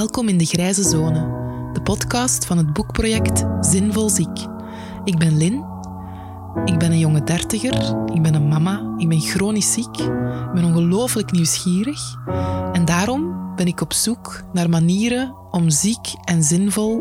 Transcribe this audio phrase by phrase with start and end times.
[0.00, 1.20] Welkom in de Grijze Zone,
[1.72, 4.46] de podcast van het boekproject Zinvol Ziek.
[5.04, 5.64] Ik ben Lin.
[6.64, 7.96] Ik ben een jonge dertiger.
[8.14, 8.94] Ik ben een mama.
[8.96, 9.98] Ik ben chronisch ziek.
[9.98, 12.16] Ik ben ongelooflijk nieuwsgierig.
[12.72, 17.00] En daarom ben ik op zoek naar manieren om ziek en zinvol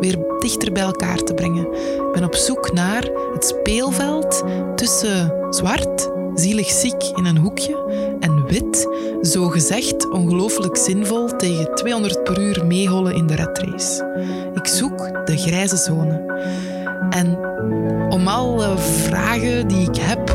[0.00, 1.72] weer dichter bij elkaar te brengen.
[1.72, 4.42] Ik ben op zoek naar het speelveld
[4.76, 8.88] tussen zwart, zielig ziek in een hoekje, en wit,
[9.22, 14.06] zo gezegd ongelooflijk zinvol tegen 200 per uur meehollen in de redrace.
[14.54, 16.22] Ik zoek de grijze zone.
[17.10, 17.38] En
[18.10, 20.26] om alle vragen die ik heb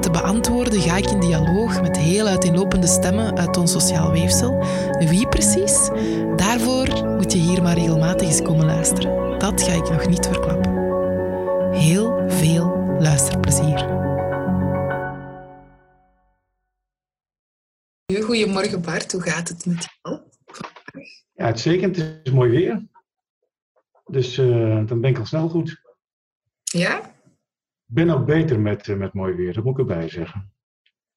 [0.00, 4.64] te beantwoorden, ga ik in dialoog met heel uiteenlopende stemmen uit ons sociaal weefsel.
[4.98, 5.90] Wie precies?
[6.36, 9.38] Daarvoor moet je hier maar regelmatig eens komen luisteren.
[9.38, 10.72] Dat ga ik nog niet verklappen.
[11.72, 13.91] Heel veel luisterplezier.
[18.32, 20.20] Goedemorgen Bart, hoe gaat het met jou?
[21.32, 21.96] Ja, uitstekend.
[21.96, 22.86] Het is mooi weer.
[24.04, 25.80] Dus uh, dan ben ik al snel goed.
[26.62, 27.06] Ja?
[27.86, 30.52] Ik ben ook beter met, uh, met mooi weer, dat moet ik erbij zeggen.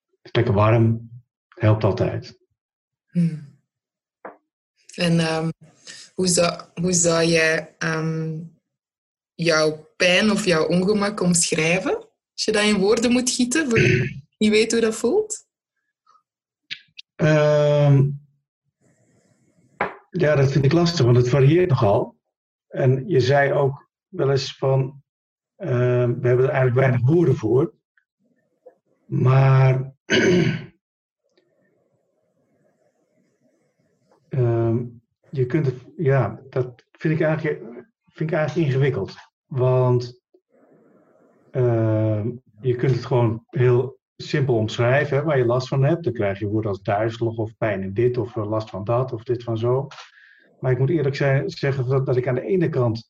[0.09, 1.09] Het is lekker warm,
[1.47, 2.39] helpt altijd.
[3.07, 3.59] Hmm.
[4.95, 5.52] En um,
[6.13, 8.57] hoe, zou, hoe zou jij um,
[9.33, 11.97] jouw pijn of jouw ongemak omschrijven?
[12.33, 15.44] Als je dat in woorden moet gieten, voor je niet weet hoe dat voelt?
[17.21, 17.99] Uh,
[20.09, 22.17] ja, dat vind ik lastig, want het varieert nogal.
[22.67, 25.03] En je zei ook wel eens van,
[25.57, 25.67] uh,
[26.05, 27.73] we hebben er eigenlijk weinig woorden voor.
[29.05, 30.66] Maar uh,
[35.29, 37.61] je kunt het, ja, dat vind ik eigenlijk,
[38.03, 39.16] vind ik eigenlijk ingewikkeld.
[39.45, 40.22] Want
[41.52, 46.03] ehm, je kunt het gewoon heel simpel omschrijven hè, waar je last van hebt.
[46.03, 49.13] Dan krijg je woorden als duizelig of pijn in dit of eh, last van dat
[49.13, 49.88] of dit van zo.
[50.59, 53.09] Maar ik moet eerlijk zijn, zeggen dat, dat ik aan de ene kant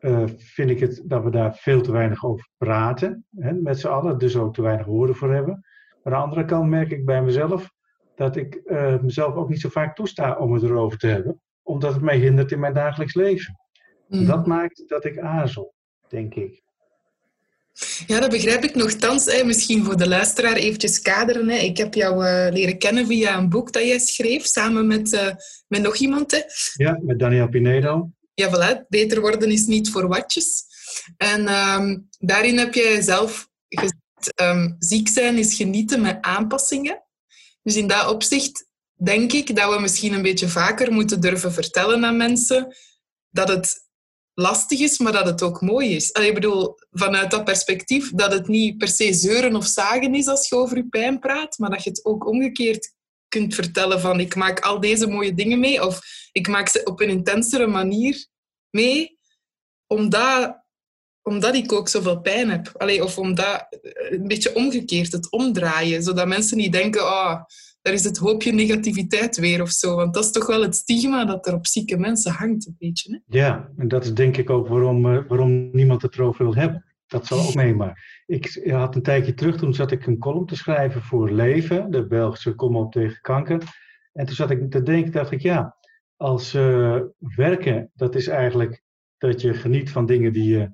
[0.00, 3.86] uh, vind ik het dat we daar veel te weinig over praten hè, met z'n
[3.86, 5.64] allen, dus ook te weinig woorden voor hebben.
[6.02, 7.70] Maar aan de andere kant merk ik bij mezelf
[8.14, 11.92] dat ik uh, mezelf ook niet zo vaak toesta om het erover te hebben, omdat
[11.92, 13.58] het mij hindert in mijn dagelijks leven.
[14.08, 14.26] Mm.
[14.26, 15.74] Dat maakt dat ik aarzel,
[16.08, 16.65] denk ik.
[18.06, 19.24] Ja, dat begrijp ik nogthans.
[19.24, 19.44] Hè.
[19.44, 21.48] Misschien voor de luisteraar eventjes kaderen.
[21.48, 21.56] Hè.
[21.56, 25.30] Ik heb jou uh, leren kennen via een boek dat jij schreef, samen met, uh,
[25.68, 26.30] met nog iemand.
[26.30, 26.40] Hè.
[26.74, 28.10] Ja, met Daniel Pinedo.
[28.34, 28.86] Ja, voilà.
[28.88, 30.64] Beter worden is niet voor watjes.
[31.16, 37.02] En um, daarin heb jij zelf gezegd, um, ziek zijn is genieten met aanpassingen.
[37.62, 42.04] Dus in dat opzicht denk ik dat we misschien een beetje vaker moeten durven vertellen
[42.04, 42.76] aan mensen
[43.30, 43.85] dat het
[44.38, 46.10] lastig is, maar dat het ook mooi is.
[46.10, 50.48] Ik bedoel, vanuit dat perspectief dat het niet per se zeuren of zagen is als
[50.48, 52.94] je over je pijn praat, maar dat je het ook omgekeerd
[53.28, 56.00] kunt vertellen van ik maak al deze mooie dingen mee of
[56.32, 58.26] ik maak ze op een intensere manier
[58.70, 59.18] mee,
[59.86, 60.64] omdat,
[61.22, 62.72] omdat ik ook zoveel pijn heb.
[62.76, 63.66] Allee, of omdat
[64.10, 67.42] een beetje omgekeerd, het omdraaien, zodat mensen niet denken, oh,
[67.86, 69.96] daar is het hoopje negativiteit weer of zo.
[69.96, 73.12] Want dat is toch wel het stigma dat er op zieke mensen hangt, een beetje.
[73.12, 73.38] Hè?
[73.38, 76.84] Ja, en dat is denk ik ook waarom, uh, waarom niemand het erover wil hebben.
[77.06, 80.46] Dat zal ook mee, maar ik had een tijdje terug, toen zat ik een column
[80.46, 83.62] te schrijven voor Leven, de Belgische column op tegen kanker.
[84.12, 85.76] En toen zat ik te denken, dacht ik, ja,
[86.16, 88.82] als uh, werken, dat is eigenlijk
[89.18, 90.70] dat je geniet van dingen die je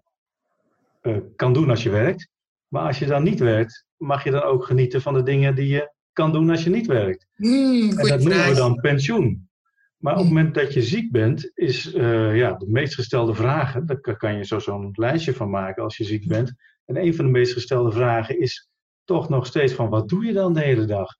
[1.03, 2.29] uh, kan doen als je werkt.
[2.69, 5.69] Maar als je dan niet werkt, mag je dan ook genieten van de dingen die
[5.69, 7.27] je kan doen als je niet werkt.
[7.37, 9.51] Mm, en dat noemen we dan pensioen.
[9.97, 13.87] Maar op het moment dat je ziek bent, is uh, ja, de meest gestelde vragen,
[13.87, 16.55] daar kan je zo zo'n lijstje van maken als je ziek bent.
[16.85, 18.71] En een van de meest gestelde vragen is
[19.05, 21.17] toch nog steeds van wat doe je dan de hele dag?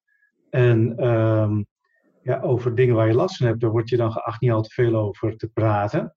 [0.51, 1.67] En um,
[2.23, 4.63] ja, over dingen waar je last van hebt, daar word je dan geacht niet al
[4.63, 6.17] te veel over te praten.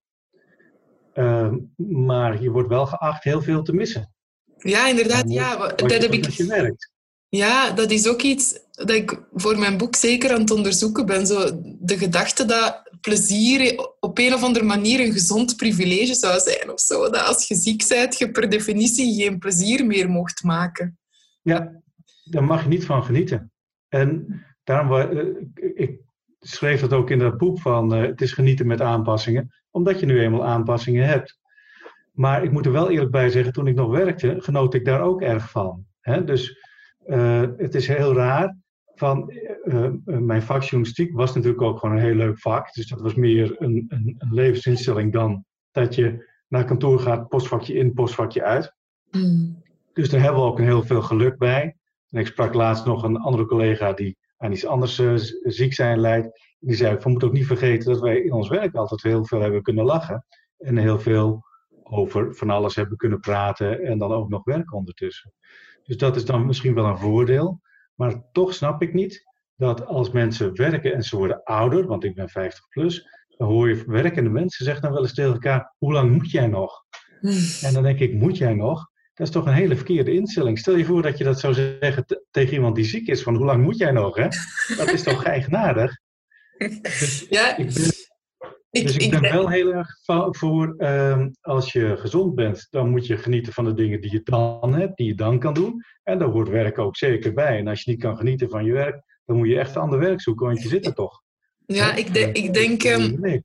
[1.13, 4.13] Um, maar je wordt wel geacht heel veel te missen.
[4.57, 5.31] Ja, inderdaad.
[5.31, 6.25] Ja, dat heb ik.
[6.25, 6.93] Je werkt.
[7.35, 11.27] Ja, dat is ook iets dat ik voor mijn boek zeker aan het onderzoeken ben.
[11.27, 11.49] Zo
[11.79, 16.71] de gedachte dat plezier op een of andere manier een gezond privilege zou zijn.
[16.71, 17.01] Of zo.
[17.01, 20.97] Dat als je ziek bent, je per definitie geen plezier meer mocht maken.
[21.41, 21.81] Ja,
[22.23, 23.51] daar mag je niet van genieten.
[23.87, 25.09] En daarom,
[25.75, 25.99] ik
[26.39, 29.55] schreef dat ook in dat boek van het is genieten met aanpassingen.
[29.71, 31.39] Omdat je nu eenmaal aanpassingen hebt.
[32.11, 35.01] Maar ik moet er wel eerlijk bij zeggen, toen ik nog werkte, genoot ik daar
[35.01, 35.85] ook erg van.
[36.25, 36.64] dus
[37.57, 38.55] het is heel raar.
[38.95, 39.31] Van,
[39.65, 42.73] uh, uh, mijn vak journalistiek was natuurlijk ook gewoon een heel leuk vak.
[42.73, 47.73] Dus dat was meer een, een, een levensinstelling dan dat je naar kantoor gaat, postvakje
[47.73, 48.75] in, postvakje uit.
[49.11, 49.63] Mm.
[49.93, 51.75] Dus daar hebben we ook een heel veel geluk bij.
[52.09, 55.13] En ik sprak laatst nog een andere collega die aan iets anders uh,
[55.43, 56.55] ziek zijn leidt.
[56.59, 59.41] Die zei, we moeten ook niet vergeten dat wij in ons werk altijd heel veel
[59.41, 60.25] hebben kunnen lachen.
[60.57, 61.43] En heel veel
[61.83, 65.33] over van alles hebben kunnen praten en dan ook nog werk ondertussen.
[65.85, 67.61] Dus dat is dan misschien wel een voordeel.
[67.95, 69.23] Maar toch snap ik niet
[69.55, 73.69] dat als mensen werken en ze worden ouder, want ik ben 50 plus, dan hoor
[73.69, 76.83] je werkende mensen zeggen dan wel eens tegen elkaar, hoe lang moet jij nog?
[77.61, 78.89] En dan denk ik, moet jij nog?
[79.13, 80.59] Dat is toch een hele verkeerde instelling.
[80.59, 83.45] Stel je voor dat je dat zou zeggen tegen iemand die ziek is, van hoe
[83.45, 84.15] lang moet jij nog?
[84.15, 84.27] Hè?
[84.77, 85.97] Dat is toch eigenaardig?
[86.81, 87.91] Dus ja, ik ben,
[88.83, 89.97] dus ik, ben wel heel erg
[90.29, 94.21] voor, um, als je gezond bent, dan moet je genieten van de dingen die je
[94.23, 95.83] dan hebt, die je dan kan doen.
[96.03, 97.57] En daar hoort werk ook zeker bij.
[97.57, 100.21] En als je niet kan genieten van je werk, dan moet je echt ander werk
[100.21, 101.21] zoeken, want je zit er toch.
[101.65, 103.43] Ja, ik, de, ik denk, um,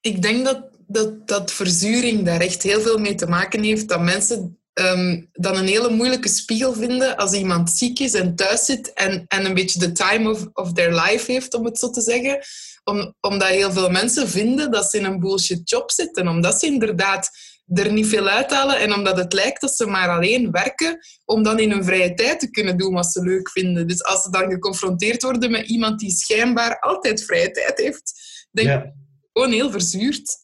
[0.00, 3.88] ik denk dat, dat, dat verzuring daar echt heel veel mee te maken heeft.
[3.88, 8.64] Dat mensen um, dan een hele moeilijke spiegel vinden als iemand ziek is en thuis
[8.64, 11.90] zit en, en een beetje de time of, of their life heeft, om het zo
[11.90, 12.38] te zeggen.
[12.84, 16.28] Om, omdat heel veel mensen vinden dat ze in een bullshit job zitten.
[16.28, 17.30] Omdat ze inderdaad
[17.66, 21.58] er niet veel uithalen en omdat het lijkt dat ze maar alleen werken om dan
[21.58, 23.86] in hun vrije tijd te kunnen doen wat ze leuk vinden.
[23.86, 28.12] Dus als ze dan geconfronteerd worden met iemand die schijnbaar altijd vrije tijd heeft,
[28.50, 28.92] denk ik
[29.32, 30.36] gewoon heel verzuurd,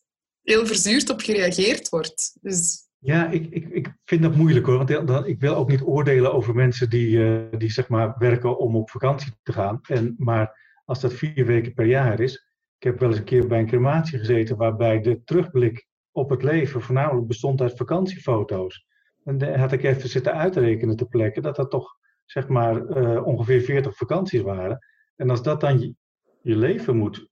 [0.43, 2.33] heel verzuurd op gereageerd wordt.
[2.41, 4.87] Dus ja, ik, ik, ik vind dat moeilijk hoor.
[4.87, 8.77] Want ik wil ook niet oordelen over mensen die, uh, die zeg maar werken om
[8.77, 9.81] op vakantie te gaan.
[9.83, 12.47] En, maar als dat vier weken per jaar is.
[12.79, 16.43] Ik heb wel eens een keer bij een crematie gezeten waarbij de terugblik op het
[16.43, 18.87] leven voornamelijk bestond uit vakantiefoto's.
[19.25, 23.27] En daar had ik even zitten uitrekenen ter plekke dat dat toch zeg maar uh,
[23.27, 24.79] ongeveer 40 vakanties waren.
[25.17, 25.95] En als dat dan je,
[26.43, 27.29] je leven moet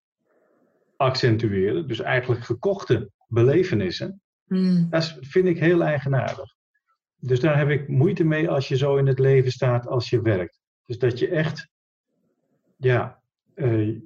[0.97, 4.87] accentueren, dus eigenlijk gekochte belevenissen, Hmm.
[4.91, 6.55] Dat vind ik heel eigenaardig.
[7.19, 10.23] Dus daar heb ik moeite mee als je zo in het leven staat als je
[10.23, 10.61] werkt.
[10.87, 11.69] Dus dat je echt,
[12.77, 13.21] ja,
[13.55, 13.99] uh,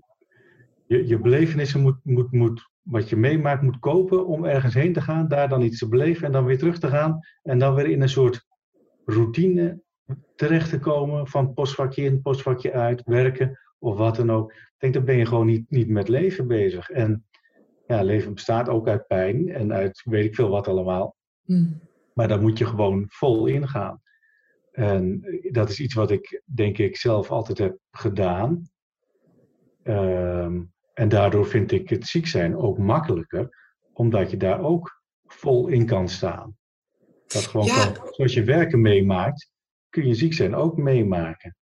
[0.87, 5.01] je, je belevenissen moet, moet, moet, wat je meemaakt, moet kopen om ergens heen te
[5.01, 7.19] gaan, daar dan iets te beleven en dan weer terug te gaan.
[7.43, 8.47] En dan weer in een soort
[9.05, 9.83] routine
[10.37, 14.53] terecht te komen van postvakje in, postvakje uit, werken of wat dan ook.
[14.53, 16.91] Ik denk, dan ben je gewoon niet, niet met leven bezig.
[16.91, 17.25] En
[17.91, 21.17] ja, leven bestaat ook uit pijn en uit weet ik veel wat allemaal.
[21.45, 21.81] Hmm.
[22.15, 24.03] Maar daar moet je gewoon vol in gaan.
[24.73, 25.21] En
[25.51, 28.71] dat is iets wat ik denk ik zelf altijd heb gedaan.
[29.83, 30.63] Ehm,
[30.95, 33.49] en daardoor vind ik het ziek zijn ook makkelijker,
[33.93, 36.57] omdat je daar ook vol in kan staan.
[37.27, 39.51] Dat gewoon kan, zoals je werken meemaakt,
[39.89, 41.57] kun je ziek zijn ook meemaken.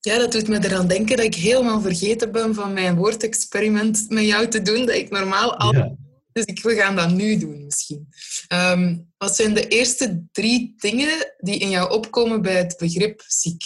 [0.00, 4.24] Ja, dat doet me eraan denken dat ik helemaal vergeten ben van mijn woordexperiment met
[4.24, 5.74] jou te doen, dat ik normaal al...
[5.74, 5.96] Ja.
[6.32, 8.08] Dus ik, we gaan dat nu doen misschien.
[8.52, 13.62] Um, wat zijn de eerste drie dingen die in jou opkomen bij het begrip ziek?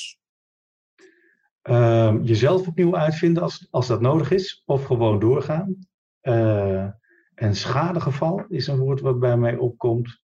[1.63, 5.77] Um, jezelf opnieuw uitvinden als, als dat nodig is, of gewoon doorgaan.
[6.23, 6.89] Uh,
[7.35, 10.21] en schadegeval is een woord wat bij mij opkomt.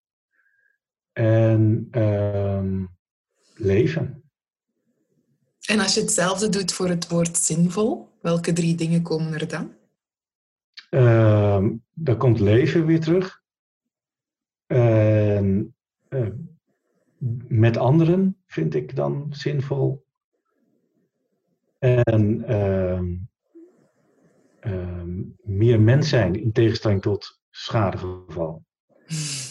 [1.11, 2.97] En um,
[3.53, 4.28] leven.
[5.69, 9.73] En als je hetzelfde doet voor het woord zinvol, welke drie dingen komen er dan?
[10.89, 13.41] Uh, dan komt leven weer terug.
[14.67, 15.61] Uh,
[17.47, 20.05] met anderen vind ik dan zinvol.
[21.79, 23.15] En ehm,
[24.59, 28.63] ehm, meer mens zijn in tegenstelling tot schadegeval.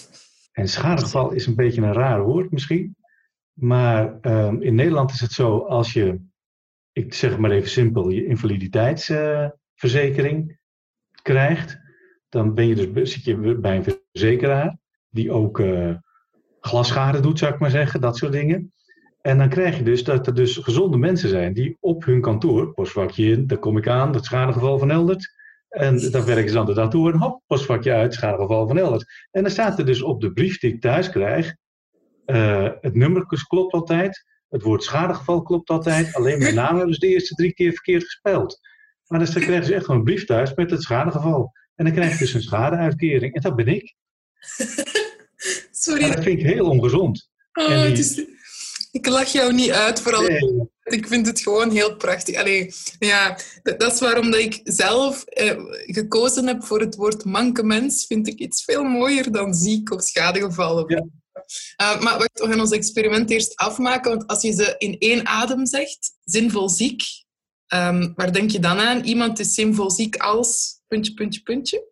[0.52, 2.96] En schadegeval is een beetje een raar woord misschien.
[3.58, 6.20] Maar um, in Nederland is het zo, als je,
[6.92, 10.56] ik zeg maar even simpel, je invaliditeitsverzekering uh,
[11.22, 11.78] krijgt,
[12.28, 14.78] dan ben je dus, zit je bij een verzekeraar
[15.10, 15.94] die ook uh,
[16.60, 18.72] glasschade doet, zou ik maar zeggen, dat soort dingen.
[19.20, 22.72] En dan krijg je dus dat er dus gezonde mensen zijn die op hun kantoor,
[22.72, 25.36] postvakje in, daar kom ik aan, dat schadegeval van Eldert.
[25.68, 29.26] En dan werken ze aan de datoren, hop, postvakje uit, schadegeval van Eldert.
[29.30, 31.56] En dan staat er dus op de brief die ik thuis krijg,
[32.30, 34.25] uh, het nummer klopt altijd.
[34.49, 36.14] Het woord schadegeval klopt altijd.
[36.14, 38.58] Alleen mijn naam hebben ze de eerste drie keer verkeerd gespeld.
[39.06, 41.52] Maar dan krijgen ze echt gewoon een brief thuis met het schadegeval.
[41.75, 43.35] En dan krijg je dus een schadeuitkering.
[43.35, 43.94] En dat ben ik.
[45.70, 46.06] Sorry.
[46.06, 47.30] dat vind ik heel ongezond.
[47.52, 47.85] Oh,
[48.90, 50.26] Ik lach jou niet uit, vooral.
[50.82, 52.37] Ik vind het gewoon heel prachtig.
[52.37, 55.56] Allee, ja, dat is waarom dat ik zelf eh,
[55.87, 58.06] gekozen heb voor het woord manke mens.
[58.06, 60.90] Vind ik iets veel mooier dan ziek of schadegeval.
[60.90, 61.06] Ja.
[61.83, 64.11] Uh, maar wacht, we gaan ons experiment eerst afmaken.
[64.11, 67.02] Want als je ze in één adem zegt, zinvol ziek,
[67.75, 69.05] um, waar denk je dan aan?
[69.05, 70.81] Iemand is zinvol ziek als...
[70.87, 71.87] puntje, puntje, puntje?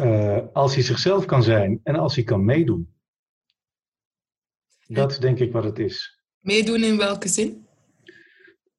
[0.00, 2.94] Uh, als hij zichzelf kan zijn en als hij kan meedoen.
[4.86, 6.20] Dat is denk ik wat het is.
[6.40, 7.66] Meedoen in welke zin?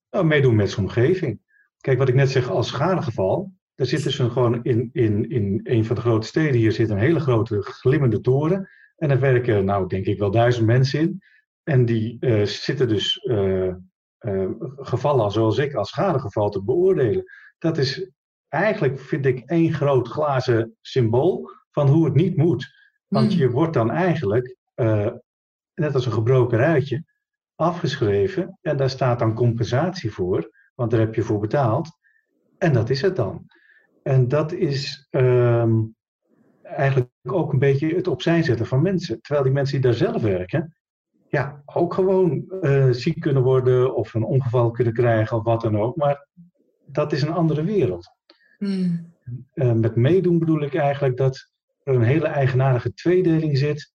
[0.10, 1.40] Nou, meedoen met zijn omgeving.
[1.80, 3.54] Kijk, wat ik net zeg als schadegeval.
[3.76, 6.90] Daar zit dus een, gewoon in, in, in een van de grote steden hier zit
[6.90, 8.70] een hele grote glimmende toren.
[8.98, 11.22] En daar werken, nou denk ik wel duizend mensen in.
[11.64, 13.74] En die uh, zitten dus uh,
[14.20, 17.24] uh, gevallen zoals ik als schadegeval te beoordelen.
[17.58, 18.12] Dat is
[18.48, 22.76] eigenlijk, vind ik, één groot glazen symbool van hoe het niet moet.
[23.08, 23.40] Want Hmm.
[23.40, 24.58] je wordt dan eigenlijk,
[25.74, 27.04] net als een gebroken ruitje,
[27.56, 28.58] afgeschreven.
[28.62, 31.90] En daar staat dan compensatie voor, want daar heb je voor betaald.
[32.58, 33.46] En dat is het dan.
[34.04, 35.84] En dat is ehm,
[36.76, 39.22] eigenlijk ook een beetje het opzij zetten van mensen.
[39.22, 40.76] Terwijl die mensen die daar zelf werken,
[41.30, 45.78] ja, ook gewoon eh, ziek kunnen worden of een ongeval kunnen krijgen of wat dan
[45.78, 45.96] ook.
[45.96, 46.28] Maar
[46.86, 48.10] dat is een andere wereld.
[48.58, 49.16] Hmm.
[49.54, 51.52] Uh, met meedoen bedoel ik eigenlijk dat
[51.84, 53.94] er een hele eigenaardige tweedeling zit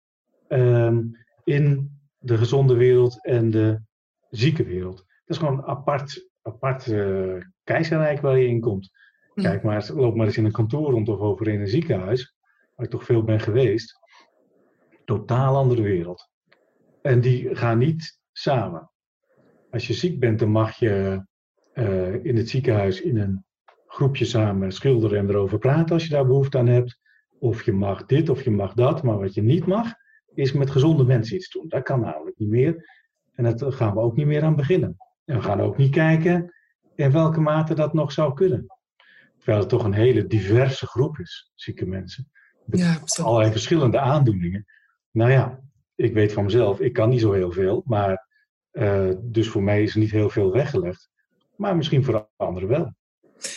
[0.50, 0.98] uh,
[1.44, 3.82] in de gezonde wereld en de
[4.30, 4.98] zieke wereld.
[4.98, 8.90] Dat is gewoon een apart, apart uh, keizerrijk waar je in komt.
[9.34, 9.44] Hmm.
[9.44, 12.36] Kijk maar, loop maar eens in een kantoor rond of over in een ziekenhuis,
[12.80, 14.00] waar ik toch veel ben geweest.
[15.06, 16.30] Totaal andere wereld.
[17.02, 18.92] En die gaan niet samen.
[19.72, 21.26] Als je ziek bent, dan mag je
[21.74, 23.46] uh, in het ziekenhuis in een
[23.88, 27.00] groepje samen schilderen en erover praten als je daar behoefte aan hebt.
[27.40, 29.94] Of je mag dit of je mag dat, maar wat je niet mag,
[30.34, 31.68] is met gezonde mensen iets doen.
[31.68, 32.90] Dat kan namelijk niet meer.
[33.34, 34.98] En daar gaan we ook niet meer aan beginnen.
[35.26, 36.54] En we gaan ook niet kijken
[36.96, 38.66] in welke mate dat nog zou kunnen.
[39.38, 42.32] Terwijl het toch een hele diverse groep is, zieke mensen.
[42.72, 44.66] Ja, allerlei verschillende aandoeningen.
[45.12, 45.60] Nou ja,
[45.96, 47.84] ik weet van mezelf, ik kan niet zo heel veel.
[47.86, 48.28] Maar
[48.72, 51.10] uh, dus voor mij is er niet heel veel weggelegd.
[51.56, 52.94] Maar misschien voor anderen wel.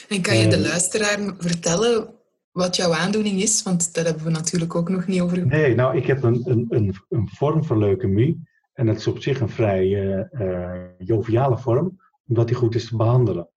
[0.09, 2.14] En kan je de luisteraar vertellen
[2.50, 3.62] wat jouw aandoening is?
[3.62, 6.66] Want daar hebben we natuurlijk ook nog niet over Nee, nou, ik heb een, een,
[6.69, 8.50] een, een vorm van leukemie.
[8.73, 12.88] En dat is op zich een vrij uh, uh, joviale vorm, omdat die goed is
[12.88, 13.49] te behandelen.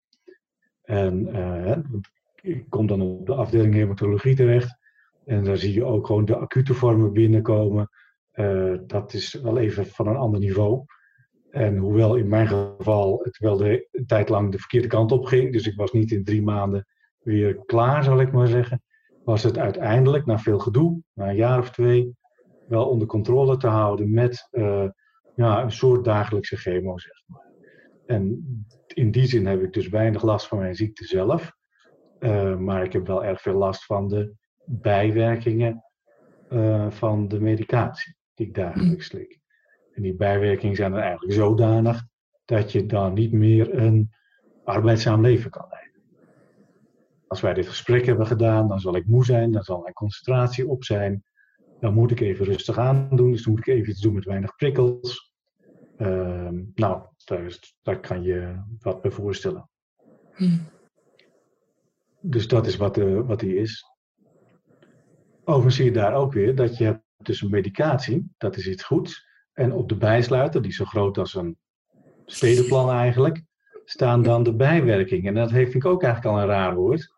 [0.81, 1.27] En
[2.41, 4.77] ik kom dan op de afdeling hematologie terecht.
[5.25, 7.89] En daar zie je ook gewoon de acute vormen binnenkomen.
[8.87, 10.85] dat is wel even van een ander niveau.
[11.55, 15.51] En hoewel in mijn geval het wel de tijd lang de verkeerde kant op ging,
[15.51, 16.85] dus ik was niet in drie maanden
[17.19, 18.81] weer klaar, zal ik maar zeggen,
[19.23, 22.15] was het uiteindelijk, na veel gedoe, na een jaar of twee,
[22.67, 24.89] wel onder controle te houden met uh,
[25.35, 27.51] ja, een soort dagelijkse chemo, zeg maar.
[28.05, 28.45] En
[28.87, 31.51] in die zin heb ik dus weinig last van mijn ziekte zelf,
[32.19, 34.33] uh, maar ik heb wel erg veel last van de
[34.65, 35.83] bijwerkingen
[36.49, 39.39] uh, van de medicatie die ik dagelijks slik.
[39.93, 42.03] En die bijwerkingen zijn dan eigenlijk zodanig
[42.45, 44.13] dat je dan niet meer een
[44.63, 46.01] arbeidzaam leven kan leiden.
[47.27, 50.67] Als wij dit gesprek hebben gedaan, dan zal ik moe zijn, dan zal mijn concentratie
[50.67, 51.23] op zijn.
[51.79, 54.55] Dan moet ik even rustig aandoen, dus dan moet ik even iets doen met weinig
[54.55, 55.33] prikkels.
[55.97, 59.69] Uh, nou, daar, is, daar, kan je wat bij voorstellen.
[60.33, 60.57] Hm.
[62.21, 63.94] Dus dat is wat, uh, wat die is.
[65.45, 68.83] Overigens zie je daar ook weer dat je hebt dus een medicatie, dat is iets
[68.83, 69.25] goeds.
[69.53, 71.57] En op de bijsluiter, die zo groot als een
[72.25, 73.43] stedenplan eigenlijk,
[73.85, 75.27] staan dan de bijwerkingen.
[75.27, 77.13] En dat heeft, vind ik ook eigenlijk al een raar woord.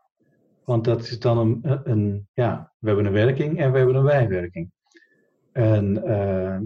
[0.65, 4.05] Want dat is dan een, een ja, we hebben een werking en we hebben een
[4.05, 4.71] bijwerking.
[5.51, 6.59] En uh,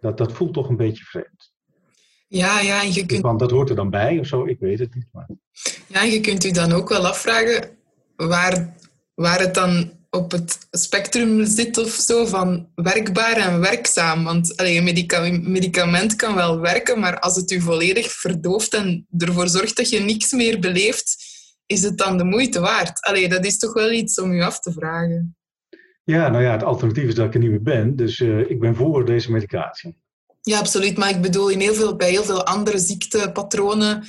[0.00, 1.52] dat, dat voelt toch een beetje vreemd.
[2.26, 3.22] Ja, ja, en je kunt...
[3.22, 5.08] Want dat hoort er dan bij of zo, ik weet het niet.
[5.12, 5.28] Maar...
[5.86, 7.76] Ja, je kunt u dan ook wel afvragen
[8.16, 8.74] waar,
[9.14, 14.24] waar het dan op het spectrum zit of zo van werkbaar en werkzaam.
[14.24, 19.06] Want allee, een medica medicament kan wel werken, maar als het u volledig verdooft en
[19.18, 21.16] ervoor zorgt dat je niks meer beleeft,
[21.66, 23.00] is het dan de moeite waard?
[23.00, 25.36] Allee, dat is toch wel iets om u af te vragen.
[26.04, 27.96] Ja, nou ja, het alternatief is dat ik er niet meer ben.
[27.96, 29.96] Dus uh, ik ben voor deze medicatie.
[30.42, 30.96] Ja, absoluut.
[30.96, 34.04] Maar ik bedoel, in heel veel, bij heel veel andere ziektepatronen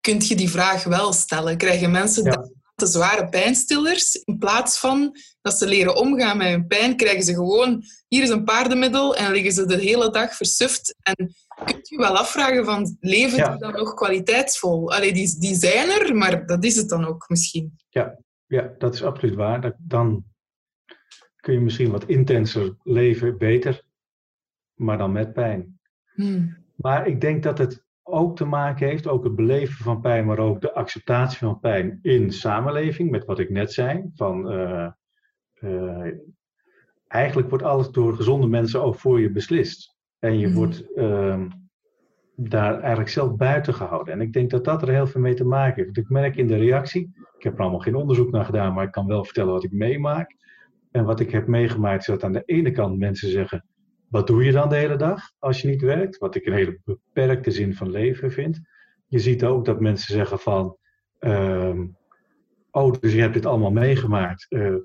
[0.00, 1.56] kun je die vraag wel stellen.
[1.56, 2.48] Krijgen mensen ja.
[2.74, 7.34] De zware pijnstillers in plaats van dat ze leren omgaan met hun pijn, krijgen ze
[7.34, 10.96] gewoon, hier is een paardenmiddel en liggen ze de hele dag versuft.
[11.02, 13.50] En kunt je wel afvragen van, leven ja.
[13.50, 14.92] die dan nog kwaliteitsvol?
[14.92, 17.78] Allee, die, die zijn er, maar dat is het dan ook misschien.
[17.88, 19.76] Ja, ja dat is absoluut waar.
[19.78, 20.24] Dan
[21.36, 23.82] kun je misschien wat intenser leven, beter,
[24.74, 25.80] maar dan met pijn.
[26.14, 26.64] Hmm.
[26.74, 30.38] Maar ik denk dat het ook te maken heeft, ook het beleven van pijn, maar
[30.38, 34.10] ook de acceptatie van pijn in samenleving, met wat ik net zei.
[34.14, 34.88] Van, uh,
[35.60, 36.12] uh,
[37.06, 39.96] eigenlijk wordt alles door gezonde mensen ook voor je beslist.
[40.18, 40.56] En je Mhm.
[40.56, 41.44] wordt uh,
[42.36, 44.14] daar eigenlijk zelf buiten gehouden.
[44.14, 45.96] En ik denk dat dat er heel veel mee te maken heeft.
[45.96, 48.90] Ik merk in de reactie, ik heb er allemaal geen onderzoek naar gedaan, maar ik
[48.90, 50.34] kan wel vertellen wat ik meemaak.
[50.90, 53.64] En wat ik heb meegemaakt is dat aan de ene kant mensen zeggen,
[54.14, 56.18] wat doe je dan de hele dag als je niet werkt?
[56.18, 58.60] Wat ik een hele beperkte zin van leven vind.
[59.06, 60.76] je ziet ook dat mensen zeggen van,
[61.18, 61.86] ehm,
[62.70, 64.46] oh, dus je hebt dit allemaal meegemaakt.
[64.48, 64.76] Uh,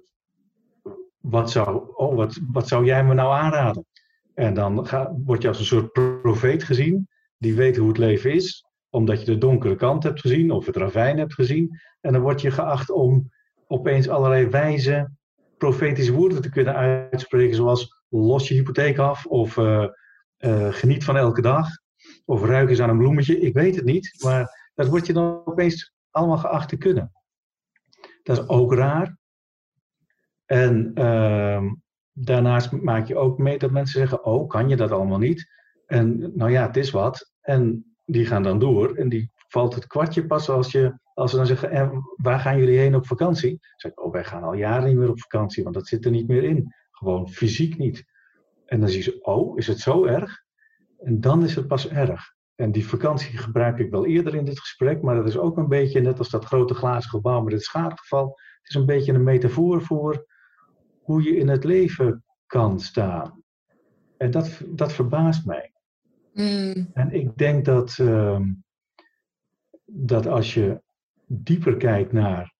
[1.17, 3.85] wat, zou, oh, wat, wat zou jij me nou aanraden?
[4.33, 7.07] En dan ga, word je als een soort profeet gezien,
[7.37, 10.75] die weet hoe het leven is, omdat je de donkere kant hebt gezien of het
[10.75, 11.79] ravijn hebt gezien.
[12.01, 13.31] En dan word je geacht om
[13.67, 15.11] opeens allerlei wijze
[15.57, 19.87] profetische woorden te kunnen uitspreken, zoals los je hypotheek af of uh,
[20.39, 21.67] uh, geniet van elke dag
[22.25, 23.39] of ruik eens aan een bloemetje.
[23.39, 27.11] Ik weet het niet, maar dat word je dan opeens allemaal geacht te kunnen.
[28.23, 29.17] Dat is ook raar.
[30.45, 31.71] En uh,
[32.11, 35.49] daarnaast maak je ook mee dat mensen zeggen: Oh, kan je dat allemaal niet?
[35.85, 37.31] En nou ja, het is wat.
[37.41, 38.95] En die gaan dan door.
[38.95, 42.59] En die valt het kwartje pas als, je, als ze dan zeggen: En waar gaan
[42.59, 43.59] jullie heen op vakantie?
[43.77, 46.27] Dan Oh, wij gaan al jaren niet meer op vakantie, want dat zit er niet
[46.27, 46.73] meer in.
[46.99, 48.03] Gewoon fysiek niet.
[48.65, 50.43] En dan zie je: Oh, is het zo erg?
[50.97, 52.33] En dan is het pas erg.
[52.55, 55.67] En die vakantie gebruik ik wel eerder in dit gesprek, maar dat is ook een
[55.67, 58.27] beetje net als dat grote glazen gebouw met het schadegeval.
[58.27, 60.25] Het is een beetje een metafoor voor
[61.01, 63.43] hoe je in het leven kan staan.
[64.17, 65.73] En dat, dat verbaast mij.
[66.33, 66.89] Mm.
[66.93, 68.41] En ik denk dat, uh,
[69.85, 70.81] dat als je
[71.25, 72.53] dieper kijkt naar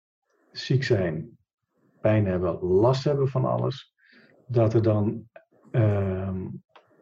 [0.52, 1.38] ziek zijn,
[2.02, 3.94] pijn hebben, last hebben van alles,
[4.50, 5.30] dat er dan,
[5.72, 6.46] uh,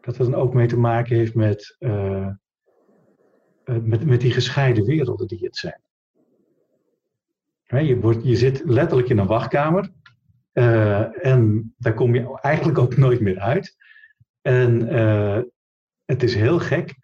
[0.01, 2.29] dat er dan ook mee te maken heeft met, uh,
[3.65, 5.81] met, met die gescheiden werelden die het zijn.
[7.85, 9.91] je, wordt, je zit letterlijk in een wachtkamer
[10.53, 13.75] uh, en daar kom je eigenlijk ook nooit meer uit.
[14.41, 14.87] En
[16.05, 16.95] het is heel gek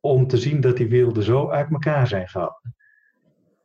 [0.00, 2.74] om te zien dat die werelden zo uit elkaar zijn gehouden.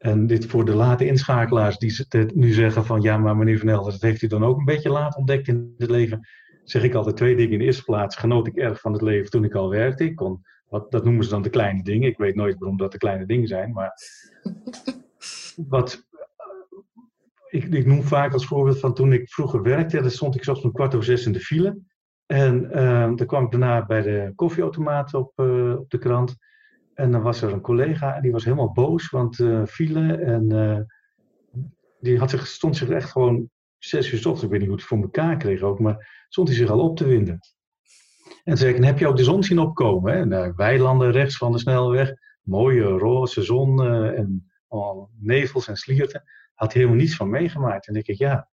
[0.05, 3.91] En dit voor de late inschakelaars die nu zeggen van ja, maar meneer Van Elder,
[3.91, 6.27] dat heeft u dan ook een beetje laat ontdekt in het leven.
[6.63, 7.51] Zeg ik altijd twee dingen.
[7.51, 10.03] In de eerste plaats genoot ik erg van het leven toen ik al werkte.
[10.03, 12.09] Ik kon, wat, dat noemen ze dan de kleine dingen.
[12.09, 13.71] Ik weet nooit waarom dat de kleine dingen zijn.
[13.71, 13.93] Maar
[15.69, 16.07] wat,
[17.49, 20.61] ik, ik, noem vaak als voorbeeld van toen ik vroeger werkte, dan stond ik zelfs
[20.61, 21.79] om kwart over zes in de file.
[22.25, 26.35] En uh, dan kwam ik daarna bij de koffieautomaat op, uh, op de krant.
[26.95, 29.79] En dan was er een collega en die was helemaal boos, want uh.
[29.79, 30.87] En
[31.99, 34.87] die had zich, stond zich echt gewoon zes uur ochtends, ik weet niet hoe het
[34.87, 37.39] voor elkaar kreeg ook, maar stond hij zich al op te winden.
[38.43, 40.13] En zei ik, heb je ook de zon zien opkomen?
[40.13, 40.19] Hè?
[40.19, 43.83] En, weilanden rechts van de snelweg, mooie roze zon
[44.15, 47.87] en oh, nevels en slierten had hij helemaal niets van meegemaakt.
[47.87, 48.49] En denk ik, ja,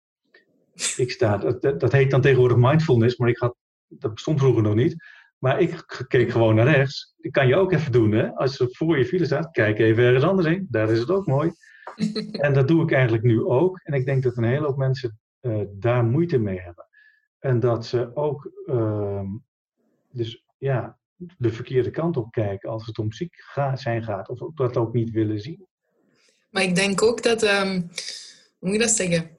[0.97, 3.57] ik sta, dat, dat heet dan tegenwoordig mindfulness, maar ik had,
[3.89, 4.97] dat bestond vroeger nog niet.
[5.39, 7.15] Maar ik keek gewoon naar rechts.
[7.17, 8.35] Dat kan je ook even doen, hè?
[8.35, 10.67] Als je voor je file staat, kijk even ergens anders heen.
[10.71, 11.53] Daar is het ook mooi.
[12.47, 13.81] en dat doe ik eigenlijk nu ook.
[13.83, 16.87] En ik denk dat een hele hoop mensen uh, daar moeite mee hebben.
[17.39, 19.31] En dat ze ook, uh,
[20.11, 23.45] dus ja, de verkeerde kant op kijken als het om ziek
[23.75, 24.29] zijn gaat.
[24.29, 25.67] Of dat ook niet willen zien.
[26.51, 27.73] Maar ik denk ook dat, um,
[28.59, 29.31] hoe moet je dat zeggen?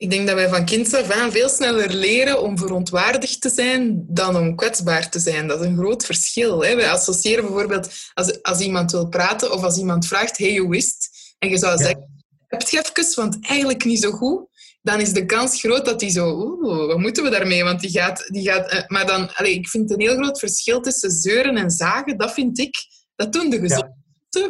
[0.00, 4.04] Ik denk dat wij van kind af aan veel sneller leren om verontwaardigd te zijn
[4.08, 5.46] dan om kwetsbaar te zijn.
[5.46, 6.64] Dat is een groot verschil.
[6.64, 6.76] Hè?
[6.76, 10.86] We associëren bijvoorbeeld als, als iemand wil praten of als iemand vraagt, hey, hoe is
[10.86, 11.08] het?
[11.38, 14.48] En je zou zeggen, heb je even, want eigenlijk niet zo goed.
[14.82, 17.64] Dan is de kans groot dat hij zo, oeh, wat moeten we daarmee?
[17.64, 20.80] Want die gaat, die gaat uh, maar dan, allez, ik vind een heel groot verschil
[20.80, 22.18] tussen zeuren en zagen.
[22.18, 22.74] Dat vind ik,
[23.16, 23.98] dat doen de gezonde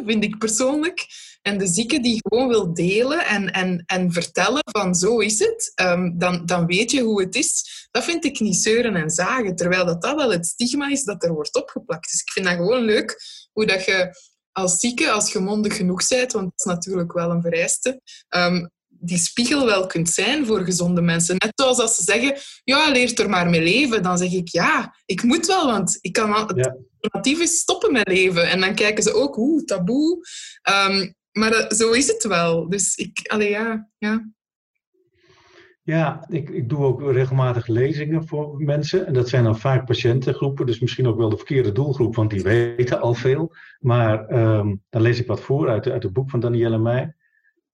[0.05, 1.07] vind ik persoonlijk.
[1.41, 5.71] En de zieke die gewoon wil delen en, en, en vertellen van zo is het,
[5.81, 7.87] um, dan, dan weet je hoe het is.
[7.91, 9.55] Dat vind ik niet zeuren en zagen.
[9.55, 12.11] Terwijl dat, dat wel het stigma is dat er wordt opgeplakt.
[12.11, 14.15] Dus ik vind dat gewoon leuk hoe dat je
[14.51, 18.69] als zieke, als je mondig genoeg bent, want dat is natuurlijk wel een vereiste, um,
[18.87, 21.35] die spiegel wel kunt zijn voor gezonde mensen.
[21.37, 24.03] Net zoals als ze zeggen, ja, leer er maar mee leven.
[24.03, 28.07] Dan zeg ik, ja, ik moet wel, want ik kan het alternatief is stoppen met
[28.07, 28.49] leven.
[28.49, 30.27] En dan kijken ze ook, oeh, taboe.
[30.89, 32.69] Um, maar dat, zo is het wel.
[32.69, 34.31] Dus ik, allee, ja, ja.
[35.83, 39.05] Ja, ik, ik doe ook regelmatig lezingen voor mensen.
[39.05, 42.43] En dat zijn dan vaak patiëntengroepen, dus misschien ook wel de verkeerde doelgroep, want die
[42.43, 43.53] weten al veel.
[43.79, 47.15] Maar um, dan lees ik wat voor uit, uit het boek van Danielle Meij.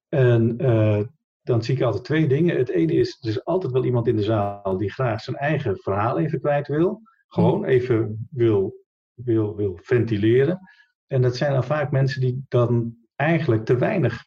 [0.09, 1.01] En uh,
[1.41, 2.57] dan zie ik altijd twee dingen.
[2.57, 5.77] Het ene is, er is altijd wel iemand in de zaal die graag zijn eigen
[5.77, 7.01] verhaal even kwijt wil.
[7.27, 7.69] Gewoon mhm.
[7.69, 10.59] even wil, wil, wil ventileren.
[11.07, 14.25] En dat zijn dan vaak mensen die dan eigenlijk te weinig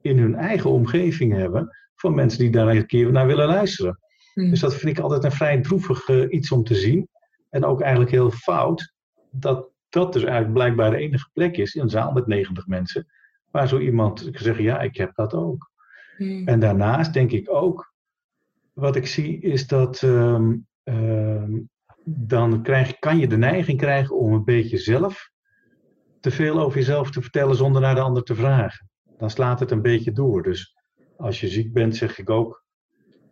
[0.00, 3.98] in hun eigen omgeving hebben van mensen die daar een keer naar willen luisteren.
[4.34, 4.50] Mhm.
[4.50, 7.08] Dus dat vind ik altijd een vrij droevig uh, iets om te zien.
[7.50, 8.94] En ook eigenlijk heel fout
[9.30, 13.06] dat dat dus eigenlijk blijkbaar de enige plek is in een zaal met 90 mensen
[13.50, 15.70] waar zo iemand kan zeggen, ja, ik heb dat ook.
[16.16, 16.48] Hmm.
[16.48, 17.94] En daarnaast denk ik ook,
[18.72, 21.68] wat ik zie is dat um, um,
[22.04, 25.30] dan krijg, kan je de neiging krijgen om een beetje zelf
[26.26, 28.88] te veel over jezelf te vertellen zonder naar de ander te vragen.
[29.18, 30.42] Dan slaat het een beetje door.
[30.42, 30.76] Dus
[31.16, 32.64] als je ziek bent, zeg ik ook,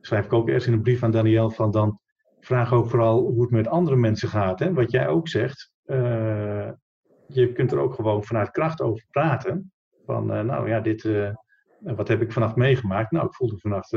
[0.01, 2.01] schrijf ik ook eerst in een brief aan Daniel van dan
[2.41, 4.59] vraag ook vooral hoe het met andere mensen gaat.
[4.59, 4.73] Hè?
[4.73, 6.71] Wat jij ook zegt, uh,
[7.27, 9.73] je kunt er ook gewoon vanuit kracht over praten.
[10.07, 11.31] Van, uh, nou ja, dit, uh,
[11.79, 13.11] wat heb ik vannacht meegemaakt?
[13.11, 13.91] Nou, ik voelde vannacht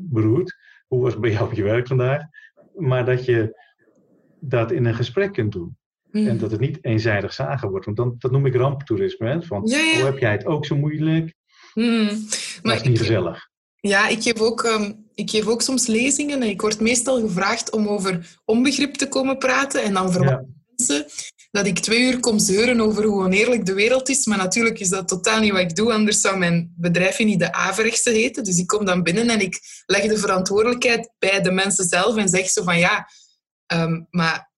[0.00, 0.56] beroerd.
[0.86, 2.22] Hoe was bij jou op je werk vandaag?
[2.74, 3.60] Maar dat je
[4.40, 5.76] dat in een gesprek kunt doen.
[6.14, 6.28] Mm.
[6.28, 7.84] En dat het niet eenzijdig zagen wordt.
[7.84, 9.28] Want dan, dat noem ik ramptoerisme.
[9.28, 9.42] Hè?
[9.42, 9.98] Van, ja, ja.
[9.98, 11.34] Oh, heb jij het ook zo moeilijk?
[11.74, 12.04] Mm.
[12.62, 13.48] Maar dat is niet gezellig.
[13.80, 17.70] Ja, ik geef, ook, um, ik geef ook soms lezingen en ik word meestal gevraagd
[17.70, 19.82] om over onbegrip te komen praten.
[19.82, 21.06] En dan verwachten mensen
[21.50, 24.26] dat ik twee uur kom zeuren over hoe oneerlijk de wereld is.
[24.26, 27.52] Maar natuurlijk is dat totaal niet wat ik doe, anders zou mijn bedrijfje niet de
[27.52, 28.44] Averechtse heten.
[28.44, 32.28] Dus ik kom dan binnen en ik leg de verantwoordelijkheid bij de mensen zelf en
[32.28, 33.08] zeg zo van ja,
[33.74, 34.52] um, maar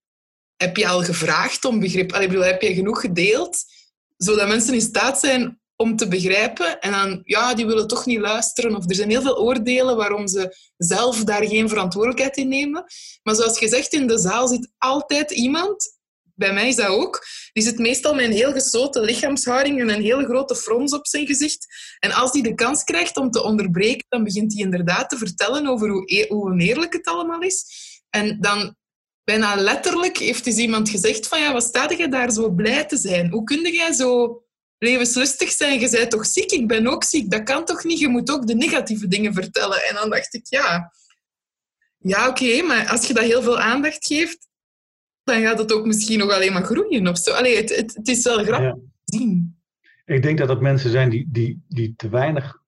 [0.57, 2.13] heb je al gevraagd om begrip?
[2.13, 3.59] Allee, heb je genoeg gedeeld,
[4.17, 6.81] zodat mensen in staat zijn om te begrijpen.
[6.81, 8.77] En dan, ja, die willen toch niet luisteren.
[8.77, 12.85] Of er zijn heel veel oordelen waarom ze zelf daar geen verantwoordelijkheid in nemen.
[13.23, 15.95] Maar zoals gezegd, in de zaal zit altijd iemand,
[16.35, 20.03] bij mij is dat ook, die zit meestal met een heel gesloten lichaamshouding en een
[20.03, 21.67] hele grote frons op zijn gezicht.
[21.99, 25.67] En als die de kans krijgt om te onderbreken, dan begint hij inderdaad te vertellen
[25.67, 27.65] over hoe, e hoe oneerlijk het allemaal is.
[28.11, 28.77] En dan
[29.27, 32.97] bijna letterlijk heeft dus iemand gezegd van ja, wat sta je daar zo blij te
[32.97, 33.31] zijn?
[33.31, 34.43] Hoe kun jij zo
[34.79, 35.81] levenslustig zijn?
[35.81, 36.51] Je bent toch ziek?
[36.51, 37.31] Ik ben ook ziek.
[37.31, 37.99] Dat kan toch niet?
[37.99, 39.83] Je moet ook de negatieve dingen vertellen.
[39.89, 40.93] En dan dacht ik, ja,
[41.99, 44.49] ja oké, maar als je dat heel veel aandacht geeft,
[45.25, 47.33] dan gaat het ook misschien nog alleen maar groeien of zo.
[47.33, 49.61] Allee, het, het, het is wel grappig te zien.
[50.05, 52.63] Ik denk dat dat mensen zijn die, die, die te weinig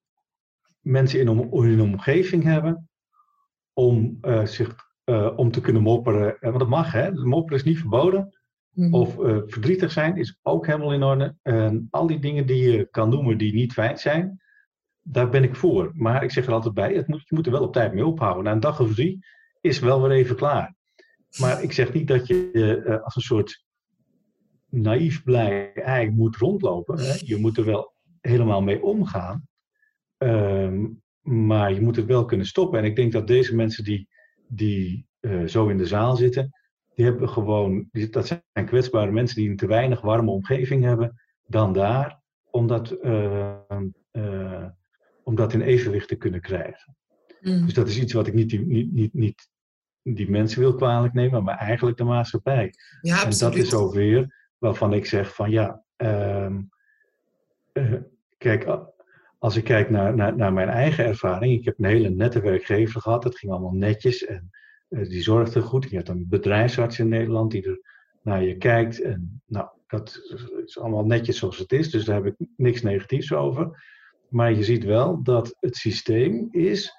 [0.80, 2.88] mensen in, hun omgeving hebben
[3.72, 6.26] om uh, zich uh, om te kunnen mopperen.
[6.26, 7.12] Uh, want dat mag, hè?
[7.12, 8.38] Mopperen is niet verboden.
[8.70, 8.94] Mhm.
[8.94, 11.36] Of uh, verdrietig zijn is ook helemaal in orde.
[11.42, 14.42] En al die dingen die je kan noemen die niet fijn zijn,
[15.02, 15.90] daar ben ik voor.
[15.94, 18.06] Maar ik zeg er altijd bij, het moet, je moet er wel op tijd mee
[18.06, 18.44] ophouden.
[18.44, 19.18] Na een dag of drie
[19.60, 20.74] is wel weer even klaar.
[21.38, 23.64] Maar ik zeg niet dat je als een soort
[24.70, 26.98] naïef blij ei moet rondlopen.
[26.98, 27.14] Hè?
[27.18, 29.48] Je moet er wel helemaal mee omgaan.
[30.18, 32.78] Um, maar je moet het wel kunnen stoppen.
[32.78, 34.07] En ik denk dat deze mensen die
[34.48, 36.50] die uh, zo in de zaal zitten,
[36.94, 41.20] die hebben gewoon, die, dat zijn kwetsbare mensen die een te weinig warme omgeving hebben
[41.46, 43.54] dan daar, om dat, uh,
[44.12, 44.66] uh,
[45.22, 46.96] om dat in evenwicht te kunnen krijgen.
[47.40, 47.64] Mm.
[47.64, 49.48] Dus dat is iets wat ik niet, niet, niet, niet
[50.02, 52.74] die mensen wil kwalijk nemen, maar eigenlijk de maatschappij.
[53.00, 56.52] Ja, en dat is ook weer waarvan ik zeg van ja, uh,
[58.38, 58.64] kijk,
[59.38, 63.00] als ik kijk naar, naar, naar mijn eigen ervaring, ik heb een hele nette werkgever
[63.00, 64.50] gehad, het ging allemaal netjes en
[64.88, 65.90] uh, die zorgde goed.
[65.90, 67.80] Je hebt een bedrijfsarts in Nederland die er
[68.22, 70.20] naar je kijkt en nou, dat
[70.64, 73.86] is allemaal netjes zoals het is, dus daar heb ik niks negatiefs over.
[74.28, 76.92] Maar je ziet wel dat het systeem is,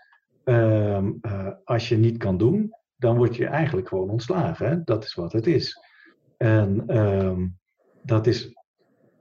[0.46, 4.70] uh, uh, als je niet kan doen, dan word je eigenlijk gewoon ontslagen.
[4.70, 4.84] Hè?
[4.84, 5.78] Dat is wat het is.
[6.38, 7.48] En ehm,
[8.04, 8.54] dat is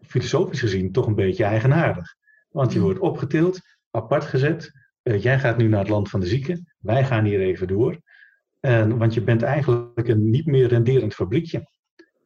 [0.01, 2.17] filosofisch gezien toch een beetje eigenaardig.
[2.49, 2.85] Want je mm.
[2.85, 4.73] wordt opgetild, apart gezet.
[5.03, 6.75] Uh, jij gaat nu naar het land van de zieken.
[6.79, 8.01] Wij gaan hier even door.
[8.61, 11.69] En, want je bent eigenlijk een niet meer renderend fabriekje.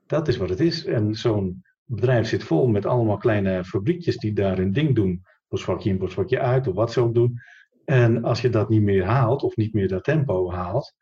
[0.07, 0.85] Dat is wat het is.
[0.85, 5.23] En zo'n bedrijf zit vol met allemaal kleine fabriekjes die daar een ding doen.
[5.49, 7.41] Postvakje in, postvakje uit, of wat ze ook doen.
[7.85, 10.95] En als je dat niet meer haalt, of niet meer dat tempo haalt,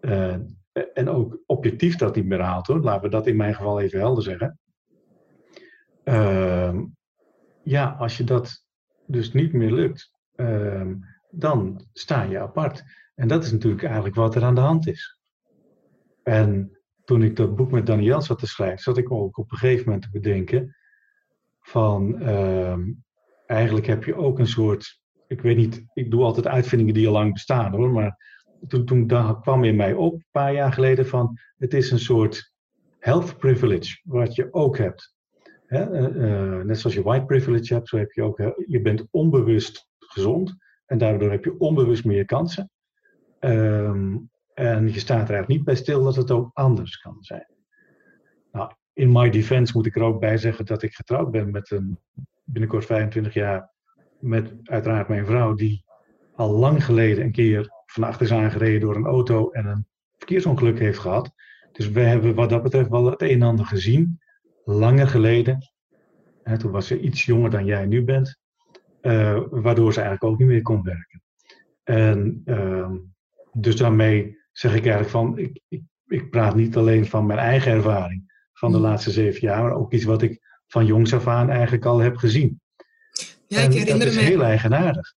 [0.00, 0.36] uh,
[0.94, 3.98] en ook objectief dat niet meer haalt hoor, laten we dat in mijn geval even
[3.98, 4.58] helder zeggen.
[6.04, 6.80] Uh,
[7.62, 8.63] ja, als je dat
[9.06, 10.94] dus niet meer lukt, ehm,
[11.30, 12.84] dan sta je apart.
[13.14, 15.18] En dat is natuurlijk eigenlijk wat er aan de hand is.
[16.22, 19.58] En toen ik dat boek met Daniel zat te schrijven, zat ik ook op een
[19.58, 20.76] gegeven moment te bedenken
[21.60, 22.92] van ehm,
[23.46, 27.12] eigenlijk heb je ook een soort, ik weet niet, ik doe altijd uitvindingen die al
[27.12, 28.16] lang bestaan hoor, maar
[28.68, 29.06] toen, toen
[29.40, 32.52] kwam in mij op een paar jaar geleden van het is een soort
[32.98, 35.13] health privilege wat je ook hebt.
[35.66, 39.88] Eh, eh, net zoals je white privilege hebt, zo heb je ook, je bent onbewust
[39.98, 42.70] gezond en daardoor heb je onbewust meer kansen.
[43.38, 44.16] Ehm,
[44.54, 47.46] en je staat er eigenlijk niet bij stil dat het ook anders kan zijn.
[48.52, 51.70] Nou, in my defense moet ik er ook bij zeggen dat ik getrouwd ben met
[51.70, 51.98] een
[52.44, 53.70] binnenkort 25 jaar
[54.18, 55.84] met uiteraard mijn vrouw die
[56.34, 60.78] al lang geleden een keer van achter is aangereden door een auto en een verkeersongeluk
[60.78, 61.32] heeft gehad.
[61.72, 64.20] Dus we hebben wat dat betreft wel het een en ander gezien
[64.64, 65.58] langer geleden.
[66.42, 68.38] Hè, toen was ze iets jonger dan jij nu bent.
[69.02, 71.22] Uh, waardoor ze eigenlijk ook niet meer kon werken.
[71.82, 72.90] En uh,
[73.52, 77.72] dus daarmee zeg ik eigenlijk van, ik, ik, ik, praat niet alleen van mijn eigen
[77.72, 78.86] ervaring van de hmm.
[78.86, 82.16] laatste zeven jaar, maar ook iets wat ik van jongs af aan eigenlijk al heb
[82.16, 82.60] gezien.
[83.46, 84.20] Ja, ik herinner dat is me.
[84.20, 85.14] heel eigenaardig.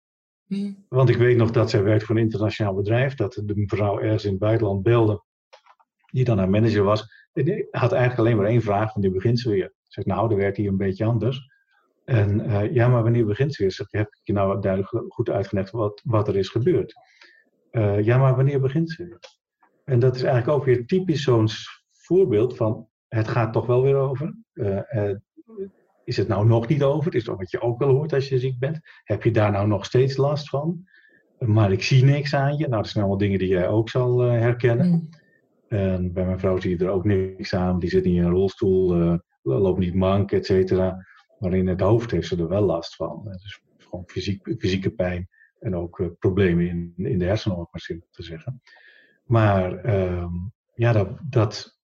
[0.46, 0.74] Hm.
[0.90, 4.24] Want ik weet nog dat zij werkt voor een internationaal bedrijf, dat de mevrouw ergens
[4.24, 5.24] in het buitenland belde,
[6.12, 7.25] die dan haar manager was.
[7.44, 9.74] Die had eigenlijk alleen maar één vraag, van die begint ze weer.
[9.88, 11.54] Zegt, nou, dat werkt hier een beetje anders.
[12.06, 13.72] En eh, ja, maar wanneer begint ze weer?
[13.72, 16.94] Zeg, heb ik je nou duidelijk goed uitgelegd wat, wat er is gebeurd?
[17.72, 19.20] Eh, ja, maar wanneer begint ze weer?
[19.84, 21.48] En dat is eigenlijk ook weer typisch zo'n
[21.92, 24.36] voorbeeld van, het gaat toch wel weer over.
[24.54, 25.12] Eh,
[26.04, 27.06] is het nou nog niet over?
[27.06, 28.80] Het is toch wat je ook wel hoort als je ziek bent.
[29.04, 30.88] Heb je daar nou nog steeds last van?
[31.40, 32.68] Maar ik zie niks aan je.
[32.68, 34.88] Nou, dat zijn allemaal dingen die jij ook zal herkennen.
[34.88, 35.24] Hm.
[35.76, 37.80] En bij mijn vrouw zie je er ook niks aan.
[37.80, 41.06] Die zit niet in een rolstoel, eh, loopt niet mank, et cetera.
[41.40, 43.22] Maar in het hoofd heeft ze er wel last van.
[43.24, 47.72] Dus gewoon fysiek, fysieke pijn en ook eh, problemen in, in de hersenen, om het
[47.72, 48.62] maar simpel te zeggen.
[49.26, 50.34] Maar ehm,
[50.76, 51.80] ja, dat, dat,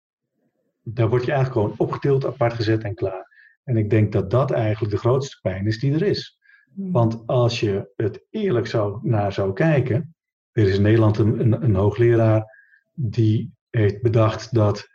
[0.83, 3.29] daar word je eigenlijk gewoon opgetild, apart gezet en klaar.
[3.63, 6.39] En ik denk dat dat eigenlijk de grootste pijn is die er is.
[6.75, 6.91] Hm.
[6.91, 10.15] Want als je het eerlijk zou, naar zou kijken.
[10.51, 12.59] Er is in Nederland een, een, een hoogleraar
[12.93, 14.87] die heeft bedacht dat.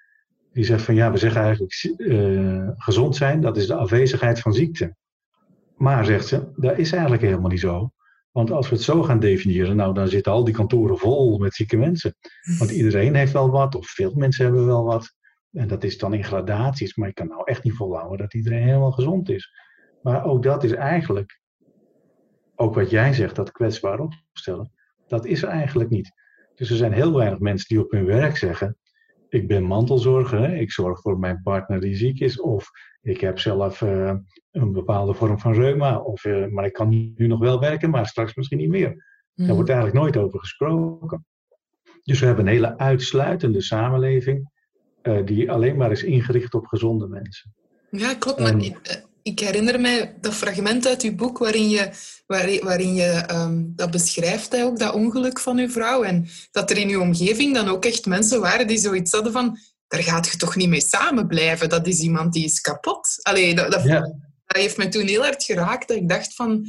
[0.53, 4.53] Die zegt van ja, we zeggen eigenlijk eh, gezond zijn, dat is de afwezigheid van
[4.53, 4.97] ziekte.
[5.77, 7.91] Maar zegt ze, dat is eigenlijk helemaal niet zo.
[8.31, 11.55] Want als we het zo gaan definiëren, nou dan zitten al die kantoren vol met
[11.55, 12.15] zieke mensen.
[12.59, 15.15] Want iedereen heeft wel wat, of veel mensen hebben wel wat.
[15.53, 18.63] En dat is dan in gradaties, maar je kan nou echt niet volhouden dat iedereen
[18.63, 19.53] helemaal gezond is.
[20.03, 21.41] Maar ook dat is eigenlijk
[22.55, 24.73] ook wat jij zegt, dat kwetsbaar opstellen,
[25.07, 26.13] dat is er eigenlijk niet.
[26.57, 28.77] Dus er zijn heel weinig mensen die op hun werk zeggen:
[29.29, 30.55] Ik ben mantelzorger, hè?
[30.55, 32.71] ik zorg voor mijn partner die ziek is, of
[33.03, 34.15] ik heb zelf eh,
[34.51, 38.07] een bepaalde vorm van reuma, of, eh, maar ik kan nu nog wel werken, maar
[38.07, 39.05] straks misschien niet meer.
[39.35, 41.25] Daar wordt eigenlijk nooit over gesproken.
[42.03, 44.51] Dus we hebben een hele uitsluitende samenleving,
[45.03, 47.55] eh, die alleen maar is ingericht op gezonde mensen.
[47.91, 48.39] Ja, klopt.
[48.41, 51.91] Maar En- ik, herinner mij dat fragment uit uw boek waarin je,
[52.27, 56.03] waarin, waarin je ehm, dat beschrijft, hè, ook dat ongeluk van uw vrouw.
[56.03, 59.59] En dat er in uw omgeving dan ook echt mensen waren die zoiets hadden van
[59.89, 61.69] daar gaat je toch niet mee samen blijven.
[61.69, 63.19] Dat is iemand die is kapot.
[63.23, 64.01] Allee, dat, dat, Ja.
[64.47, 65.89] dat heeft me toen heel hard geraakt.
[65.89, 66.67] Dat ik dacht van,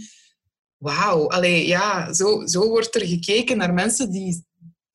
[0.78, 4.46] wauw, allee, ja, zo, zo wordt er gekeken naar mensen die,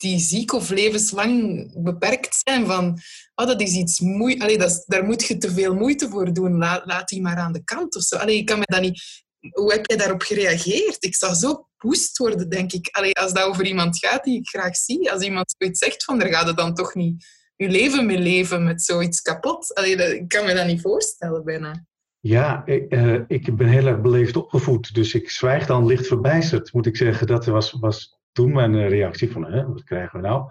[0.02, 2.66] die ziek of levenslang beperkt zijn.
[2.66, 2.98] Van,
[3.34, 4.84] oh, dat is iets moeilijk.
[4.86, 6.58] Daar moet je te veel moeite voor doen.
[6.58, 8.16] Laat, laat die maar aan de kant of zo.
[8.26, 9.02] Ik kan me dat niet...
[9.50, 11.04] Hoe heb jij daarop gereageerd?
[11.04, 12.88] Ik zou zo woest worden, denk ik.
[12.90, 15.12] Allee, als dat over iemand gaat die ik graag zie.
[15.12, 17.24] Als iemand zoiets zegt van, daar gaat het dan toch niet
[17.56, 19.74] je leven mee leven met zoiets kapot.
[19.74, 21.84] Allee, dat, ik kan me dat niet voorstellen, bijna.
[22.20, 26.72] Ja, ik, eh, ik ben heel erg beleefd opgevoed, dus ik zwijg dan licht verbijsterd,
[26.72, 27.26] moet ik zeggen.
[27.26, 30.50] Dat was, was toen mijn eh, reactie van, hè, wat krijgen we nou?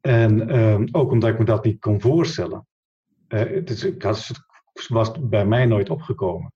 [0.00, 2.66] En ehm, ook omdat ik me dat niet kon voorstellen.
[3.28, 3.96] Eh, het,
[4.88, 6.52] was bij mij nooit opgekomen.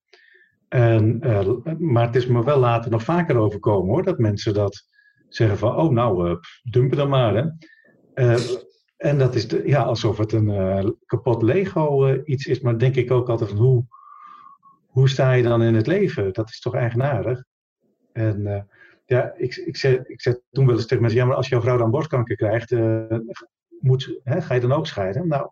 [0.68, 4.86] En, eh, maar het is me wel later nog vaker overkomen hoor, dat mensen dat
[5.28, 7.34] zeggen van, oh nou, dumpen dan maar.
[7.34, 8.36] Hè.
[8.96, 13.28] En dat is ja, alsof het een kapot Lego iets is, maar denk ik ook
[13.28, 13.84] altijd van hoe,
[14.86, 16.32] hoe sta je dan in het leven?
[16.32, 17.44] Dat is toch eigenaardig?
[18.12, 18.68] En
[19.04, 21.60] ja, ik, ik, zei, ik zei toen wel eens tegen mensen, ja, maar als jouw
[21.60, 23.18] vrouw dan borstkanker krijgt, eh,
[23.80, 25.28] moet, hè, ga je dan ook scheiden?
[25.28, 25.50] Nou,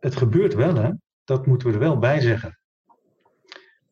[0.00, 0.90] het gebeurt wel, hè?
[1.24, 2.58] Dat moeten we er wel bij zeggen.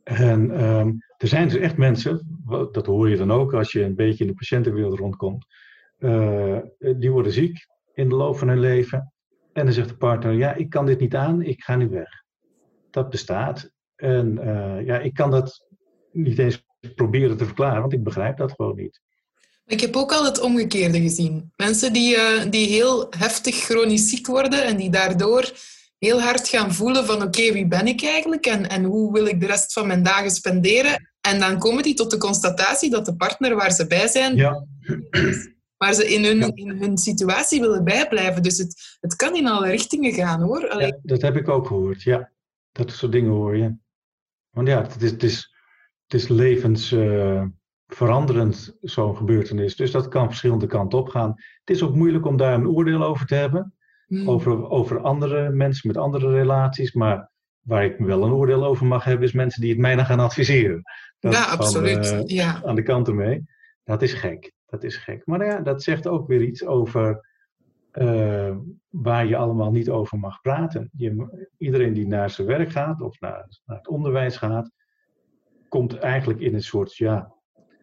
[0.02, 2.40] En ehm, er zijn dus echt mensen,
[2.72, 5.46] dat hoor je dan ook als je een beetje in de patiëntenwereld rondkomt,
[5.98, 9.12] eh, die worden ziek in de loop van hun leven.
[9.52, 12.24] En dan zegt de partner, ja, ik kan dit niet aan, ik ga nu weg.
[12.90, 13.70] Dat bestaat.
[13.96, 15.66] En eh, ja, ik kan dat
[16.12, 19.00] niet eens proberen te verklaren, want ik begrijp dat gewoon niet.
[19.66, 21.52] Ik heb ook al het omgekeerde gezien.
[21.56, 25.52] Mensen die, eh, die heel heftig chronisch ziek worden en die daardoor
[25.98, 29.40] heel hard gaan voelen van oké, wie ben ik eigenlijk en, en hoe wil ik
[29.40, 31.10] de rest van mijn dagen spenderen?
[31.20, 34.66] En dan komen die tot de constatatie dat de partner waar ze bij zijn, Ja,
[35.76, 36.50] waar ze in hun, Ja.
[36.54, 38.42] in hun situatie willen bijblijven.
[38.42, 40.68] Dus het, het kan in alle richtingen gaan hoor.
[40.68, 42.30] Allee, ja, dat heb ik ook gehoord, ja.
[42.72, 43.74] Dat soort dingen hoor je.
[44.50, 45.49] Want ja, het is, het is,
[46.10, 49.76] het is levensveranderend, zo'n gebeurtenis.
[49.76, 51.34] Dus dat kan verschillende kanten op gaan.
[51.64, 53.74] Het is ook moeilijk om daar een oordeel over te hebben.
[54.06, 54.28] hmm.
[54.28, 56.92] over, over andere mensen met andere relaties.
[56.92, 60.06] Maar waar ik wel een oordeel over mag hebben, is mensen die het mij dan
[60.06, 60.82] gaan adviseren.
[61.18, 62.12] Dat ja, van, absoluut.
[62.12, 62.62] eh, ja.
[62.64, 63.44] aan de kant ermee.
[63.84, 64.52] Dat is gek.
[64.66, 65.26] Dat is gek.
[65.26, 67.28] Maar ja, dat zegt ook weer iets over
[67.90, 68.56] eh,
[68.88, 70.90] waar je allemaal niet over mag praten.
[70.92, 74.70] Je, iedereen die naar zijn werk gaat of naar, naar het onderwijs gaat,
[75.70, 77.34] komt eigenlijk in een soort, ja,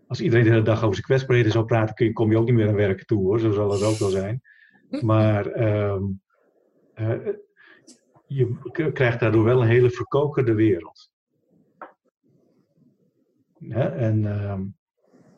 [0.07, 2.67] als iedereen de hele dag over zijn kwetsbaarheden zou praten, kom je ook niet meer
[2.67, 4.41] aan werken toe hoor, zo zal het ook wel zijn.
[5.01, 6.03] Maar ehm,
[6.93, 7.33] eh,
[8.27, 8.57] je
[8.93, 11.11] krijgt daardoor wel een hele verkokerde wereld.
[13.69, 14.61] En ehm,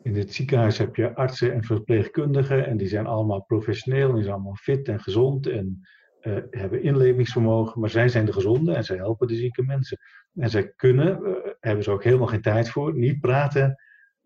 [0.02, 4.22] in het ziekenhuis heb je artsen en verpleegkundigen en die zijn allemaal professioneel en die
[4.22, 5.80] zijn allemaal fit en gezond en
[6.22, 9.98] uh, hebben inlevingsvermogen, maar zij zijn de gezonde en zij helpen de zieke mensen.
[10.34, 13.82] En zij kunnen, uh, hebben ze ook helemaal geen tijd voor, niet praten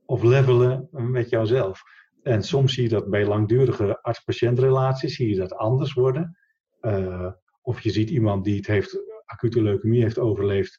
[0.07, 1.83] of levelen met jouzelf.
[2.23, 6.37] En soms zie je dat bij langdurige arts-patiëntrelaties, zie je dat anders worden.
[6.83, 7.31] Uh,
[7.62, 10.79] of je ziet iemand die het heeft, acute leukemie heeft overleefd,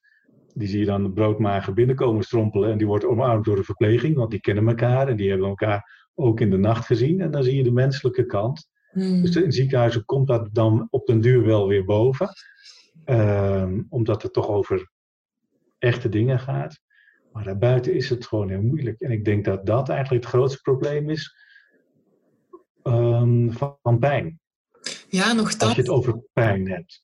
[0.54, 4.32] die zie je dan broodmager binnenkomen strompelen en die wordt omarmd door de verpleging, want
[4.32, 7.22] die kennen elkaar en die hebben elkaar ook in de nacht gezien.
[7.22, 8.68] En dan zie je de menselijke kant.
[8.92, 9.22] Hmm.
[9.22, 12.30] Dus in ziekenhuizen komt dat dan op den duur wel weer boven.
[13.06, 14.92] Uh, omdat het toch over
[15.86, 16.80] echte dingen gaat.
[17.32, 19.00] Maar daarbuiten is het gewoon heel moeilijk.
[19.02, 21.36] En ik denk dat dat eigenlijk het grootste probleem is
[22.84, 24.40] um, van, pijn.
[25.10, 25.64] Ja, nogthans.
[25.64, 27.04] Als je het over pijn hebt.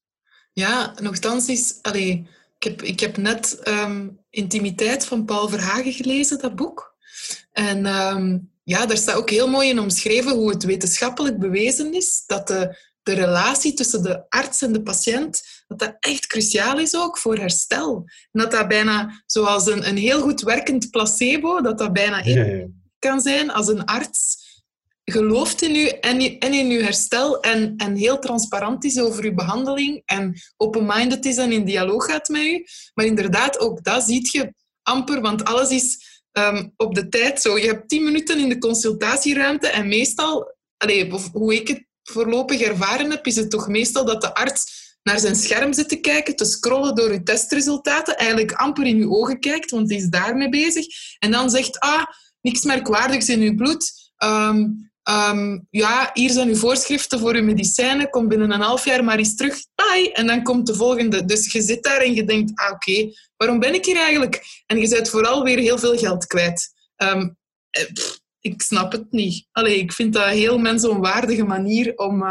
[0.53, 1.79] Ja, nogthans is...
[1.81, 6.95] Allee, ik, heb, ik heb net um, Intimiteit van Paul Verhagen gelezen, dat boek.
[7.51, 12.23] En um, ja, daar staat ook heel mooi in omschreven hoe het wetenschappelijk bewezen is
[12.25, 15.41] dat de, de relatie tussen de arts en de patiënt,
[15.77, 17.95] dat dat echt cruciaal is ook voor herstel.
[18.31, 22.67] En dat dat bijna, zoals een, een heel goed werkend placebo, dat dat bijna ja,
[22.99, 24.39] kan zijn als een arts
[25.03, 29.33] gelooft in u en, en in uw herstel en, en heel transparant is over uw
[29.33, 32.65] behandeling en open-minded is en in dialoog gaat met u.
[32.93, 37.57] Maar inderdaad, ook dat ziet je amper, want alles is Ehm, op de tijd zo.
[37.57, 43.11] Je hebt tien minuten in de consultatieruimte en meestal, allez, hoe ik het voorlopig ervaren
[43.11, 46.45] heb, is het toch meestal dat de arts naar zijn scherm zit te kijken, te
[46.45, 50.85] scrollen door uw testresultaten, eigenlijk amper in uw ogen kijkt, want hij is daarmee bezig.
[51.19, 52.03] En dan zegt, ah,
[52.41, 53.91] niks merkwaardigs in uw bloed.
[54.17, 54.65] Ehm,
[55.09, 58.09] Um, ja, hier zijn uw voorschriften voor uw medicijnen.
[58.09, 59.65] Kom binnen een half jaar maar eens terug.
[59.75, 60.11] Bye.
[60.13, 61.25] En dan komt de volgende.
[61.25, 64.43] Dus je zit daar en je denkt, ah, oké, waarom ben ik hier eigenlijk?
[64.65, 66.69] En je bent vooral weer heel veel geld kwijt.
[67.03, 67.37] Um,
[68.39, 69.47] ik snap het niet.
[69.51, 72.23] Allee, ik vind dat een heel mensonwaardige manier om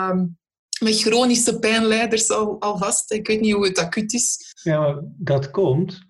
[0.80, 3.12] met chronische pijnleiders al, alvast.
[3.12, 4.54] Ik weet niet hoe het acuut is.
[4.62, 6.04] Ja, maar dat komt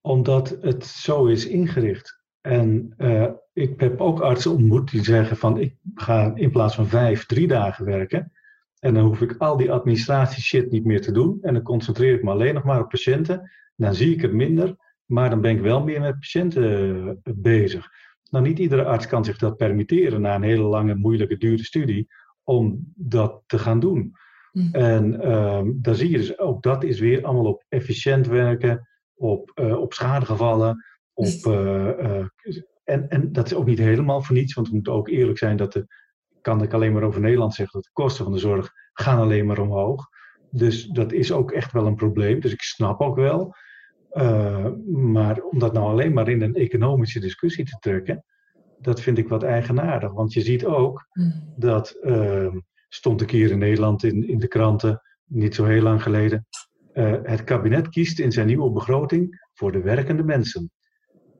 [0.00, 2.18] omdat het zo is ingericht.
[2.40, 6.88] En uh, ik heb ook artsen ontmoet die zeggen van ik ga in plaats van
[6.88, 8.32] vijf, drie dagen werken.
[8.78, 11.38] En dan hoef ik al die administratie shit niet meer te doen.
[11.42, 13.50] En dan concentreer ik me alleen nog maar op patiënten.
[13.76, 16.64] Dan zie ik het minder, maar dan ben ik wel meer met patiënten
[17.24, 17.88] uh, bezig.
[18.30, 22.08] Nou, niet iedere arts kan zich dat permitteren na een hele lange, moeilijke, dure studie
[22.48, 24.12] om dat te gaan doen.
[24.52, 24.74] Hm.
[24.74, 29.52] En uh, dan zie je dus ook dat is weer allemaal op efficiënt werken, op,
[29.54, 32.18] uh, op schadegevallen, op, uh,
[32.84, 35.56] en, en dat is ook niet helemaal voor niets, want we moeten ook eerlijk zijn
[35.56, 35.86] dat de,
[36.40, 39.46] kan ik alleen maar over Nederland zeggen, dat de kosten van de zorg gaan alleen
[39.46, 40.08] maar omhoog.
[40.50, 42.40] Dus dat is ook echt wel een probleem.
[42.40, 43.54] Dus ik snap ook wel.
[44.12, 48.24] Uh, maar om dat nou alleen maar in een economische discussie te trekken,
[48.80, 50.12] dat vind ik wat eigenaardig.
[50.12, 51.54] Want je ziet ook hmm.
[51.56, 52.54] dat, uh,
[52.88, 56.46] stond een keer in Nederland in, in de kranten, niet zo heel lang geleden,
[56.94, 60.70] uh, het kabinet kiest in zijn nieuwe begroting voor de werkende mensen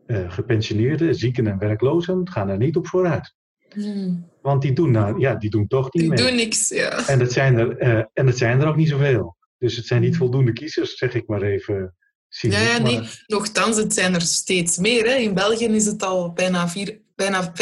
[0.06, 3.34] uh, gepensioneerden, zieken en werklozen gaan er niet op vooruit.
[3.68, 4.30] Hmm.
[4.42, 6.18] Want die doen, nou, ja, die doen toch niet die mee.
[6.18, 7.06] Die doen niks, ja.
[7.08, 9.36] En het, zijn er, uh, en het zijn er ook niet zoveel.
[9.58, 10.18] Dus het zijn niet hmm.
[10.18, 11.94] voldoende kiezers, zeg ik maar even.
[12.28, 12.98] Ja, ja, nee.
[12.98, 13.24] Maar...
[13.26, 15.04] Nochtans, het zijn er steeds meer.
[15.04, 15.14] Hè.
[15.14, 17.52] In België is het al bijna, vier, bijna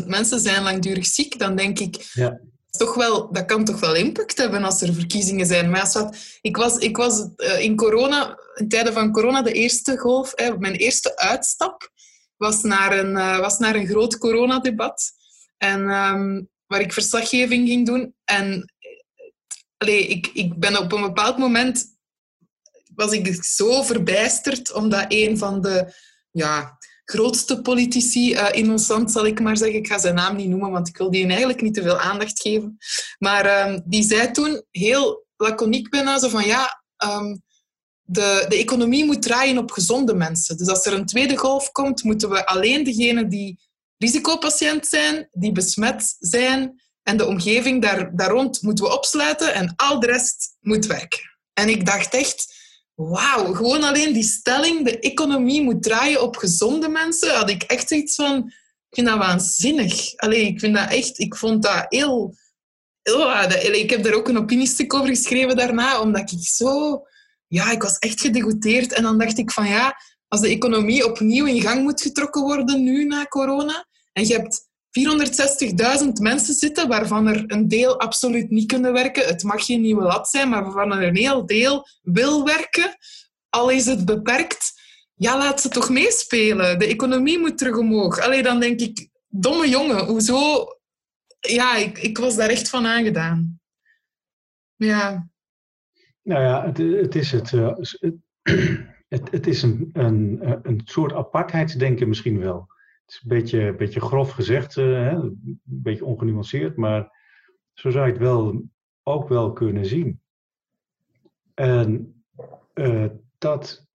[0.00, 1.38] 500.000 mensen zijn langdurig ziek.
[1.38, 2.40] Dan denk ik, ja
[2.78, 5.70] toch wel, dat kan toch wel impact hebben als er verkiezingen zijn.
[5.70, 9.52] Maar als wat, ik was, ik was uh, in corona, in tijden van corona, de
[9.52, 11.90] eerste golf, eh, mijn eerste uitstap
[12.36, 15.12] was naar een, uh, was naar een groot coronadebat.
[15.56, 18.14] En, um, waar ik verslaggeving ging doen.
[18.24, 18.72] En
[19.76, 21.84] allee, ik, ik ben op een bepaald moment
[22.94, 25.94] was ik zo verbijsterd, omdat een van de
[26.30, 26.78] ja,
[27.12, 29.78] grootste politici uh, in ons land, zal ik maar zeggen.
[29.78, 32.40] Ik ga zijn naam niet noemen, want ik wil die eigenlijk niet te veel aandacht
[32.40, 32.78] geven.
[33.18, 37.42] Maar uh, die zei toen heel laconiek bijna zo van ja, um,
[38.02, 40.56] de, de economie moet draaien op gezonde mensen.
[40.56, 43.58] Dus als er een tweede golf komt, moeten we alleen degenen die
[43.98, 49.72] risicopatiënt zijn, die besmet zijn en de omgeving daar, daar rond moeten we opsluiten en
[49.76, 51.20] al de rest moet werken.
[51.52, 52.61] En ik dacht echt,
[52.94, 57.92] wauw, gewoon alleen die stelling, de economie moet draaien op gezonde mensen, had ik echt
[57.92, 58.36] iets van,
[58.88, 60.14] ik vind dat waanzinnig.
[60.16, 62.34] Allee, ik vind dat echt, ik vond dat heel,
[63.72, 67.02] ik heb daar ook een opiniestuk over geschreven daarna, omdat ik zo,
[67.46, 68.92] ja, ik was echt gedegoteerd.
[68.92, 69.96] En dan dacht ik van, ja,
[70.28, 74.70] als de economie opnieuw in gang moet getrokken worden nu na corona, en je hebt
[76.04, 79.26] 460.000 mensen zitten, waarvan er een deel absoluut niet kunnen werken.
[79.26, 82.96] Het mag geen nieuwe lat zijn, maar waarvan er een heel deel wil werken,
[83.48, 84.80] al is het beperkt.
[85.14, 86.78] ja, laat ze toch meespelen.
[86.78, 88.18] De economie moet terug omhoog.
[88.18, 90.66] Allee, dan denk ik, domme jongen, hoezo?
[91.40, 93.60] Ja, ik, ik was daar echt van aangedaan.
[94.76, 95.30] Ja.
[96.22, 97.52] Nou ja, het, het is het.
[97.52, 97.76] Uh,
[99.08, 102.71] het, het is een, een, een soort apartheidsdenken misschien wel.
[103.12, 105.10] Is een beetje, beetje grof gezegd, uh, hè?
[105.10, 107.10] een beetje ongenuanceerd, maar
[107.72, 108.62] zo zou je het wel,
[109.02, 110.20] ook wel kunnen zien.
[111.54, 112.14] En
[112.74, 113.06] uh,
[113.38, 113.86] dat,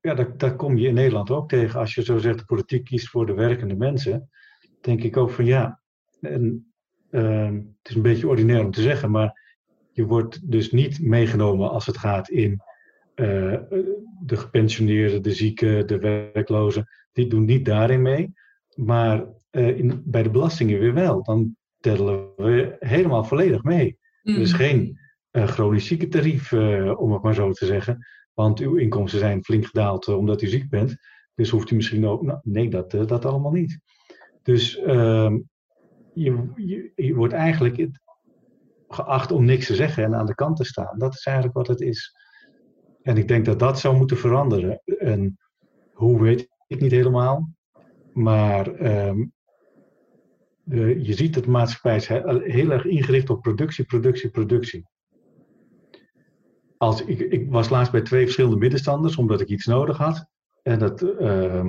[0.00, 1.80] ja, dat, dat kom je in Nederland ook tegen.
[1.80, 4.30] Als je zo zegt, de politiek kiest voor de werkende mensen,
[4.80, 5.80] denk ik ook van ja.
[6.20, 6.72] En,
[7.10, 9.56] uh, het is een beetje ordinair om te zeggen, maar
[9.90, 12.62] je wordt dus niet meegenomen als het gaat in
[13.14, 13.60] uh,
[14.20, 16.88] de gepensioneerden, de zieken, de werklozen.
[17.12, 18.32] Die doen niet daarin mee.
[18.74, 21.22] Maar uh, in, bij de belastingen weer wel.
[21.22, 23.98] Dan tellen we helemaal volledig mee.
[24.22, 24.34] Mm.
[24.34, 24.58] Er is mm.
[24.58, 24.98] geen
[25.32, 26.52] uh, chronisch ziekentarief,
[26.96, 28.06] om het maar zo te zeggen.
[28.34, 30.96] Want uw inkomsten zijn flink gedaald omdat u ziek bent.
[31.34, 32.22] Dus hoeft u misschien ook.
[32.22, 33.80] Nou, nee, dat, dat allemaal niet.
[34.42, 35.38] Dus ehm,
[36.14, 37.88] je, je, je, wordt eigenlijk
[38.88, 40.98] geacht om niks te zeggen en aan de kant te staan.
[40.98, 42.16] Dat is eigenlijk wat het is.
[43.02, 44.82] En ik denk dat dat zou moeten veranderen.
[44.84, 45.38] En
[45.92, 47.50] hoe weet ik niet helemaal.
[48.12, 49.14] Maar uh,
[51.06, 54.86] je ziet dat de maatschappij is heel erg ingericht op productie, productie, productie.
[56.76, 60.26] Als ik, ik was laatst bij twee verschillende middenstanders omdat ik iets nodig had.
[60.62, 61.66] En dat, uh,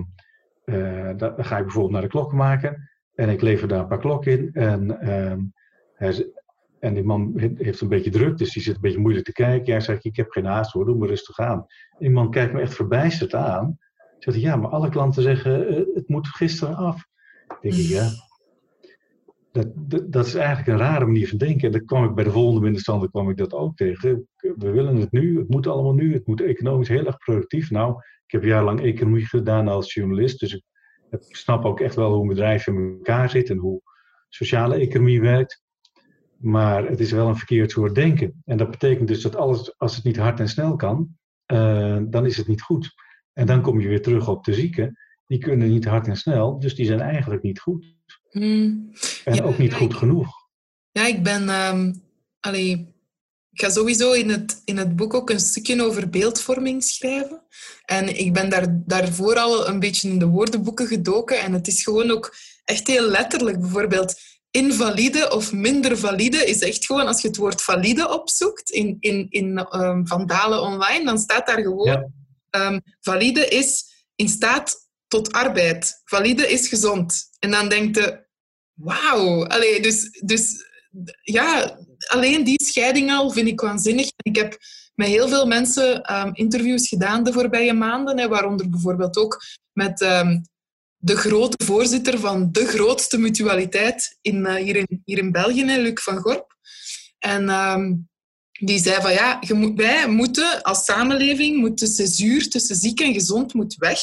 [1.18, 2.90] dan ga ik bijvoorbeeld naar de klok maken.
[3.16, 4.54] En ik lever daar een paar klokken in.
[4.54, 5.42] En ehm,
[6.84, 9.72] en die man heeft een beetje druk, dus die zit een beetje moeilijk te kijken.
[9.72, 11.66] Hij zegt, ik heb geen haast hoor, doe maar rustig aan.
[11.98, 13.78] die man kijkt me echt verbijsterd aan.
[14.24, 17.06] Zegt ja, maar alle klanten zeggen, uh, het moet gisteren af.
[17.62, 18.10] Denk ik, ja.
[19.52, 21.66] Dat, dat, dat, is eigenlijk een rare manier van denken.
[21.66, 24.28] En dan kwam ik bij de volgende middenstander kwam ik dat ook tegen.
[24.36, 27.72] We willen het nu, het moet allemaal nu, het moet economisch heel erg productief.
[27.72, 27.96] Nou,
[28.26, 30.54] ik heb jarenlang economie gedaan als journalist, dus
[31.10, 33.82] ik snap ook echt wel hoe een bedrijf in elkaar zit en hoe
[34.30, 35.64] sociale economie werkt.
[36.38, 38.42] Maar het is wel een verkeerd soort denken.
[38.46, 41.18] En dat betekent dus dat alles, als het niet hard en snel kan,
[41.54, 42.94] uh, dan is het niet goed.
[43.34, 44.98] En dan kom je weer terug op de zieken.
[45.28, 47.96] Die kunnen niet hard en snel, dus die zijn eigenlijk niet goed.
[48.30, 48.92] Hmm.
[49.26, 50.32] En ook niet goed genoeg.
[50.92, 51.50] Ja, ik ben.
[51.50, 52.04] Um,
[52.40, 52.94] allee,
[53.52, 57.42] ik ga sowieso in het, in het boek ook een stukje over beeldvorming schrijven.
[57.86, 61.40] En ik ben daar, daarvoor al een beetje in de woordenboeken gedoken.
[61.40, 63.60] En het is gewoon ook echt heel letterlijk.
[63.60, 64.16] Bijvoorbeeld,
[64.52, 69.26] invalide of minder valide is echt gewoon, als je het woord valide opzoekt in, in,
[69.30, 72.14] in um, Vandalen online, dan staat daar gewoon,
[72.56, 73.84] um, valide is
[74.16, 76.02] in staat tot arbeid.
[76.06, 77.30] Valide is gezond.
[77.40, 78.26] En dan denkt je,
[78.74, 79.48] wauw.
[79.82, 80.56] Dus, dus
[81.22, 84.12] ja, alleen die scheiding al vind ik waanzinnig.
[84.18, 84.58] Ik heb
[84.96, 89.42] met heel veel mensen um, interviews gedaan de voorbije maanden, hè, waaronder bijvoorbeeld ook
[89.72, 89.98] met
[91.04, 96.02] de grote voorzitter van de grootste mutualiteit in, uh, hier, in, hier in België, Luc
[96.04, 96.56] van Gorp.
[97.20, 97.90] En uh,
[98.66, 103.00] die zei van ja, je moet, wij moeten als samenleving, moet de césuur tussen ziek
[103.00, 104.00] en gezond moet weg.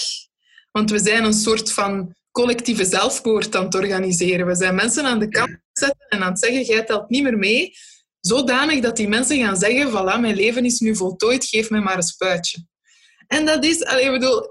[0.71, 4.47] Want we zijn een soort van collectieve zelfmoord aan het organiseren.
[4.47, 7.39] We zijn mensen aan de kant zetten en aan het zeggen, jij telt niet meer
[7.39, 7.73] mee.
[8.21, 11.97] Zodanig dat die mensen gaan zeggen, voilà, mijn leven is nu voltooid, geef mij maar
[11.97, 12.67] een spuitje.
[13.27, 14.49] En dat is, ik bedoel,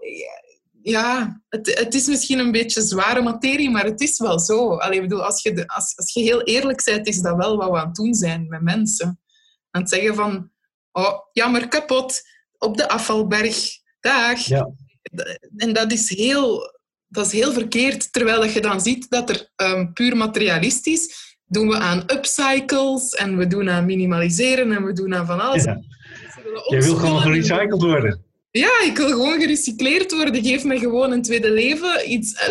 [0.82, 4.78] ja, het, het, is misschien een beetje zware materie, maar het is wel zo.
[4.78, 7.70] Allee, bedoel, als, je de, als, als je heel eerlijk bent, is dat wel wat
[7.70, 9.20] we aan het doen zijn met mensen.
[9.80, 10.52] Aan het zeggen van,
[10.92, 12.22] oh, jammer, kapot,
[12.58, 13.70] op de afvalberg,
[14.00, 14.40] dag.
[14.40, 14.70] Ja.
[15.58, 16.74] En dat is, heel,
[17.08, 21.78] dat is heel verkeerd, terwijl je dan ziet dat er um, puur materialistisch doen we
[21.78, 25.64] aan upcycles en we doen aan minimaliseren en we doen aan van alles.
[25.64, 25.82] Ja.
[26.70, 28.24] Je wil gewoon gerecycled worden.
[28.52, 30.44] Ja, ik wil gewoon gerecycleerd worden.
[30.44, 32.12] Geef me gewoon een tweede leven.
[32.12, 32.50] Iets,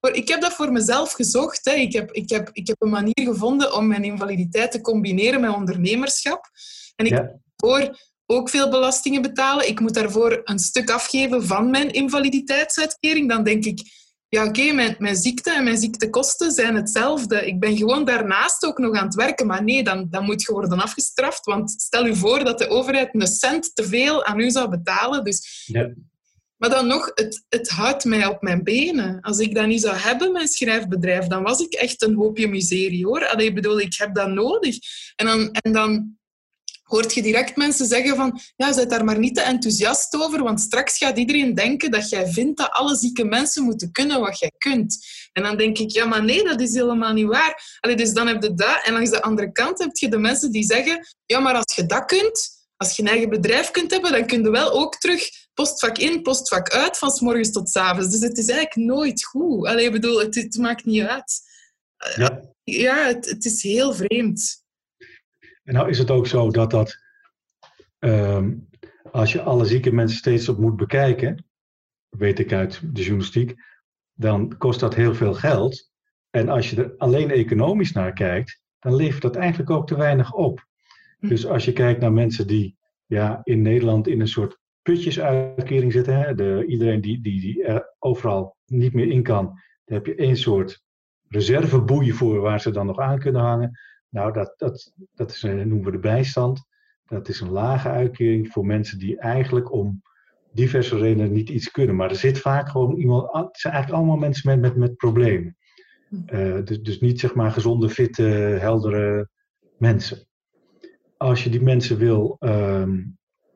[0.00, 1.64] Ik heb dat voor mezelf gezocht.
[1.64, 1.72] Hè.
[1.72, 5.54] Ik, heb, ik, heb, ik heb een manier gevonden om mijn invaliditeit te combineren met
[5.54, 6.50] ondernemerschap.
[6.96, 7.40] En ik ja.
[7.56, 9.68] voor ook veel belastingen betalen.
[9.68, 13.28] Ik moet daarvoor een stuk afgeven van mijn invaliditeitsuitkering.
[13.28, 13.82] Dan denk ik,
[14.28, 17.46] ja oké, mijn, mijn ziekte en mijn ziektekosten zijn hetzelfde.
[17.46, 19.46] Ik ben gewoon daarnaast ook nog aan het werken.
[19.46, 21.44] Maar nee, dan, dan moet je worden afgestraft.
[21.44, 25.24] Want stel je voor dat de overheid een cent te veel aan u zou betalen.
[25.24, 25.64] Dus...
[25.66, 25.90] Ja.
[26.60, 29.20] Maar dan nog, het, het houdt mij op mijn benen.
[29.20, 33.06] Als ik dat niet zou hebben, mijn schrijfbedrijf, dan was ik echt een hoopje miserie,
[33.06, 33.26] hoor.
[33.26, 34.76] Allee, bedoel, ik heb dat nodig.
[35.16, 36.18] En dan, en dan
[36.82, 40.60] hoort je direct mensen zeggen van ja, zet daar maar niet te enthousiast over, want
[40.60, 44.52] straks gaat iedereen denken dat jij vindt dat alle zieke mensen moeten kunnen wat jij
[44.58, 45.06] kunt.
[45.32, 47.78] En dan denk ik, ja, maar nee, dat is helemaal niet waar.
[47.80, 48.80] Allee, dus dan heb je dat.
[48.84, 51.86] En langs de andere kant heb je de mensen die zeggen, ja, maar als je
[51.86, 55.28] dat kunt, als je een eigen bedrijf kunt hebben, dan kun je wel ook terug
[55.60, 58.10] postvak in, postvak uit, van s morgens tot s avonds.
[58.10, 59.66] Dus het is eigenlijk nooit goed.
[59.66, 61.40] Allee, bedoel, het, het maakt niet uit.
[62.16, 64.64] Ja, Ja, het, het is heel vreemd.
[65.64, 66.96] en nou is het ook zo dat dat,
[67.98, 68.54] ehm,
[69.10, 71.44] als je alle zieke mensen steeds op moet bekijken,
[72.08, 73.54] weet ik uit de journalistiek,
[74.12, 75.90] dan kost dat heel veel geld.
[76.30, 80.32] En als je er alleen economisch naar kijkt, dan levert dat eigenlijk ook te weinig
[80.32, 80.66] op.
[81.18, 81.28] Hm.
[81.28, 86.18] Dus als je kijkt naar mensen die ja, in Nederland in een soort putjesuitkering zitten,
[86.18, 89.44] hè, de, iedereen die, die, die er overal niet meer in kan,
[89.84, 90.82] daar heb je één soort
[91.28, 93.78] reserveboei voor waar ze dan nog aan kunnen hangen.
[94.08, 96.64] Nou, dat, dat, dat is, een- noemen we de bijstand.
[97.04, 100.02] Dat is een lage uitkering voor mensen die eigenlijk om
[100.52, 101.96] diverse redenen niet iets kunnen.
[101.96, 103.32] Maar er zit vaak gewoon iemand.
[103.32, 105.56] Het zijn eigenlijk allemaal mensen met, met, met problemen.
[106.08, 106.16] Hm.
[106.26, 108.22] Eh, dus, dus niet zeg maar gezonde, fitte,
[108.60, 109.28] heldere
[109.78, 110.26] mensen.
[111.16, 112.98] Als je die mensen wil, ehm,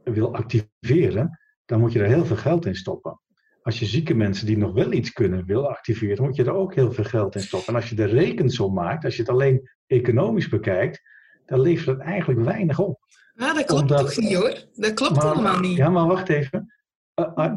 [0.04, 3.20] wil activeren, dan moet je er heel veel geld in stoppen.
[3.62, 6.74] Als je zieke mensen die nog wel iets kunnen wil activeren, moet je er ook
[6.74, 7.68] heel veel geld in stoppen.
[7.68, 11.02] En als je de rekensom maakt, als je het alleen economisch bekijkt,
[11.46, 12.98] dan levert het eigenlijk weinig op.
[13.34, 14.64] Ja, dat klopt Omdat- toch niet hoor?
[14.74, 15.76] Dat klopt Maar- helemaal niet.
[15.76, 16.72] Ja, maar wacht even.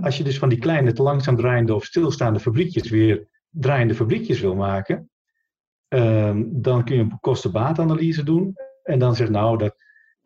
[0.01, 4.39] Als je dus van die kleine, te langzaam draaiende of stilstaande fabriekjes weer draaiende fabriekjes
[4.39, 5.09] wil maken,
[5.87, 8.55] ehm, dan kun je een kosten-baatanalyse doen.
[8.83, 9.75] En dan zeg nou, dat,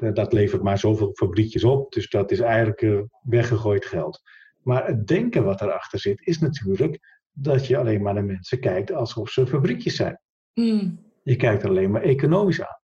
[0.01, 1.93] dat- dat levert maar zoveel fabriekjes op.
[1.93, 4.21] Dus dat is eigenlijk eh, weggegooid geld.
[4.63, 8.91] Maar het denken wat erachter zit, is natuurlijk dat je alleen maar naar mensen kijkt
[8.91, 10.19] alsof ze fabriekjes zijn.
[10.53, 10.89] Hm.
[11.23, 12.79] Je kijkt er alleen maar economisch aan.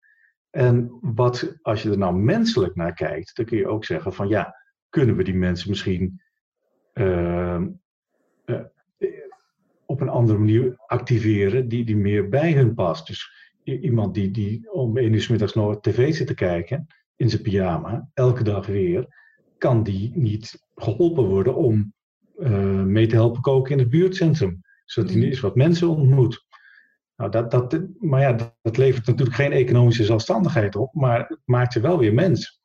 [0.50, 4.28] En wat, als je er nou menselijk naar kijkt, dan kun je ook zeggen van
[4.28, 4.56] ja,
[4.90, 6.22] kunnen we die mensen misschien
[6.94, 7.68] ehm,
[8.46, 8.62] eh,
[9.86, 13.08] op een andere manier activeren die, die meer bij hun past.
[13.08, 13.32] Dus
[13.64, 16.88] iemand die, die om één uur 's middags nog tv zit te kijken
[17.18, 19.08] in zijn pyjama, elke dag weer,
[19.58, 21.94] kan die niet geholpen worden om
[22.38, 24.62] eh, mee te helpen koken in het buurtcentrum.
[24.86, 25.30] Zodat hij Mhm.
[25.30, 26.46] eens wat mensen ontmoet.
[27.16, 31.40] Nou, dat, dat, maar ja, dat, dat levert natuurlijk geen economische zelfstandigheid op, maar het
[31.46, 32.62] maakt ze wel weer mens.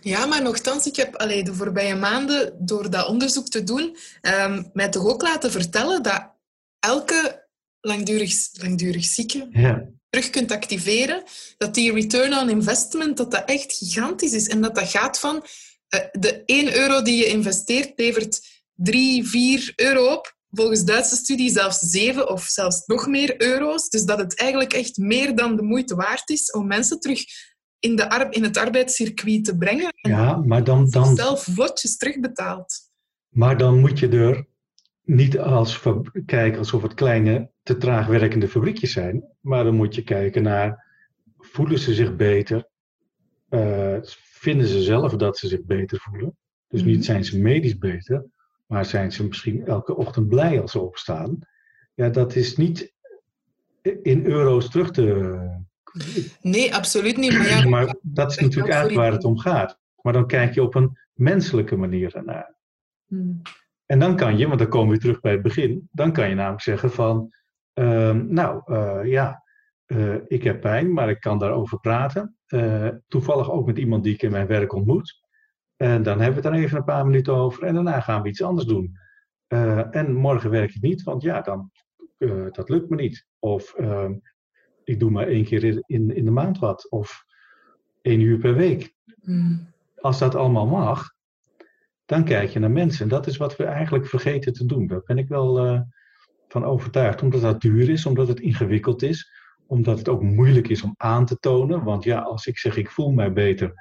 [0.00, 4.62] Ja, maar nogthans, ik heb allee, de voorbije maanden door dat onderzoek te doen, ehm,
[4.72, 6.32] mij toch ook laten vertellen dat
[6.78, 7.46] elke
[7.80, 8.32] langdurig,
[8.62, 11.22] langdurig zieke Ja, terug kunt activeren,
[11.56, 14.48] dat die return on investment dat dat echt gigantisch is.
[14.48, 15.44] En dat dat gaat van
[15.88, 18.40] eh, de 1 euro die je investeert, levert
[18.74, 20.36] 3, 4 euro op.
[20.50, 23.88] Volgens Duitse studie zelfs 7 of zelfs nog meer euro's.
[23.88, 27.24] Dus dat het eigenlijk echt meer dan de moeite waard is om mensen terug
[27.78, 29.92] in, de in het arbeidscircuit te brengen.
[30.00, 32.74] En ja maar, dan, dan, zelf vlotjes terugbetaald.
[33.28, 34.46] maar dan moet je er
[35.04, 35.82] niet als
[36.26, 40.84] kijken alsof het kleine, te traag werkende fabriekjes zijn, maar dan moet je kijken naar,
[41.38, 42.68] voelen ze zich beter?
[43.48, 46.36] Eh, vinden ze zelf dat ze zich beter voelen?
[46.68, 46.90] Dus Mhm.
[46.90, 48.26] niet zijn ze medisch beter,
[48.66, 51.38] maar zijn ze misschien elke ochtend blij als ze opstaan?
[51.94, 52.92] Ja, dat is niet
[54.02, 55.62] in euro's terug te
[56.40, 57.32] Nee, absoluut niet.
[57.32, 59.78] Maar ja, maar dat is natuurlijk eigenlijk waar het om gaat.
[60.00, 62.54] Maar dan kijk je op een menselijke manier ernaar.
[63.06, 63.42] Hmm.
[63.86, 66.34] En dan kan je, want dan komen we terug bij het begin, dan kan je
[66.34, 67.34] namelijk zeggen van,
[67.74, 69.42] ehm, nou eh, ja,
[69.86, 72.36] eh, ik heb pijn, maar ik kan daarover praten.
[72.46, 75.22] Eh, toevallig ook met iemand die ik in mijn werk ontmoet.
[75.76, 78.28] En dan hebben we het er even een paar minuten over en daarna gaan we
[78.28, 78.98] iets anders doen.
[79.90, 81.70] En morgen werk ik niet, want ja, dan,
[82.50, 83.26] dat lukt me niet.
[83.38, 84.14] Of ehm,
[84.84, 86.90] ik doe maar één keer in, in, de maand wat.
[86.90, 87.24] Of
[88.02, 89.66] één uur per week Hmm.
[90.00, 91.14] als dat allemaal mag,
[92.04, 93.02] dan kijk je naar mensen.
[93.02, 94.86] En dat is wat we eigenlijk vergeten te doen.
[94.86, 95.84] Daar ben ik wel
[96.54, 97.22] van overtuigd.
[97.22, 99.30] Omdat dat duur is, omdat het ingewikkeld is,
[99.66, 101.84] omdat het ook moeilijk is om aan te tonen.
[101.84, 103.72] Want ja, als ik zeg ik voel mij beter,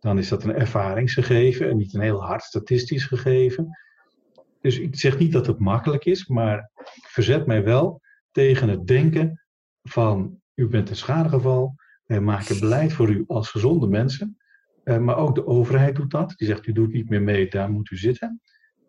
[0.00, 3.78] dan is dat een ervaringsgegeven en niet een heel hard statistisch gegeven.
[4.60, 6.70] Dus ik zeg niet dat het makkelijk is, maar
[7.08, 9.42] verzet mij wel tegen het denken
[9.82, 11.74] van u bent een schadegeval,
[12.04, 14.36] wij maken beleid voor u als gezonde mensen.
[14.84, 16.32] Eh, maar ook de overheid doet dat.
[16.36, 18.40] Die zegt, u doet niet meer mee, daar moet u zitten.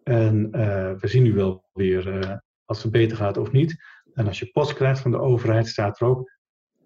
[0.03, 3.75] En eh, we zien u wel weer eh, als het beter gaat of niet.
[4.13, 6.31] En als je post krijgt van de overheid, staat er ook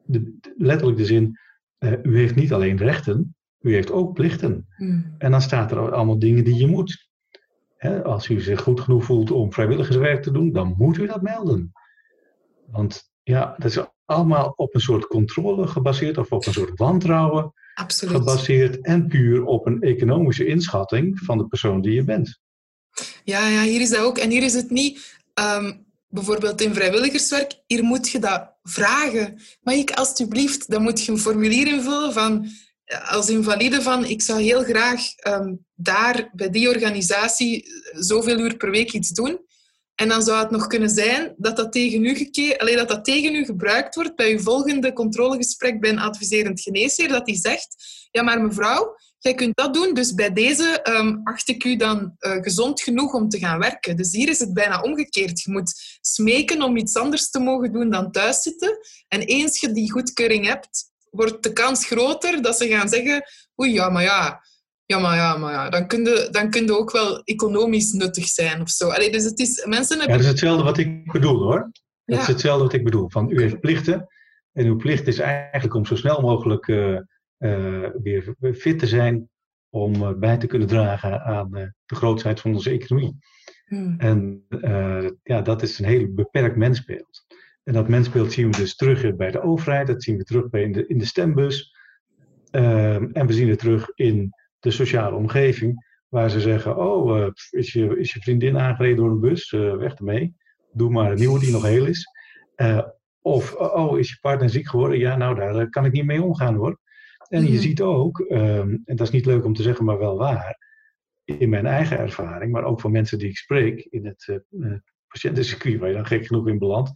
[0.04, 1.40] de, letterlijk de zin,
[1.78, 4.68] eh, u heeft niet alleen rechten, u heeft ook plichten.
[4.76, 5.16] Hmm.
[5.18, 7.08] En dan staat er allemaal dingen die je moet.
[7.78, 11.22] Hè, als u zich goed genoeg voelt om vrijwilligerswerk te doen, dan moet u dat
[11.22, 11.72] melden.
[12.66, 17.54] Want ja, dat is allemaal op een soort controle gebaseerd of op een soort wantrouwen
[17.74, 18.16] Absoluut.
[18.16, 22.40] gebaseerd en puur op een economische inschatting van de persoon die je bent.
[23.24, 24.18] Ja, ja, hier is dat ook.
[24.18, 25.74] En hier is het niet, ehm,
[26.08, 29.42] bijvoorbeeld in vrijwilligerswerk, hier moet je dat vragen.
[29.62, 32.50] Mag ik alstublieft, dan moet je een formulier invullen van
[33.10, 38.72] als invalide van ik zou heel graag ehm, daar bij die organisatie zoveel uur per
[38.72, 39.46] week iets doen.
[39.96, 43.36] En dan zou het nog kunnen zijn dat dat tegen u, geke- dat dat tegen
[43.36, 47.08] u gebruikt wordt bij uw volgende controlegesprek bij een adviserend geneesheer.
[47.08, 47.76] Dat hij zegt,
[48.12, 52.16] ja maar mevrouw, jij kunt dat doen, dus bij deze um, acht ik u dan
[52.20, 53.98] uh, gezond genoeg om te gaan werken.
[53.98, 55.42] Dus hier is het bijna omgekeerd.
[55.42, 58.78] Je moet smeken om iets anders te mogen doen dan thuiszitten.
[59.08, 63.24] En eens je die goedkeuring hebt, wordt de kans groter dat ze gaan zeggen,
[63.62, 64.42] oei, ja, maar ja,
[64.86, 68.28] ja, maar ja, maar ja, dan kun je, dan kun je ook wel economisch nuttig
[68.28, 68.90] zijn of zo.
[68.90, 70.16] Allee, dus het is, mensen hebben...
[70.16, 71.72] Ja, dat is hetzelfde wat ik bedoel hoor.
[72.06, 72.22] Dat ja.
[72.22, 73.10] is hetzelfde wat ik bedoel.
[73.10, 74.08] Van, u heeft plichten
[74.54, 77.00] en uw plicht is eigenlijk om zo snel mogelijk uh,
[78.02, 79.30] weer fit te zijn
[79.70, 83.18] om bij te kunnen dragen aan uh, de grootheid van onze economie.
[83.66, 83.96] Hmm.
[83.98, 84.46] En
[85.24, 87.26] ja, dat is een heel beperkt mensbeeld.
[87.68, 90.62] En dat mensbeeld zien we dus terug bij de overheid, dat zien we terug bij
[90.62, 91.76] in, de, in de stembus.
[92.52, 97.28] Ehm, en we zien het terug in de sociale omgeving, waar ze zeggen: Oh, uh,
[97.50, 99.52] is, je, is je vriendin aangereden door een bus?
[99.52, 100.36] Uh, weg ermee.
[100.72, 102.06] Doe maar een nieuwe die nog heel is.
[102.56, 102.82] Uh,
[103.22, 105.00] of, oh, is je partner ziek geworden?
[105.00, 106.80] Ja, nou, daar kan ik niet mee omgaan hoor.
[107.30, 110.18] En je ziet ook, um, en dat is niet leuk om te zeggen, maar wel
[110.18, 110.58] waar,
[111.24, 114.42] in mijn eigen ervaring, maar ook van mensen die ik spreek in het
[115.08, 116.92] patiëntencircuit, waar je dan gek genoeg in belandt,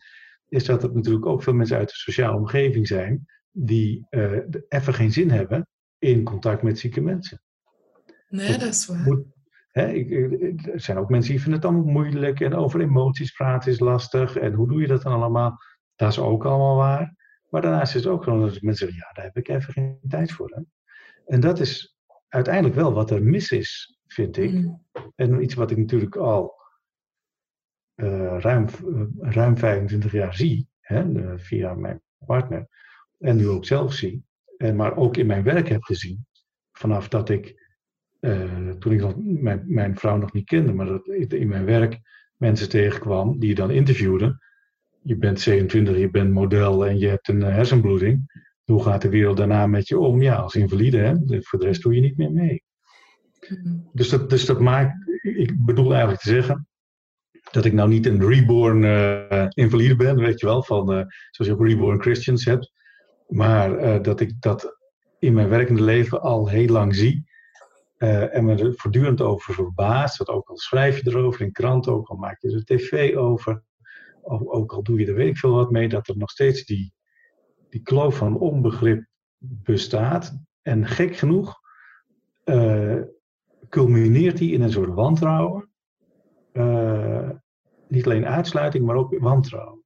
[0.47, 4.07] is dat er natuurlijk ook veel mensen uit de sociale omgeving zijn die
[4.67, 5.67] even geen zin hebben
[5.99, 7.41] in contact met zieke mensen.
[8.27, 9.03] Nee, dat is waar.
[9.03, 9.25] Moet,
[9.71, 10.11] hè, ik,
[10.65, 14.37] er zijn ook mensen die vinden het allemaal moeilijk en over emoties praten is lastig.
[14.37, 15.57] En hoe doe je dat dan allemaal?
[15.95, 17.15] Dat is ook allemaal waar.
[17.51, 19.99] Maar daarnaast is het ook gewoon dat mensen zeggen, ja, daar heb ik even geen
[20.07, 20.49] tijd voor.
[20.49, 20.61] Hè?
[21.25, 21.97] En dat is
[22.27, 24.51] uiteindelijk wel wat er mis is, vind ik.
[24.51, 24.85] Mm.
[25.15, 26.53] En iets wat ik natuurlijk al
[27.95, 32.67] uh, ruim, uh, ruim 25 jaar zie, hè, uh, via mijn partner.
[33.19, 34.25] En nu ook zelf zie.
[34.57, 36.25] En maar ook in mijn werk heb gezien.
[36.71, 37.69] Vanaf dat ik
[38.19, 41.65] uh, toen ik nog, mijn, mijn, vrouw nog niet kende, maar dat ik in mijn
[41.65, 41.99] werk
[42.35, 44.39] mensen tegenkwam die je dan interviewden.
[45.03, 48.43] Je bent 27, je bent model en je hebt een uh, hersenbloeding.
[48.63, 50.21] Hoe gaat de wereld daarna met je om?
[50.21, 51.41] Ja, als invalide, hè?
[51.41, 52.63] voor de rest doe je niet meer mee.
[53.49, 53.89] Mm-hmm.
[53.93, 56.67] Dus, dat, dus dat maakt, ik bedoel eigenlijk te zeggen,
[57.51, 60.85] dat ik nou niet een reborn uh, invalide ben, weet je wel, van,
[61.29, 62.71] zoals je ook reborn Christians hebt.
[63.27, 64.77] Maar dat ik dat
[65.19, 67.29] in mijn werkende leven al heel lang zie.
[67.97, 70.17] En me er voortdurend over verbaasd.
[70.17, 73.63] Dat ook al schrijf je erover in kranten, ook al maak je er tv over.
[74.23, 75.89] Ook, al doe je er weet ik veel wat mee.
[75.89, 76.93] Dat er nog steeds die,
[77.69, 79.05] die kloof van onbegrip
[79.37, 80.39] bestaat.
[80.61, 81.59] En gek genoeg
[82.45, 83.01] uh,
[83.69, 85.69] culmineert die in een soort wantrouwen.
[86.53, 87.29] Uh,
[87.87, 89.83] niet alleen uitsluiting, maar ook wantrouwen.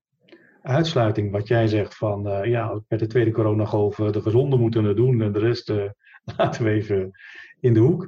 [0.62, 5.22] Uitsluiting, wat jij zegt van ja, met de tweede coronagolf de gezonde moeten het doen
[5.22, 5.74] en de rest
[6.38, 7.12] laten we even
[7.60, 8.08] in de hoek.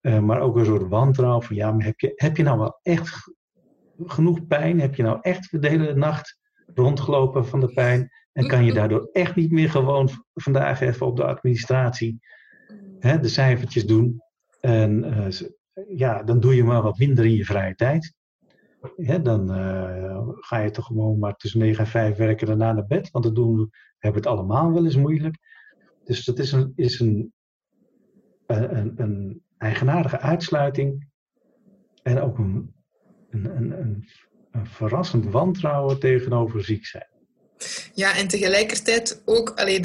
[0.00, 3.37] Maar ook een soort wantrouwen van ja, heb je, heb je nou wel echt
[4.04, 4.80] genoeg pijn?
[4.80, 6.38] Heb je nou echt de hele nacht
[6.74, 8.10] rondgelopen van de pijn?
[8.32, 12.18] En kan je daardoor echt niet meer gewoon vandaag even op de administratie
[12.98, 14.22] hè, de cijfertjes doen?
[14.60, 15.48] En uh,
[15.98, 18.14] ja, dan doe je maar wat minder in je vrije tijd.
[19.22, 23.10] dan uh, ga je toch gewoon maar tussen 9 en 5 werken daarna naar bed.
[23.10, 23.68] Want dat doen we,
[23.98, 25.38] hebben het allemaal wel eens moeilijk.
[26.04, 27.32] Dus dat is een, is een
[28.56, 31.08] een, een eigenaardige uitsluiting
[32.02, 32.74] en ook een,
[33.30, 33.72] een, een,
[34.52, 37.06] een verrassend wantrouwen tegenover ziek zijn.
[37.94, 39.80] Ja, en tegelijkertijd ook, allee,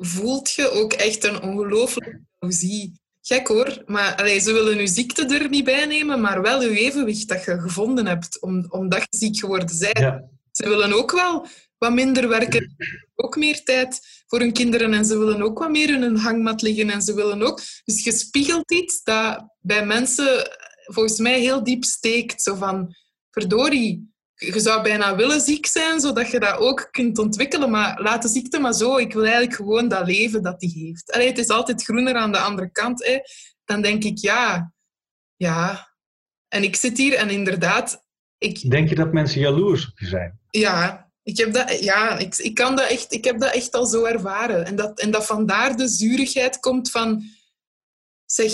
[0.00, 3.00] voelt je ook echt een ongelooflijke zie.
[3.22, 6.78] Gek hoor, maar allee, ze willen je ziekte er niet bij nemen, maar wel je
[6.78, 9.98] evenwicht dat je gevonden hebt, om, omdat je ziek geworden bent.
[9.98, 10.24] Ja.
[10.52, 11.46] Ze willen ook wel
[11.78, 12.76] wat minder werken,
[13.14, 16.62] ook meer tijd voor hun kinderen en ze willen ook wat meer in hun hangmat
[16.62, 17.60] liggen en ze willen ook...
[17.84, 20.50] Dus je spiegelt iets dat bij mensen
[20.92, 22.42] volgens mij heel diep steekt.
[22.42, 22.94] Zo van,
[23.30, 28.22] verdorie, je zou bijna willen ziek zijn, zodat je dat ook kunt ontwikkelen, maar laat
[28.22, 28.96] de ziekte maar zo.
[28.96, 31.12] Ik wil eigenlijk gewoon dat leven dat die heeft.
[31.12, 33.06] Allee, het is altijd groener aan de andere kant.
[33.06, 33.18] Hè.
[33.64, 34.72] Dan denk ik, ja,
[35.36, 35.88] ja.
[36.48, 38.04] En ik zit hier en inderdaad...
[38.38, 38.70] Ik...
[38.70, 40.40] Denk je dat mensen jaloers op je zijn?
[40.50, 43.86] Ja, ik heb dat, ja, ik, ik, kan dat echt, ik heb dat echt al
[43.86, 44.66] zo ervaren.
[44.66, 47.22] En dat, en dat vandaar de zurigheid komt van...
[48.24, 48.52] Zeg,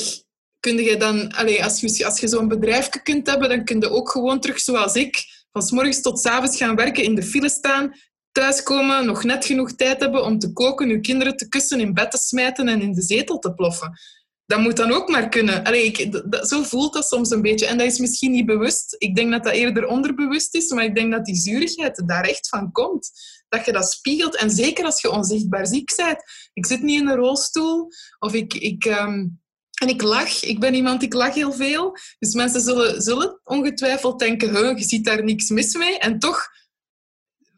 [0.66, 1.32] kun je dan...
[1.62, 4.94] Als je, als je zo'n bedrijf kunt hebben, dan kun je ook gewoon terug zoals
[4.94, 5.34] ik...
[5.52, 7.92] Van s morgens tot s avonds gaan werken, in de file staan...
[8.32, 12.10] Thuiskomen, nog net genoeg tijd hebben om te koken, je kinderen te kussen, in bed
[12.10, 13.98] te smijten en in de zetel te ploffen.
[14.46, 15.84] dat moet dan ook maar kunnen.
[15.84, 17.66] Ik, dat, zo voelt dat soms een beetje.
[17.66, 18.94] En dat is misschien niet bewust.
[18.98, 22.48] Ik denk dat dat eerder onderbewust is, maar ik denk dat die zurigheid daar echt
[22.48, 23.10] van komt.
[23.48, 24.36] Dat je dat spiegelt.
[24.36, 26.22] En zeker als je onzichtbaar ziek bent.
[26.52, 27.88] Ik zit niet in een rolstoel
[28.18, 28.54] of ik...
[28.54, 29.24] ik ehm,
[29.82, 30.42] en ik lach.
[30.42, 31.96] Ik ben iemand, ik lach heel veel.
[32.18, 35.98] Dus mensen zullen, zullen ongetwijfeld denken, je ziet daar niks mis mee.
[35.98, 36.48] En toch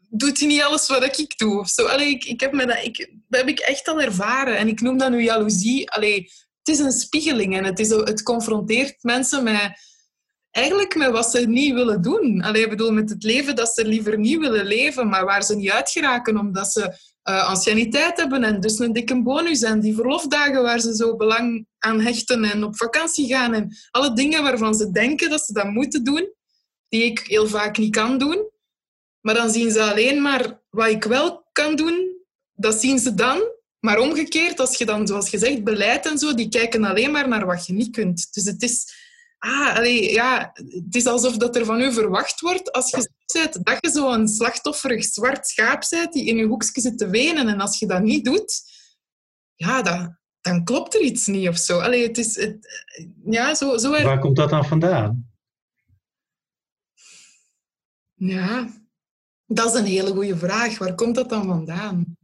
[0.09, 1.67] doet hij niet alles wat ik doe.
[1.67, 1.87] Zo.
[1.87, 2.97] Ik, ik heb me dat, ik,
[3.27, 4.57] dat heb ik echt al ervaren.
[4.57, 5.91] En ik noem dat nu jaloezie.
[5.91, 6.31] Allee,
[6.63, 9.71] het is een spiegeling en het, is, het confronteert mensen met,
[10.51, 12.41] eigenlijk met wat ze niet willen doen.
[12.41, 15.71] Allee, bedoel, met het leven dat ze liever niet willen leven, maar waar ze niet
[15.71, 16.97] uitgeraken omdat ze
[17.29, 21.67] uh, anciëniteit hebben en dus een dikke bonus en die verlofdagen waar ze zo belang
[21.79, 25.69] aan hechten en op vakantie gaan en alle dingen waarvan ze denken dat ze dat
[25.69, 26.33] moeten doen,
[26.87, 28.49] die ik heel vaak niet kan doen.
[29.21, 32.17] Maar dan zien ze alleen maar wat ik wel kan doen,
[32.53, 33.41] dat zien ze dan
[33.79, 37.27] maar omgekeerd, als je dan, zoals je zegt, beleid en zo, die kijken alleen maar
[37.27, 38.33] naar wat je niet kunt.
[38.33, 38.93] Dus het is,
[39.37, 43.89] ah, ja, het is alsof dat er van u verwacht wordt als je dat je
[43.91, 47.47] zo'n slachtofferig zwart schaap bent die in je hoekje zit te wenen.
[47.47, 48.61] En als je dat niet doet,
[49.55, 51.79] ja, dat, dan klopt er iets niet of zo.
[51.79, 52.83] Allee, het is, het,
[53.25, 54.03] ja, zo, zo er...
[54.03, 55.31] Waar komt dat dan vandaan?
[58.13, 58.69] Ja,
[59.45, 60.77] dat is een hele goede vraag.
[60.77, 62.17] Waar komt dat dan vandaan?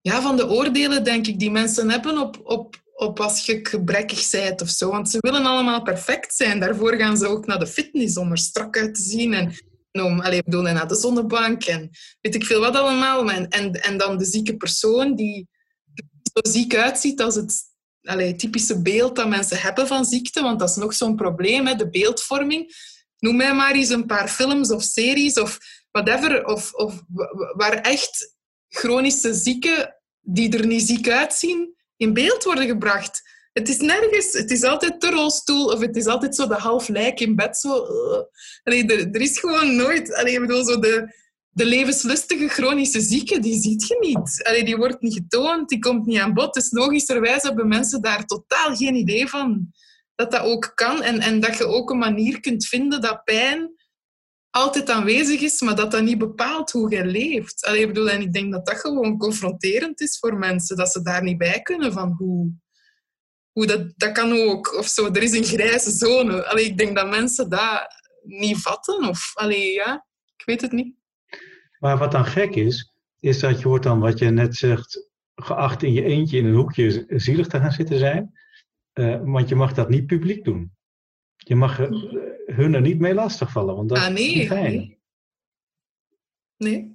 [0.00, 4.30] ja, van de oordelen, denk ik, die mensen hebben op, op, op als je gebrekkig
[4.30, 4.90] bent of zo.
[4.90, 6.60] Want ze willen allemaal perfect zijn.
[6.60, 9.34] Daarvoor gaan ze ook naar de fitness om er strak uit te zien.
[9.34, 9.52] En,
[9.92, 13.30] om, allez, bedoel, naar de zonnebank en weet ik veel wat allemaal.
[13.30, 15.48] En, en, en dan de zieke persoon die
[16.32, 17.62] zo ziek uitziet als het
[18.02, 20.42] allez, typische beeld dat mensen hebben van ziekte.
[20.42, 22.74] Want dat is nog zo'n probleem, hè, de beeldvorming.
[23.18, 25.58] Noem mij maar eens een paar films of series of
[25.90, 26.44] whatever.
[26.44, 27.02] Of, of
[27.56, 28.36] waar echt
[28.68, 33.22] chronische zieken die er niet ziek uitzien, in beeld worden gebracht.
[33.52, 34.32] Het is nergens.
[34.32, 37.56] Het is altijd de rolstoel of het is altijd zo de half lijk in bed.
[37.56, 37.86] Zo.
[38.62, 40.14] Allee, er, is gewoon nooit...
[40.14, 41.14] Allee, bedoel, zo de,
[41.50, 44.40] de levenslustige chronische zieke, die ziet je niet.
[44.42, 46.54] Allee, die wordt niet getoond, die komt niet aan bod.
[46.54, 49.72] Dus logischerwijs hebben mensen daar totaal geen idee van
[50.14, 51.02] dat dat ook kan.
[51.02, 53.78] En, en dat je ook een manier kunt vinden dat pijn
[54.50, 57.64] altijd aanwezig is, maar dat dat niet bepaalt hoe je leeft.
[57.64, 61.02] Allee, ik bedoel, en ik denk dat dat gewoon confronterend is voor mensen, dat ze
[61.02, 62.52] daar niet bij kunnen van hoe,
[63.52, 64.74] hoe dat, dat kan ook.
[64.78, 66.46] Of zo, er is een grijze zone.
[66.46, 67.86] Allee, ik denk dat mensen dat
[68.22, 69.08] niet vatten.
[69.08, 70.94] Of, allee, ja, ik weet het niet.
[71.78, 75.82] Maar wat dan gek is, is dat je wordt dan, wat je net zegt, geacht
[75.82, 78.38] in je eentje in een hoekje zielig te gaan zitten zijn.
[78.94, 80.72] Uh, want je mag dat niet publiek doen.
[81.36, 81.76] Je mag
[82.46, 84.72] hun er niet mee lastigvallen, want dat ah, nee, is niet fijn.
[84.72, 84.98] Nee.
[86.56, 86.89] nee.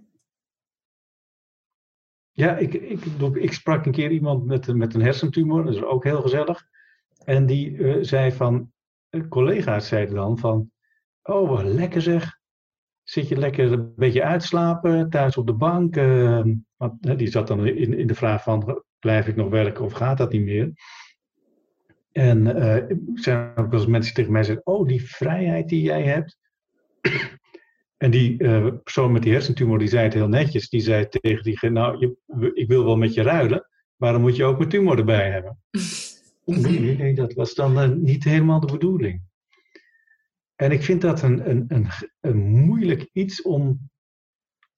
[2.36, 6.04] Ja, ik, ik, ik, sprak een keer iemand met, met een hersentumor, dat is ook
[6.04, 6.68] heel gezellig.
[7.24, 8.72] En die uh, zei van,
[9.30, 10.72] collega's zeiden dan van,
[11.24, 12.40] oh wat lekker zeg.
[13.04, 15.96] Zit je lekker een beetje uitslapen, thuis op de bank?
[16.76, 20.18] Want, die zat dan in, in de vraag van, blijf ik nog werken of gaat
[20.18, 20.74] dat niet meer?
[22.12, 26.04] En uh, zijn ook wel eens mensen tegen mij zeggen: Oh, die vrijheid die jij
[26.04, 26.38] hebt.
[27.98, 30.70] En die uh, persoon met die hersentumor, die zei het heel netjes.
[30.70, 34.36] Die zei tegen die: Nou, je, ik wil wel met je ruilen, maar dan moet
[34.36, 35.60] je ook mijn tumor erbij hebben.
[36.46, 39.22] nee, nee, dat was dan uh, niet helemaal de bedoeling.
[40.56, 41.88] En ik vind dat een, een, een,
[42.22, 43.90] een moeilijk iets om,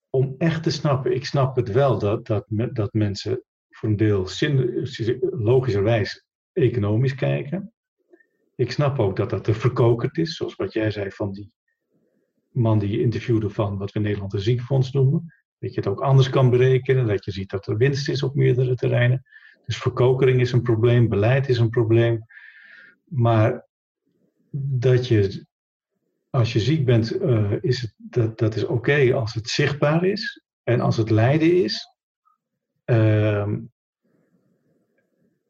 [0.09, 1.15] om echt te snappen.
[1.15, 4.87] Ik snap het wel dat, dat, dat mensen voor een deel zin,
[5.21, 7.73] logischerwijs economisch kijken.
[8.55, 11.51] Ik snap ook dat dat te verkokerd is, zoals wat jij zei van die
[12.57, 15.33] man die je interviewde van wat we in Nederland een ziekenfonds noemen.
[15.59, 18.35] Dat je het ook anders kan berekenen, dat je ziet dat er winst is op
[18.35, 19.23] meerdere terreinen.
[19.65, 22.25] Dus verkokering is een probleem, beleid is een probleem.
[23.03, 23.67] Maar
[24.51, 25.45] dat je,
[26.29, 30.43] als je ziek bent, uh, is het, dat, dat is oké als het zichtbaar is.
[30.63, 31.95] En als het lijden is,
[32.85, 33.53] uh,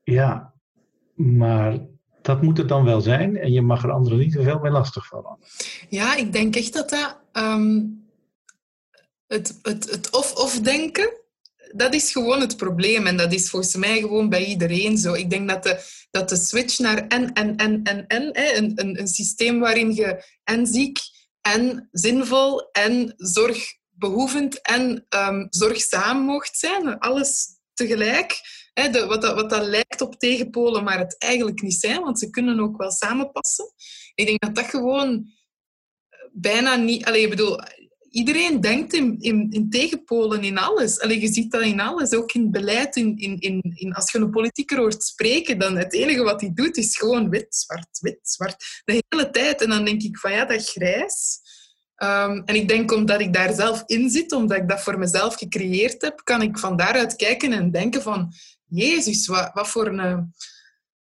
[0.04, 0.54] ja,
[1.14, 1.80] maar
[2.28, 4.72] dat moet het dan wel zijn en je mag er anderen niet te veel mee
[4.72, 5.38] lastigvallen.
[5.90, 7.84] Ja, ik denk echt dat dat ehm,
[9.28, 11.10] het, het, het of-of denken,
[11.72, 13.08] dat is gewoon het probleem.
[13.08, 15.14] En dat is volgens mij gewoon bij iedereen zo.
[15.14, 15.80] Ik denk dat de,
[16.12, 20.24] dat de switch naar en, en, en, en, en, een, een, een systeem waarin je
[20.44, 21.00] en ziek
[21.42, 28.42] en zinvol en zorgbehoevend en um, zorgzaam mocht zijn, alles tegelijk
[29.08, 32.78] wat, dat, dat lijkt op tegenpolen, maar het eigenlijk niet zijn, want ze kunnen ook
[32.78, 33.74] wel samenpassen.
[34.16, 35.28] Ik denk dat dat gewoon
[36.32, 37.06] bijna niet...
[37.06, 37.60] Allee, ik bedoel,
[38.10, 41.00] iedereen denkt in, in, tegenpolen in alles.
[41.00, 42.96] Allee, je ziet dat in alles, ook in beleid.
[42.96, 46.78] In, in, in, als je een politieker hoort spreken, dan het enige wat hij doet
[46.78, 48.82] is gewoon wit, zwart, wit, zwart.
[48.86, 49.62] De hele tijd.
[49.62, 51.40] En dan denk ik van ja, dat grijs.
[52.04, 55.36] Um, en ik denk omdat ik daar zelf in zit, omdat ik dat voor mezelf
[55.36, 58.34] gecreëerd heb, kan ik van daaruit kijken en denken van
[58.68, 60.34] Jezus, wat, wat voor een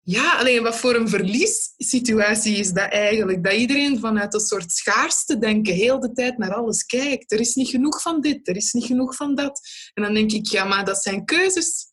[0.04, 3.44] ja, alleen wat voor een verliessituatie is dat eigenlijk?
[3.44, 7.32] Dat iedereen vanuit een soort schaarste denken heel de tijd naar alles kijkt.
[7.32, 9.60] Er is niet genoeg van dit, er is niet genoeg van dat.
[9.94, 11.86] En dan denk ik, ja, maar dat zijn keuzes.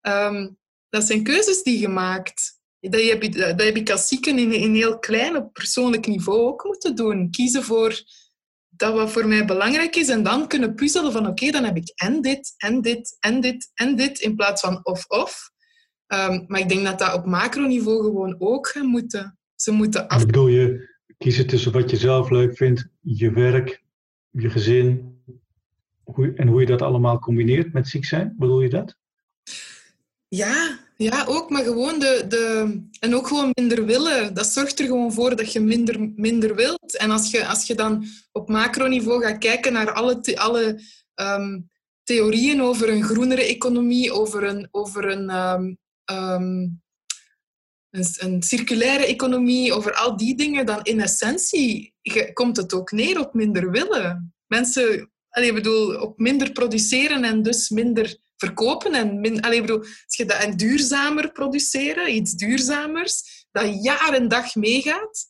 [0.00, 0.58] Um,
[0.88, 2.58] dat zijn keuzes die je maakt.
[2.80, 6.64] Dat heb, ik, dat heb ik als zieken in, in heel klein, persoonlijk niveau ook
[6.64, 7.30] moeten doen.
[7.30, 8.02] Kiezen voor
[8.80, 11.92] dat wat voor mij belangrijk is en dan kunnen puzzelen van oké, dan heb ik
[11.94, 15.50] en dit, en dit, en dit, en dit, in plaats van of-of.
[16.06, 19.38] Um, maar ik denk dat dat op macroniveau gewoon ook gaat moeten.
[19.54, 20.26] Ze moeten af...
[20.26, 23.82] Bedoel je kiezen tussen wat je zelf leuk vindt, je werk,
[24.30, 25.18] je gezin,
[26.02, 28.34] hoe, en hoe je dat allemaal combineert met ziek zijn?
[28.38, 28.96] Bedoel je dat?
[30.28, 32.78] Ja, ja, ook, maar gewoon de, de...
[32.98, 34.34] En ook gewoon minder willen.
[34.34, 36.96] Dat zorgt er gewoon voor dat je minder, minder wilt.
[36.96, 40.80] En als je, als je dan op macroniveau gaat kijken naar alle, alle
[41.14, 41.70] um,
[42.02, 45.78] theorieën over een groenere economie, over een, over een um,
[46.12, 46.82] um,
[47.90, 51.94] een, een, circulaire economie, over al die dingen, dan in essentie
[52.32, 54.34] komt het ook neer op minder willen.
[54.46, 58.94] Mensen, allee, bedoel, op minder produceren en dus minder verkopen.
[58.94, 64.28] En min, allee, bedoel, als je dat en duurzamer produceren, iets duurzamers, dat jaar en
[64.28, 65.26] dag meegaat.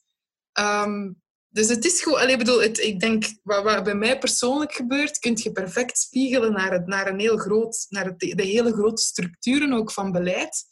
[0.60, 4.72] Um, dus het is gewoon, allee, bedoel, het, ik denk, wat, wat, bij mij persoonlijk
[4.72, 9.02] gebeurt, kun je perfect spiegelen naar, het, naar, een heel groot, naar de hele grote
[9.02, 10.64] structuren ook van beleid.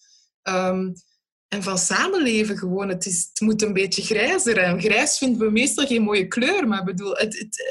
[0.43, 0.93] Um,
[1.49, 2.89] en van samenleven gewoon.
[2.89, 4.59] Het, is, het moet een beetje grijzer.
[4.59, 6.69] En grijs vinden we meestal geen mooie kleur.
[6.69, 7.63] Maar bedoel, het,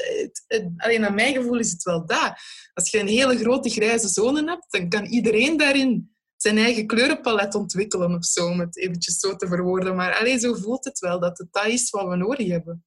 [0.46, 2.32] het, alleen naar mijn gevoel is het wel dat.
[2.74, 7.54] Als je een hele grote grijze zone hebt, dan kan iedereen daarin zijn eigen kleurenpalet
[7.54, 9.96] ontwikkelen of zo, om het eventjes zo te verwoorden.
[9.96, 12.84] Maar alleen zo voelt het wel, dat het dat is wat we nodig hebben.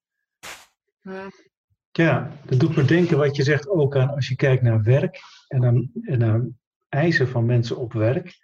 [1.91, 5.19] Ja, dat doet me denken wat je zegt ook aan als je kijkt naar werk
[5.47, 6.41] en naar, en naar
[6.89, 8.39] eisen van mensen op werk.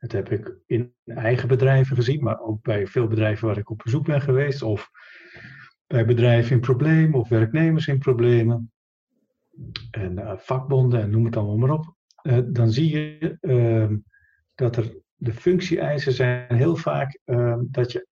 [0.00, 3.80] Dat heb ik in eigen bedrijven gezien, maar ook bij veel bedrijven waar ik op
[3.84, 4.62] bezoek ben geweest.
[4.62, 4.90] Of
[5.86, 8.72] bij bedrijven in problemen of werknemers in problemen.
[9.90, 11.94] En uh, vakbonden en noem het allemaal maar op.
[12.22, 13.96] Uh, dan zie je uh,
[14.54, 18.06] dat er de functie-eisen zijn heel vaak ehm, dat je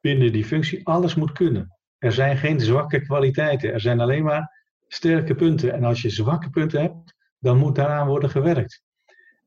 [0.00, 1.78] binnen die functie alles moet kunnen.
[1.98, 3.72] Er zijn geen zwakke kwaliteiten.
[3.72, 5.72] Er zijn alleen maar sterke punten.
[5.72, 8.83] En als je zwakke punten hebt, dan moet daaraan worden gewerkt.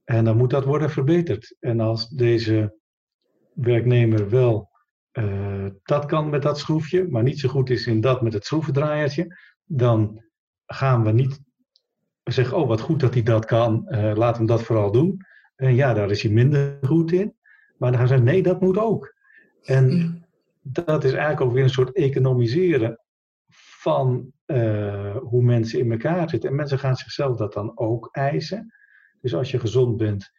[0.09, 1.55] En dan moet dat worden verbeterd.
[1.59, 2.77] En als deze
[3.53, 4.69] werknemer wel
[5.13, 8.45] uh, dat kan met dat schroefje, maar niet zo goed is in dat met het
[8.45, 10.23] schroevendraaiertje, dan
[10.65, 11.39] gaan we niet
[12.23, 15.17] zeggen, oh wat goed dat hij dat kan, uh, laat hem dat vooral doen.
[15.55, 17.35] En ja, daar is hij minder goed in.
[17.77, 19.13] Maar dan gaan ze zeggen, nee, dat moet ook.
[19.63, 20.25] En
[20.61, 22.99] dat is eigenlijk ook weer een soort economiseren
[23.81, 26.49] van uh, hoe mensen in elkaar zitten.
[26.49, 28.71] En mensen gaan zichzelf dat dan ook eisen.
[29.21, 30.31] Dus als je gezond bent,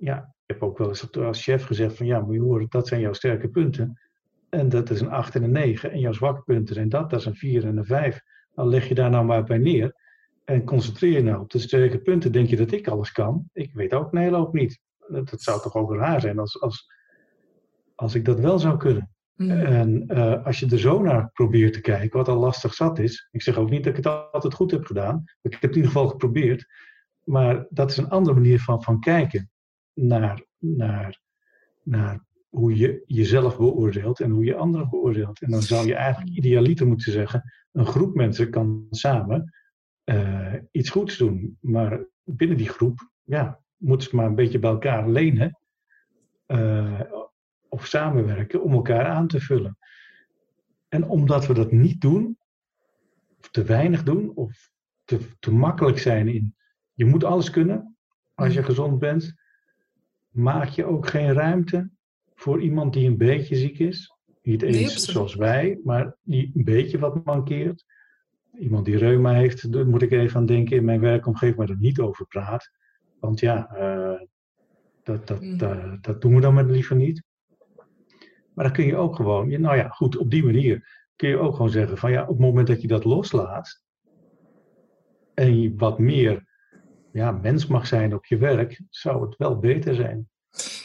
[0.00, 2.88] ja, ik heb ook wel eens als chef gezegd van ja, moet je horen, dat
[2.88, 4.00] zijn jouw sterke punten.
[4.48, 5.90] En dat is een 8 en een 9.
[5.90, 8.20] En jouw zwakke punten zijn dat, dat is een 4 en een 5.
[8.54, 9.94] Dan leg je daar nou maar bij neer.
[10.44, 12.32] En concentreer je nou op de sterke punten.
[12.32, 13.48] Denk je dat ik alles kan?
[13.52, 14.80] Ik weet ook een hele hoop niet.
[15.08, 16.92] Dat, zou toch ook raar zijn als, als,
[17.94, 19.10] als ik dat wel zou kunnen.
[19.36, 19.50] Mm.
[19.50, 23.28] En uh, als je er zo naar probeert te kijken, wat al lastig zat is.
[23.30, 25.24] Ik zeg ook niet dat ik het altijd goed heb gedaan.
[25.42, 26.66] Ik heb het in ieder geval geprobeerd.
[27.30, 29.50] Maar dat is een andere manier van, van kijken
[29.94, 31.20] naar, naar,
[31.82, 35.40] naar hoe je jezelf beoordeelt en hoe je anderen beoordeelt.
[35.40, 39.54] En dan zou je eigenlijk idealiter moeten zeggen: een groep mensen kan samen
[40.04, 41.58] uh, iets goeds doen.
[41.60, 45.58] Maar binnen die groep ja, moeten ze maar een beetje bij elkaar lenen
[46.46, 47.00] uh,
[47.68, 49.78] of samenwerken om elkaar aan te vullen.
[50.88, 52.38] En omdat we dat niet doen,
[53.38, 54.70] of te weinig doen, of
[55.04, 56.54] te, te makkelijk zijn in
[57.00, 57.96] je moet alles kunnen
[58.34, 58.64] als je mm.
[58.64, 59.34] gezond bent.
[60.28, 61.90] Maak je ook geen ruimte
[62.34, 64.16] voor iemand die een beetje ziek is.
[64.42, 67.84] Niet eens zoals wij, maar die een beetje wat mankeert.
[68.58, 71.76] Iemand die reuma heeft, daar moet ik even aan denken in mijn werkomgeving, maar er
[71.78, 72.70] niet over praat.
[73.20, 74.20] Want ja, uh,
[75.02, 75.58] dat, dat, mm.
[75.58, 77.22] dat, dat, doen we dan maar liever niet.
[78.54, 81.54] Maar dan kun je ook gewoon, nou ja, goed, op die manier kun je ook
[81.54, 83.82] gewoon zeggen van ja, op het moment dat je dat loslaat
[85.34, 86.48] en je wat meer
[87.12, 90.28] ja, mens mag zijn op je werk, zou het wel beter zijn.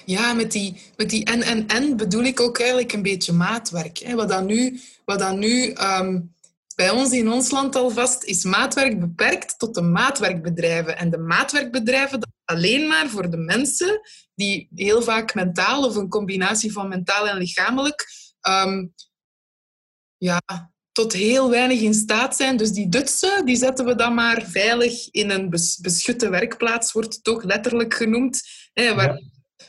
[0.05, 3.97] Ja, met die, met die en, en, bedoel ik ook eigenlijk een beetje maatwerk.
[3.97, 4.15] Hè?
[4.15, 6.33] Wat dan nu, wat dan nu um,
[6.75, 10.97] bij ons in ons land alvast is maatwerk beperkt tot de maatwerkbedrijven.
[10.97, 14.01] En de maatwerkbedrijven dat alleen maar voor de mensen
[14.35, 18.05] die heel vaak mentaal of een combinatie van mentaal en lichamelijk
[18.41, 18.87] ehm,
[20.17, 20.41] ja,
[20.95, 22.57] tot heel weinig in staat zijn.
[22.57, 25.49] Dus die dutsen, die zetten we dan maar veilig in een
[25.81, 28.41] beschutte werkplaats, wordt het toch letterlijk genoemd.
[28.73, 29.21] Hè, waar,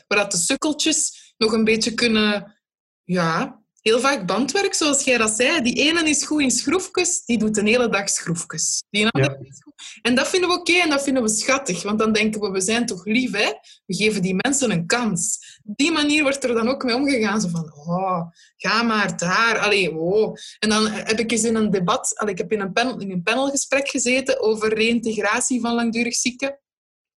[0.07, 2.57] waar dat de sukkeltjes nog een beetje kunnen
[3.03, 5.61] ja, heel vaak bandwerk, zoals jij dat zei.
[5.61, 8.83] Die ene is goed in schroefjes, die doet een hele dag schroefjes.
[8.89, 9.73] Die andere is goed.
[10.01, 12.61] En dat vinden we oké en dat vinden we schattig, want dan denken we, we
[12.61, 13.51] zijn toch lief, hè?
[13.85, 15.39] We geven die mensen een kans.
[15.67, 17.41] Op die manier wordt er dan ook mee omgegaan.
[17.41, 18.21] Zo van, oh,
[18.57, 19.57] ga maar daar.
[19.57, 20.37] Allee, oh.
[20.59, 23.11] En dan heb ik eens in een debat, allee, ik heb in een, panel, in
[23.11, 26.59] een panelgesprek gezeten over reïntegratie van langdurig zieken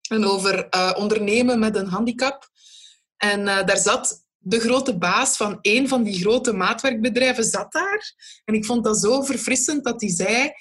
[0.09, 2.49] en over uh, ondernemen met een handicap.
[3.17, 8.15] En uh, daar zat de grote baas van een van die grote maatwerkbedrijven zat daar.
[8.45, 10.53] En ik vond dat zo verfrissend dat hij zei...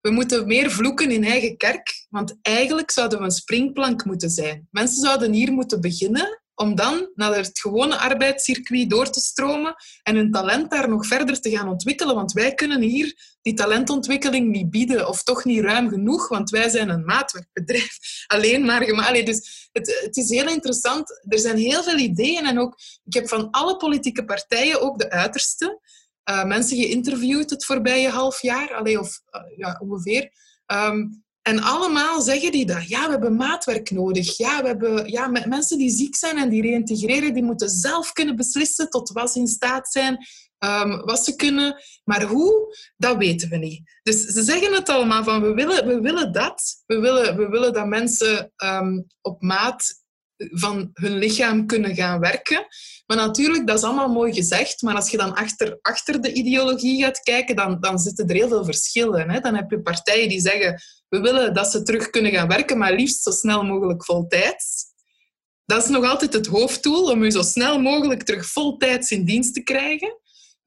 [0.00, 4.68] We moeten meer vloeken in eigen kerk, want eigenlijk zouden we een springplank moeten zijn.
[4.70, 10.16] Mensen zouden hier moeten beginnen om dan naar het gewone arbeidscircuit door te stromen en
[10.16, 12.14] hun talent daar nog verder te gaan ontwikkelen.
[12.14, 16.68] Want wij kunnen hier die talentontwikkeling niet bieden of toch niet ruim genoeg, want wij
[16.68, 17.98] zijn een maatwerkbedrijf.
[18.26, 19.26] Alleen maar gemaakt.
[19.26, 21.22] Dus het, het is heel interessant.
[21.28, 25.10] Er zijn heel veel ideeën en ook, ik heb van alle politieke partijen, ook de
[25.10, 25.80] uiterste,
[26.30, 30.30] uh, mensen geïnterviewd het voorbije half jaar, allee, of uh, ja, ongeveer.
[30.66, 32.88] Um, en allemaal zeggen die dat.
[32.88, 34.36] Ja, we hebben maatwerk nodig.
[34.36, 38.36] Ja, we hebben ja, mensen die ziek zijn en die reïntegreren, die moeten zelf kunnen
[38.36, 40.26] beslissen tot wat ze in staat zijn,
[40.58, 41.82] um, wat ze kunnen.
[42.04, 43.98] Maar hoe, dat weten we niet.
[44.02, 46.82] Dus ze zeggen het allemaal van, we willen, we willen dat.
[46.86, 50.02] We willen, we willen dat mensen um, op maat
[50.36, 52.66] van hun lichaam kunnen gaan werken.
[53.06, 54.82] Maar natuurlijk, dat is allemaal mooi gezegd.
[54.82, 58.48] Maar als je dan achter, achter de ideologie gaat kijken, dan, dan zitten er heel
[58.48, 59.30] veel verschillen.
[59.30, 59.40] Hè?
[59.40, 60.82] Dan heb je partijen die zeggen,
[61.14, 64.84] we willen dat ze terug kunnen gaan werken, maar liefst zo snel mogelijk voltijds.
[65.64, 69.54] Dat is nog altijd het hoofddoel, om je zo snel mogelijk terug voltijds in dienst
[69.54, 70.18] te krijgen.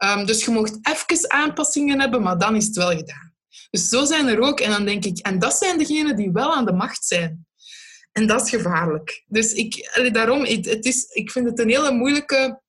[0.04, 3.36] Um, dus je mocht even aanpassingen hebben, maar dan is het wel gedaan.
[3.70, 4.60] Dus zo zijn er ook.
[4.60, 7.46] En dan denk ik, en dat zijn degenen die wel aan de macht zijn.
[8.12, 9.24] En dat is gevaarlijk.
[9.28, 12.62] Dus ik, daarom, het is, ik vind het een hele moeilijke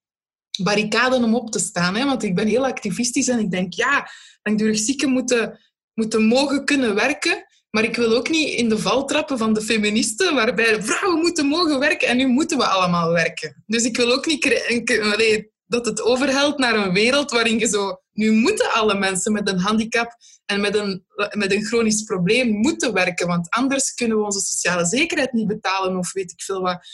[0.62, 1.96] barricade om op te staan.
[1.96, 2.04] Hè?
[2.04, 4.10] Want ik ben heel activistisch en ik denk, ja,
[4.42, 5.58] langdurig zieken moeten,
[5.94, 7.46] moeten mogen kunnen werken.
[7.78, 11.46] Maar ik wil ook niet in de val trappen van de feministen, waarbij vrouwen moeten
[11.46, 13.62] mogen werken en nu moeten we allemaal werken.
[13.66, 18.02] Dus ik wil ook niet dat het overhelt naar een wereld waarin je zo...
[18.12, 22.92] Nu moeten alle mensen met een handicap en met een, met een chronisch probleem moeten
[22.92, 26.86] werken, want anders kunnen we onze sociale zekerheid niet betalen of weet ik veel wat.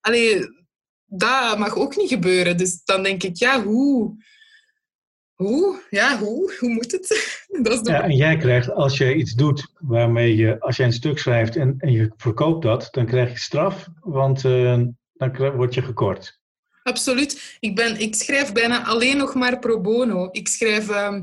[0.00, 0.46] Allee,
[1.06, 2.56] dat mag ook niet gebeuren.
[2.56, 4.14] Dus dan denk ik, ja, hoe...
[5.34, 5.82] Hoe?
[5.90, 6.54] Ja, hoe?
[6.58, 7.08] Hoe moet het?
[7.64, 7.90] Dat is de...
[7.90, 11.56] ja, en jij krijgt, als je iets doet waarmee je, als jij een stuk schrijft
[11.56, 14.80] en, en je verkoopt dat, dan krijg je straf, want uh,
[15.12, 16.38] dan word je gekort.
[16.82, 17.56] Absoluut.
[17.60, 20.28] Ik, ben, ik schrijf bijna alleen nog maar pro bono.
[20.30, 20.88] Ik schrijf...
[20.90, 21.18] Uh,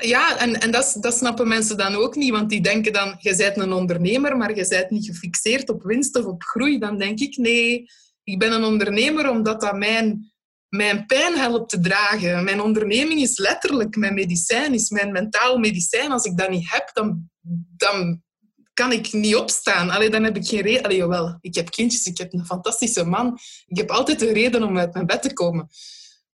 [0.00, 3.36] ja, en, en dat, dat snappen mensen dan ook niet, want die denken dan, je
[3.36, 6.78] bent een ondernemer, maar je bent niet gefixeerd op winst of op groei.
[6.78, 7.86] Dan denk ik, nee,
[8.24, 10.31] ik ben een ondernemer omdat dat mijn,
[10.76, 12.44] mijn pijn helpt te dragen.
[12.44, 16.12] Mijn onderneming is letterlijk mijn medicijn, is mijn mentaal medicijn.
[16.12, 17.30] Als ik dat niet heb, dan,
[17.76, 18.22] dan
[18.72, 19.90] kan ik niet opstaan.
[19.90, 20.96] Allee, dan heb ik geen reden.
[20.96, 23.38] Jawel, ik heb kindjes, ik heb een fantastische man.
[23.66, 25.68] Ik heb altijd een reden om uit mijn bed te komen.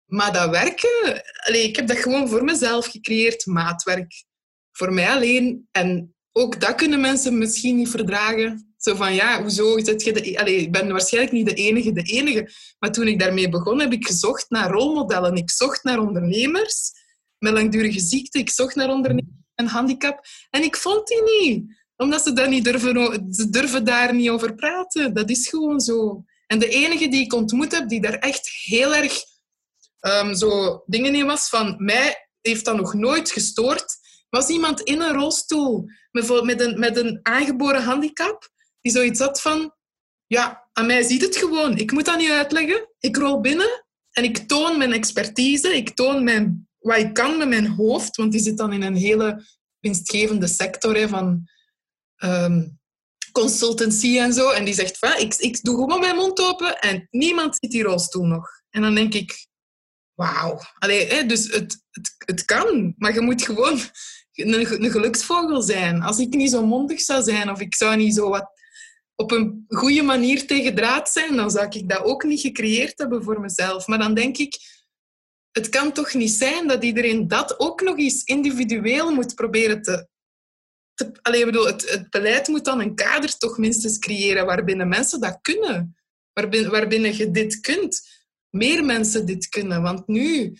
[0.04, 4.24] Maar dat werken, allee, ik heb dat gewoon voor mezelf gecreëerd, maatwerk.
[4.72, 5.68] Voor mij alleen.
[5.70, 8.67] En ook dat kunnen mensen misschien niet verdragen.
[8.96, 10.38] Van, ja, hoezo zit je.
[10.38, 12.50] Allee, ik ben waarschijnlijk niet de enige, de enige.
[12.78, 15.36] Maar toen ik daarmee begon, heb ik gezocht naar rolmodellen.
[15.36, 16.90] Ik zocht naar ondernemers
[17.38, 18.38] met langdurige ziekte.
[18.38, 20.20] Ik zocht naar ondernemers met een handicap.
[20.50, 21.76] En ik vond die niet.
[21.96, 25.14] Omdat ze, daar niet durven, ze durven daar niet over praten.
[25.14, 26.24] Dat is gewoon zo.
[26.46, 29.22] En de enige die ik ontmoet heb, die daar echt heel erg
[30.00, 33.96] um, zo dingen in was van mij heeft dat nog nooit gestoord,
[34.30, 38.50] was iemand in een rolstoel met, een, met een aangeboren handicap
[38.80, 39.72] die zoiets had van
[40.28, 41.76] ja, aan mij ziet het gewoon.
[41.76, 42.88] Ik moet dat niet uitleggen.
[42.98, 45.76] Ik rol binnen en ik toon mijn expertise.
[45.76, 48.96] Ik toon mijn, wat ik kan met mijn hoofd, want die zit dan in een
[48.96, 49.46] hele
[49.80, 51.48] winstgevende sector hè, van
[52.24, 52.78] um,
[53.32, 54.50] consultancy en zo.
[54.50, 57.82] En die zegt van, ik, ik doe gewoon mijn mond open en niemand ziet die
[57.82, 58.48] rolstoel nog.
[58.70, 59.46] En dan denk ik,
[60.14, 60.60] wauw.
[60.78, 63.80] Allee, dus het, het, het kan, maar je moet gewoon
[64.32, 66.02] een geluksvogel zijn.
[66.02, 68.57] Als ik niet zo mondig zou zijn of ik zou niet zo wat
[69.20, 73.22] op een goede manier tegen draad zijn, dan zou ik dat ook niet gecreëerd hebben
[73.22, 73.86] voor mezelf.
[73.86, 74.58] Maar dan denk ik,
[75.50, 80.08] het kan toch niet zijn dat iedereen dat ook nog eens individueel moet proberen te...
[80.94, 85.20] te allee, bedoel, het, het beleid moet dan een kader toch minstens creëren waarbinnen mensen
[85.20, 85.96] dat kunnen.
[86.32, 88.08] Waarbinnen, waarbinnen je dit kunt.
[88.50, 89.82] Meer mensen dit kunnen.
[89.82, 90.56] Want nu...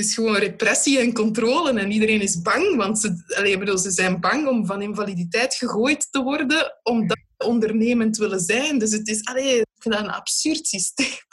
[0.00, 2.76] Is gewoon repressie en controle en iedereen is bang.
[2.76, 8.16] Want ze, bedoel, ze zijn bang om van invaliditeit gegooid te worden omdat ze ondernemend
[8.16, 8.78] willen zijn.
[8.78, 11.06] Dus het is allee, ik een absurd systeem.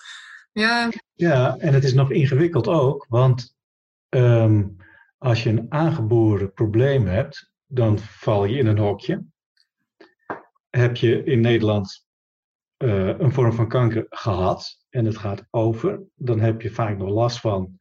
[0.52, 0.90] Ja.
[1.14, 3.56] ja, en het is nog ingewikkeld ook, want
[4.10, 4.64] ehm,
[5.18, 9.26] als je een aangeboren probleem hebt, dan val je in een hokje.
[10.70, 12.06] Heb je in Nederland
[12.78, 17.10] uh, een vorm van kanker gehad en het gaat over, dan heb je vaak nog
[17.10, 17.77] last van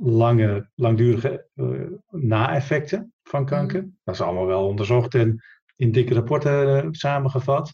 [0.00, 3.82] lange, langdurige uh, na-effecten van kanker.
[3.82, 3.96] Mm.
[4.04, 5.42] Dat is allemaal wel onderzocht en
[5.76, 7.72] in dikke rapporten samengevat.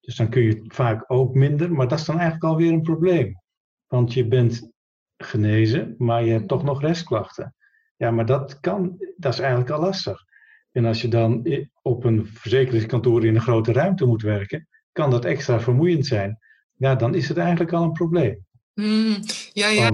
[0.00, 3.40] Dus dan kun je vaak ook minder, maar dat is dan eigenlijk alweer een probleem.
[3.86, 4.70] Want je bent
[5.16, 7.54] genezen, maar je hebt toch nog restklachten.
[7.96, 10.24] Ja, maar dat kan, dat is eigenlijk al lastig.
[10.70, 11.46] En als je dan
[11.82, 16.38] op een verzekeringskantoor in een grote ruimte moet werken, kan dat extra vermoeiend zijn.
[16.74, 18.46] Ja, dan is het eigenlijk al een probleem.
[18.74, 19.16] Mm,
[19.52, 19.90] ja, ja.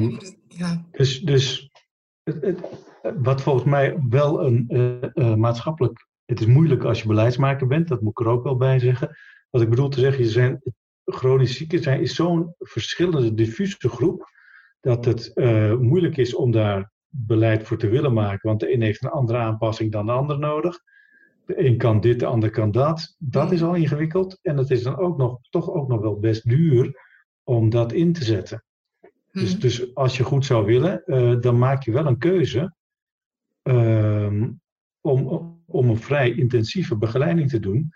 [0.57, 0.84] Ja.
[0.90, 1.70] Dus, dus
[2.22, 2.61] het, het,
[3.18, 6.07] wat volgens mij wel een uh, uh, maatschappelijk.
[6.24, 9.16] Het is moeilijk als je beleidsmaker bent, dat moet ik er ook wel bij zeggen.
[9.50, 10.62] Wat ik bedoel te zeggen, zijn,
[11.05, 14.28] chronisch zieken zijn is zo'n verschillende, diffuse groep,
[14.80, 18.48] dat het uh, moeilijk is om daar beleid voor te willen maken.
[18.48, 20.78] Want de een heeft een andere aanpassing dan de ander nodig.
[21.46, 23.16] De een kan dit, de ander kan dat.
[23.18, 24.38] Dat is al ingewikkeld.
[24.42, 27.00] En het is dan ook nog, toch ook nog wel best duur
[27.42, 28.64] om dat in te zetten.
[29.35, 29.61] Dus, hmm.
[29.61, 32.74] dus als je goed zou willen, uh, dan maak je wel een keuze
[33.62, 34.43] uh,
[35.01, 35.28] om,
[35.66, 37.93] om een vrij intensieve begeleiding te doen.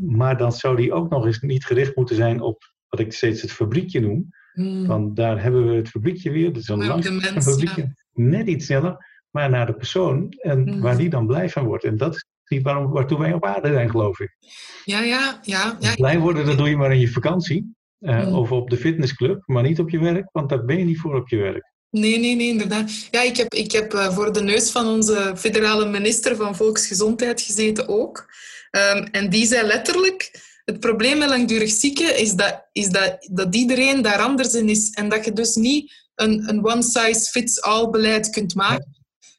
[0.00, 3.42] Maar dan zou die ook nog eens niet gericht moeten zijn op wat ik steeds
[3.42, 4.28] het fabriekje noem.
[4.52, 4.86] Hmm.
[4.86, 6.52] Want daar hebben we het fabriekje weer.
[6.52, 7.94] Dat is een langzaam fabriekje.
[8.12, 10.28] Net iets sneller, maar naar de persoon.
[10.30, 10.80] En hmm.
[10.80, 11.84] waar die dan blij van wordt.
[11.84, 14.36] En dat is niet waarom, waartoe wij op aarde zijn, geloof ik.
[14.84, 15.76] Ja, ja, ja.
[15.80, 15.94] ja.
[15.94, 17.76] Blij worden, dat doe je maar in je vakantie.
[18.00, 18.34] Uh, hmm.
[18.34, 20.28] Of op de fitnessclub, maar niet op je werk.
[20.32, 21.72] Want daar ben je niet voor op je werk.
[21.90, 23.08] Nee, nee, nee, inderdaad.
[23.10, 27.40] Ja, ik heb, ik heb uh, voor de neus van onze federale minister van Volksgezondheid
[27.40, 28.32] gezeten ook.
[28.70, 30.30] Um, en die zei letterlijk,
[30.64, 34.90] het probleem met langdurig zieken is, dat, is dat, dat iedereen daar anders in is.
[34.90, 38.96] En dat je dus niet een, een one-size-fits-all beleid kunt maken.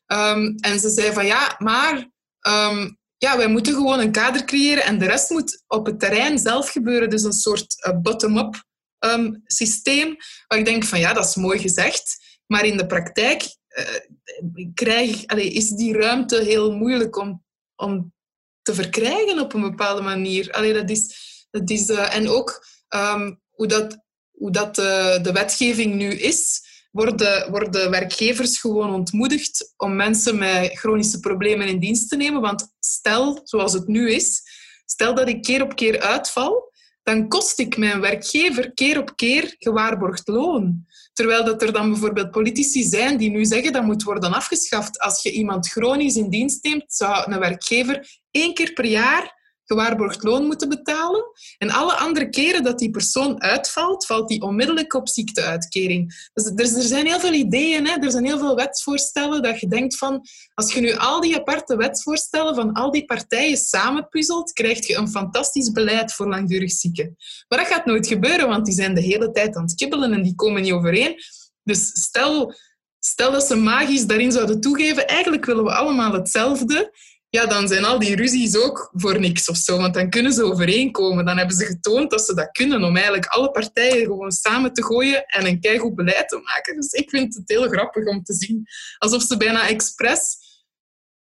[0.07, 2.09] Um, en ze zei van ja, maar
[2.47, 6.39] um, ja, wij moeten gewoon een kader creëren en de rest moet op het terrein
[6.39, 7.09] zelf gebeuren.
[7.09, 8.63] Dus een soort uh, bottom-up
[8.99, 10.15] um, systeem.
[10.47, 12.17] Waar ik denk van ja, dat is mooi gezegd.
[12.45, 17.43] Maar in de praktijk uh, krijg, allez, is die ruimte heel moeilijk om,
[17.75, 18.13] om
[18.61, 20.51] te verkrijgen op een bepaalde manier.
[20.51, 21.15] Allee, dat is,
[21.51, 22.65] dat is, uh, en ook
[22.95, 23.97] um, hoe dat,
[24.31, 26.61] hoe dat de wetgeving nu is,
[26.91, 32.41] worden, worden werkgevers gewoon ontmoedigd om mensen met chronische problemen in dienst te nemen.
[32.41, 34.41] Want stel, zoals het nu is,
[34.85, 36.71] stel dat ik keer op keer uitval,
[37.03, 40.85] dan kost ik mijn werkgever keer op keer gewaarborgd loon.
[41.13, 44.99] Terwijl dat er dan bijvoorbeeld politici zijn die nu zeggen dat moet worden afgeschaft.
[44.99, 49.38] Als je iemand chronisch in dienst neemt, zou een werkgever één keer per jaar
[49.69, 51.23] gewaarborgd loon moeten betalen.
[51.57, 56.29] En alle andere keren dat die persoon uitvalt, valt die onmiddellijk op ziekteuitkering.
[56.33, 57.95] Dus er, zijn heel veel ideeën, hè?
[57.99, 60.21] er zijn heel veel wetsvoorstellen dat je denkt van,
[60.53, 65.09] als je nu al die aparte wetsvoorstellen van al die partijen samenpuzzelt, krijg je een
[65.09, 67.15] fantastisch beleid voor langdurig zieken.
[67.47, 70.23] Maar dat gaat nooit gebeuren, want die zijn de hele tijd aan het kibbelen en
[70.23, 71.15] die komen niet overeen.
[71.63, 72.53] Dus stel,
[72.99, 76.91] stel dat ze magisch daarin zouden toegeven, eigenlijk willen we allemaal hetzelfde
[77.29, 79.77] ja, dan zijn al die ruzies ook voor niks of zo.
[79.77, 81.25] Want dan kunnen ze overeenkomen.
[81.25, 84.83] Dan hebben ze getoond dat ze dat kunnen om eigenlijk alle partijen gewoon samen te
[84.83, 86.75] gooien en een keigoed beleid te maken.
[86.75, 88.67] Dus ik vind het heel grappig om te zien.
[88.97, 90.37] Alsof ze bijna expres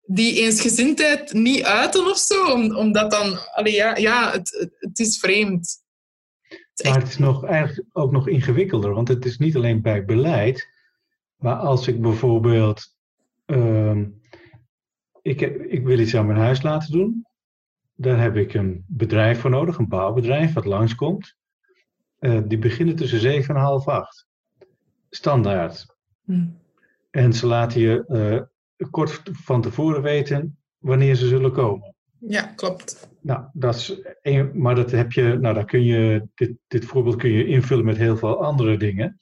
[0.02, 2.52] die eensgezindheid niet uiten of zo.
[2.76, 3.38] omdat dan...
[3.53, 5.82] Allee, ja, ja het, het is vreemd.
[6.48, 8.94] Het is Maar het is nog, eigenlijk ook nog ingewikkelder.
[8.94, 10.68] Want het is niet alleen bij beleid.
[11.38, 12.95] Maar als ik bijvoorbeeld...
[13.45, 14.03] Ehm,
[15.24, 17.26] ik, heb, ik wil iets aan mijn huis laten doen.
[17.95, 21.36] Daar heb ik een bedrijf voor nodig, een bouwbedrijf wat langskomt.
[22.20, 24.28] Uh, die beginnen tussen 7 en half 8.
[25.10, 25.86] Standaard.
[26.26, 26.45] Hm.
[27.12, 31.95] En ze laten je uh, kort van tevoren weten wanneer ze zullen komen.
[32.20, 33.10] Ja, klopt.
[33.22, 37.16] Nou, dat is een, maar dat heb je, nou, dan kun je, dit, dit voorbeeld
[37.16, 39.20] kun je invullen met heel veel andere dingen.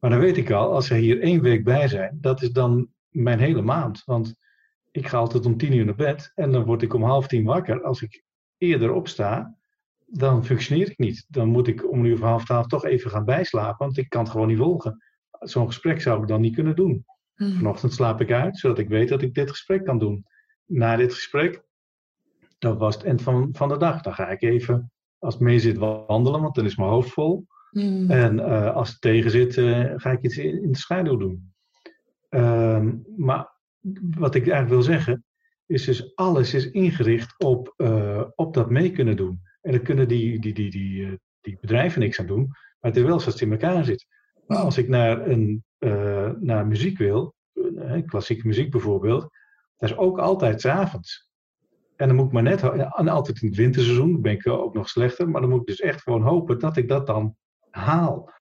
[0.00, 2.88] Maar dan weet ik al, als er hier één week bij zijn, dat is dan
[3.08, 4.02] mijn hele maand.
[4.04, 4.34] Want
[4.96, 7.44] ik ga altijd om tien uur naar bed en dan word ik om half tien
[7.44, 7.82] wakker.
[7.82, 8.24] Als ik
[8.58, 9.56] eerder opsta,
[10.06, 11.26] dan functioneer ik niet.
[11.28, 14.08] Dan moet ik om een uur of half twaalf toch even gaan bijslapen, want ik
[14.08, 15.02] kan het gewoon niet volgen.
[15.38, 17.04] zo'n gesprek zou ik dan niet kunnen doen.
[17.34, 17.52] Mhm.
[17.52, 20.26] Vanochtend slaap ik uit, zodat ik weet dat ik dit gesprek kan doen.
[20.64, 21.62] Na dit gesprek,
[22.58, 24.02] dat was het eind van, van de dag.
[24.02, 27.46] Dan ga ik even, als het mee zit, wandelen, want dan is mijn hoofd vol.
[27.70, 28.10] Mhm.
[28.10, 31.52] En eh, als het tegen zit, eh, ga ik iets in, in de schaduw doen.
[32.28, 33.53] Ehm, maar
[34.10, 35.24] wat ik eigenlijk wil zeggen,
[35.66, 39.40] is dus alles is ingericht op, eh, op dat mee kunnen doen.
[39.60, 42.96] En dan kunnen die, die, die, die, eh, die bedrijven niks aan doen, maar het
[42.96, 44.06] is wel zoals het in elkaar zit.
[44.46, 47.34] Maar als ik naar, een, eh, naar muziek wil,
[48.06, 49.28] klassieke muziek bijvoorbeeld,
[49.76, 51.30] dat is ook altijd 's avonds.
[51.96, 54.88] En dan moet ik maar net, en altijd in het winterseizoen ben ik ook nog
[54.88, 57.36] slechter, maar dan moet ik dus echt gewoon hopen dat ik dat dan
[57.70, 58.32] haal.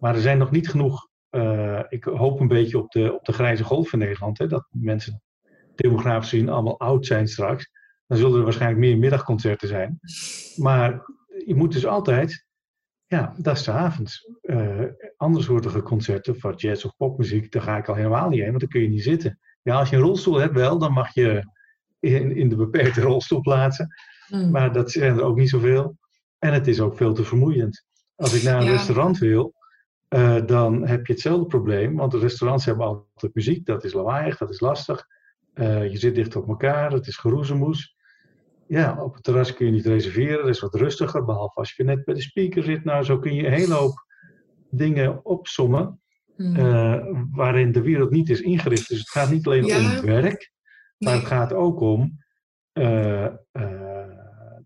[0.00, 3.32] Maar er zijn nog niet genoeg, eh, ik hoop een beetje op de, op de
[3.32, 5.22] grijze golf in Nederland, hè, dat mensen
[5.74, 7.70] demografisch gezien allemaal oud zijn straks.
[8.06, 9.98] Dan zullen er waarschijnlijk meer middagconcerten zijn.
[10.56, 10.90] Maar
[11.46, 12.46] je moet dus altijd,
[13.06, 14.30] ja, dat is de avonds.
[14.42, 14.80] Eh
[15.16, 18.68] andersoortige concerten van jazz of popmuziek, daar ga ik al helemaal niet heen, want dan
[18.68, 19.38] kun je niet zitten.
[19.62, 21.44] Ja, als je een rolstoel hebt wel, dan mag je
[21.98, 23.94] in, in de beperkte rolstoel plaatsen.
[24.28, 24.50] Mhm.
[24.50, 25.96] Maar dat zijn er ook niet zoveel.
[26.38, 27.84] En het is ook veel te vermoeiend.
[28.16, 28.70] Als ik naar een Ja.
[28.72, 29.54] restaurant wil,
[30.10, 31.96] eh, dan heb je hetzelfde probleem.
[31.96, 33.66] Want de restaurants hebben altijd muziek.
[33.66, 35.06] Dat is lawaaiig, dat is lastig.
[35.54, 37.96] Eh, je zit dicht op elkaar, het is geroezemoes.
[38.66, 40.38] Ja, op het terras kun je niet reserveren.
[40.38, 42.84] Dat is wat rustiger, behalve als je net bij de speaker zit.
[42.84, 44.04] Nou, zo kun je een hele hoop
[44.70, 46.00] dingen opsommen.
[46.36, 46.56] Mhm.
[46.56, 48.88] eh, waarin de wereld niet is ingericht.
[48.88, 49.78] Dus het gaat niet alleen Ja.
[49.78, 50.52] om het werk,
[50.98, 51.20] maar Nee.
[51.20, 52.18] het gaat ook om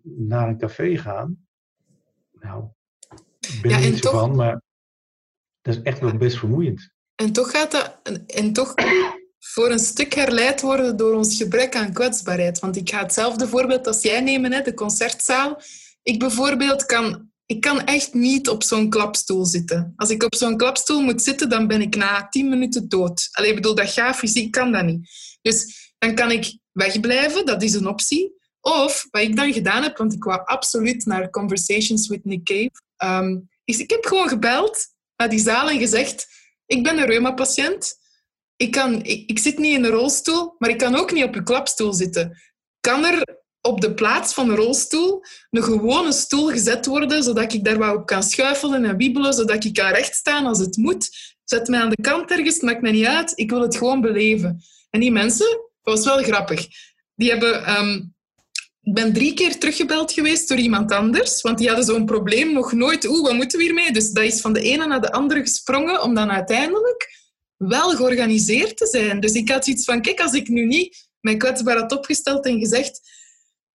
[0.03, 1.47] naar een café gaan.
[2.33, 2.65] Nou,
[3.41, 4.63] ik ben Ja, er niet zo toch- van, maar
[5.65, 6.93] dat is echt wel best vermoeiend.
[7.15, 8.75] En toch gaat dat en toch
[9.39, 12.59] voor een stuk herleid worden door ons gebrek aan kwetsbaarheid.
[12.59, 15.61] Want ik ga hetzelfde voorbeeld als jij nemen, hè, de concertzaal.
[16.03, 19.93] Ik bijvoorbeeld kan, ik kan echt niet op zo'n klapstoel zitten.
[19.97, 23.29] Als ik op zo'n klapstoel moet zitten, dan ben ik na tien minuten dood.
[23.33, 25.09] Allee, bedoel, dat gaat fysiek, kan dat niet.
[25.43, 28.33] Dus dan kan ik wegblijven, dat is een optie.
[28.61, 32.83] Of, wat ik dan gedaan heb, want ik wou absoluut naar Conversations with Nick Cave,
[32.97, 34.93] ehm, is ik heb gewoon gebeld
[35.29, 36.27] die zaal en gezegd,
[36.67, 38.03] ik ben een reuma-patiënt.
[38.57, 41.43] Ik, kan, ik, zit niet in een rolstoel, maar ik kan ook niet op uw
[41.43, 42.43] klapstoel zitten.
[42.81, 47.65] Kan er op de plaats van een rolstoel een gewone stoel gezet worden, zodat ik
[47.65, 51.35] daar wat op kan schuifelen en wiebelen, zodat ik kan rechtstaan als het moet?
[51.45, 53.33] Zet mij aan de kant ergens, maakt mij niet uit.
[53.35, 54.63] Ik wil het gewoon beleven.
[54.91, 55.47] En die mensen,
[55.83, 56.67] dat was wel grappig,
[57.15, 57.65] die hebben...
[57.65, 58.01] ehm,
[58.85, 62.73] ik ben drie keer teruggebeld geweest door iemand anders, want die hadden zo'n probleem nog
[62.73, 63.09] nooit.
[63.09, 63.93] Oeh, wat moeten we hiermee?
[63.93, 67.23] Dus dat is van de ene naar de andere gesprongen, om dan uiteindelijk
[67.57, 69.21] wel georganiseerd te zijn.
[69.21, 72.59] Dus ik had iets van, kijk, als ik nu niet mijn kwetsbaar had opgesteld en
[72.59, 73.01] gezegd,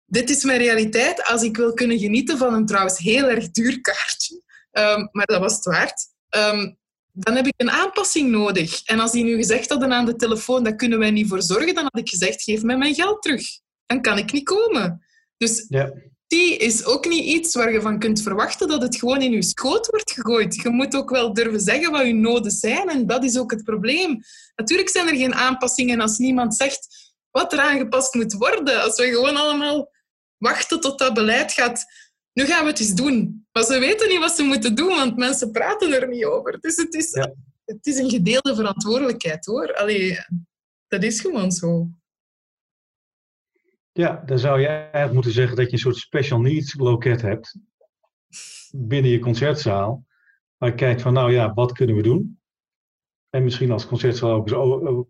[0.06, 3.81] dit is mijn realiteit, als ik wil kunnen genieten van een trouwens heel erg duur
[3.81, 4.41] kaartje,
[4.72, 6.73] ehm, maar dat was het waard, ehm,
[7.11, 8.84] dan heb ik een aanpassing nodig.
[8.84, 11.76] En als die nu gezegd hadden aan de telefoon, dat kunnen wij niet voor zorgen,
[11.76, 13.60] dan had ik gezegd, geef mij mijn geld terug.
[13.90, 15.06] Dan kan ik niet komen.
[15.38, 15.94] Dus Ja,
[16.28, 19.44] die is ook niet iets waar je van kunt verwachten dat het gewoon in je
[19.44, 20.56] schoot wordt gegooid.
[20.56, 23.64] Je moet ook wel durven zeggen wat je noden zijn en dat is ook het
[23.64, 24.22] probleem.
[24.56, 26.88] Natuurlijk zijn er geen aanpassingen als niemand zegt
[27.32, 28.82] wat er aangepast moet worden.
[28.84, 29.91] Als we gewoon allemaal
[30.38, 31.86] wachten tot dat beleid gaat.
[32.34, 33.48] Nu gaan we het eens doen.
[33.52, 36.60] Maar ze weten niet wat ze moeten doen, want mensen praten er niet over.
[36.60, 37.34] Dus het is, Ja.
[37.66, 39.76] het is een gedeelde verantwoordelijkheid, hoor.
[39.76, 40.18] Allee,
[40.88, 41.88] dat is gewoon zo.
[43.91, 47.57] Ja, dan zou je eigenlijk moeten zeggen dat je een soort special needs loket hebt
[48.72, 50.06] binnen je concertzaal.
[50.57, 52.40] Waar je kijkt van, nou ja, wat kunnen we doen?
[53.30, 54.45] En misschien als concertzaal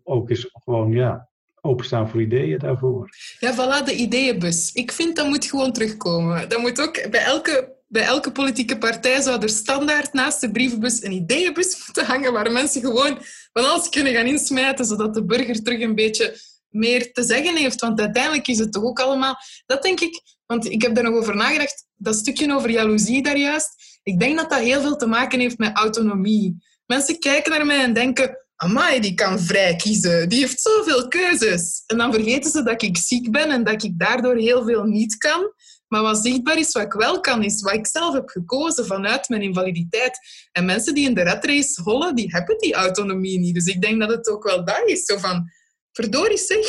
[0.02, 1.28] ook eens gewoon, ja,
[1.60, 3.08] openstaan voor ideeën daarvoor.
[3.38, 4.72] Ja, voilà, de ideeënbus.
[4.72, 6.48] Ik vind dat moet gewoon terugkomen.
[6.48, 11.02] Dat moet ook bij elke, bij elke politieke partij zou er standaard naast de brievenbus
[11.02, 13.18] een ideeënbus moeten hangen waar mensen gewoon
[13.52, 16.38] van alles kunnen gaan insmijten, zodat de burger terug een beetje
[16.70, 17.80] meer te zeggen heeft.
[17.80, 19.36] Want uiteindelijk is het toch ook allemaal...
[19.66, 23.38] Dat denk ik, want ik heb daar nog over nagedacht, dat stukje over jaloezie daar
[23.38, 24.00] juist.
[24.02, 26.56] Ik denk dat dat heel veel te maken heeft met autonomie.
[26.86, 28.44] Mensen kijken naar mij en denken...
[28.56, 30.28] Amai, die kan vrij kiezen.
[30.28, 31.82] Die heeft zoveel keuzes.
[31.86, 35.16] En dan vergeten ze dat ik ziek ben en dat ik daardoor heel veel niet
[35.16, 35.52] kan.
[35.88, 39.28] Maar wat zichtbaar is, wat ik wel kan, is wat ik zelf heb gekozen vanuit
[39.28, 40.18] mijn invaliditeit.
[40.52, 43.54] En mensen die in de red race hollen, die hebben die autonomie niet.
[43.54, 45.04] Dus ik denk dat het ook wel dat is.
[45.04, 45.50] Zo van,
[45.92, 46.66] verdorie zeg,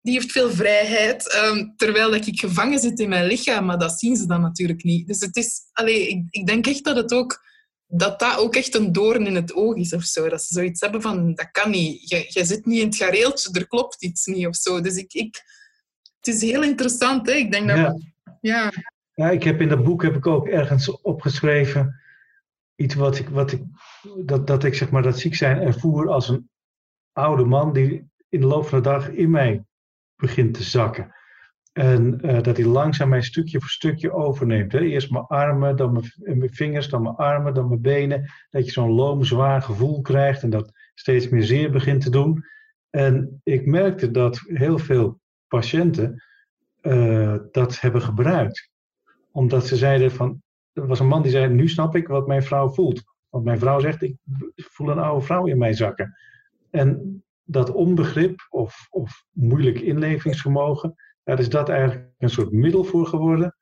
[0.00, 3.64] die heeft veel vrijheid, ehm, terwijl dat ik gevangen zit in mijn lichaam.
[3.64, 5.06] Maar dat zien ze dan natuurlijk niet.
[5.06, 7.44] Dus het is, allee, ik, ik denk echt dat het ook
[7.88, 10.28] dat dat ook echt een doorn in het oog is of zo.
[10.28, 12.08] Dat ze zoiets hebben van, dat kan niet.
[12.08, 14.80] Je zit niet in het gareeltje, er klopt iets niet of zo.
[14.80, 15.42] Dus ik, ik,
[16.20, 17.26] het is heel interessant.
[17.26, 17.32] Hè?
[17.32, 17.76] Ik denk dat...
[17.76, 17.96] Ja.
[18.40, 18.72] ja.
[19.14, 22.00] Ja, ik heb in dat boek heb ik ook ergens opgeschreven
[22.74, 23.62] iets wat ik, wat ik,
[24.24, 26.50] dat, dat ik zeg maar dat ziek zijn ervoer als een
[27.12, 29.64] oude man die in de loop van de dag in mij
[30.16, 31.14] begint te zakken.
[31.72, 34.72] En uh, dat hij langzaam mijn stukje voor stukje overneemt.
[34.72, 34.80] Hè.
[34.80, 38.30] Eerst mijn armen, dan mijn, vingers, dan mijn armen, dan mijn benen.
[38.50, 42.44] Dat je zo'n loom, zwaar gevoel krijgt en dat steeds meer zeer begint te doen.
[42.90, 46.22] En ik merkte dat heel veel patiënten
[46.82, 48.70] uh, dat hebben gebruikt.
[49.32, 50.42] Omdat ze zeiden van,
[50.72, 53.02] er was een man die zei, nu snap ik wat mijn vrouw voelt.
[53.28, 54.16] Want mijn vrouw zegt, ik
[54.54, 56.16] voel een oude vrouw in mij zakken.
[56.70, 63.06] En dat onbegrip of, of moeilijk inlevingsvermogen, daar is dat eigenlijk een soort middel voor
[63.06, 63.56] geworden.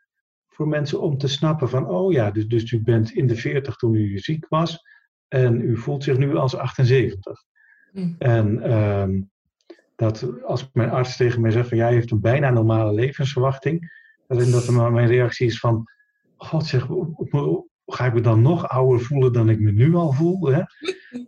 [0.49, 3.77] Voor mensen om te snappen van, oh ja, dus, dus u bent in de 40
[3.77, 4.79] toen u ziek was.
[5.29, 7.45] En u voelt zich nu als 78.
[7.93, 8.15] Mm.
[8.19, 9.31] En um,
[9.97, 14.03] dat als mijn arts tegen mij zegt van, jij heeft een bijna normale levensverwachting.
[14.27, 15.85] Dat, dat mijn reactie is van,
[16.37, 16.87] god zeg,
[17.87, 20.47] ga ik me dan nog ouder voelen dan ik me nu al voel?
[20.47, 20.63] Hè?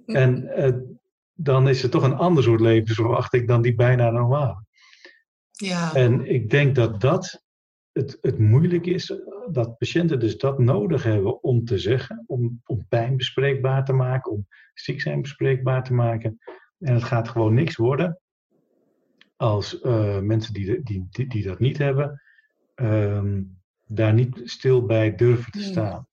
[0.23, 0.97] en uh,
[1.37, 4.65] dan is het toch een ander soort levensverwachting dan die bijna normale.
[5.51, 5.95] Ja.
[5.95, 7.45] En ik denk dat dat
[7.93, 9.15] het, het moeilijk is,
[9.51, 14.33] dat patiënten dus dat nodig hebben om te zeggen, om, om pijn bespreekbaar te maken,
[14.33, 16.39] om ziek zijn bespreekbaar te maken.
[16.79, 18.21] En het gaat gewoon niks worden
[19.37, 22.23] als uh, mensen die, die, die, die, dat niet hebben,
[22.75, 26.07] um, daar niet stil bij durven te staan.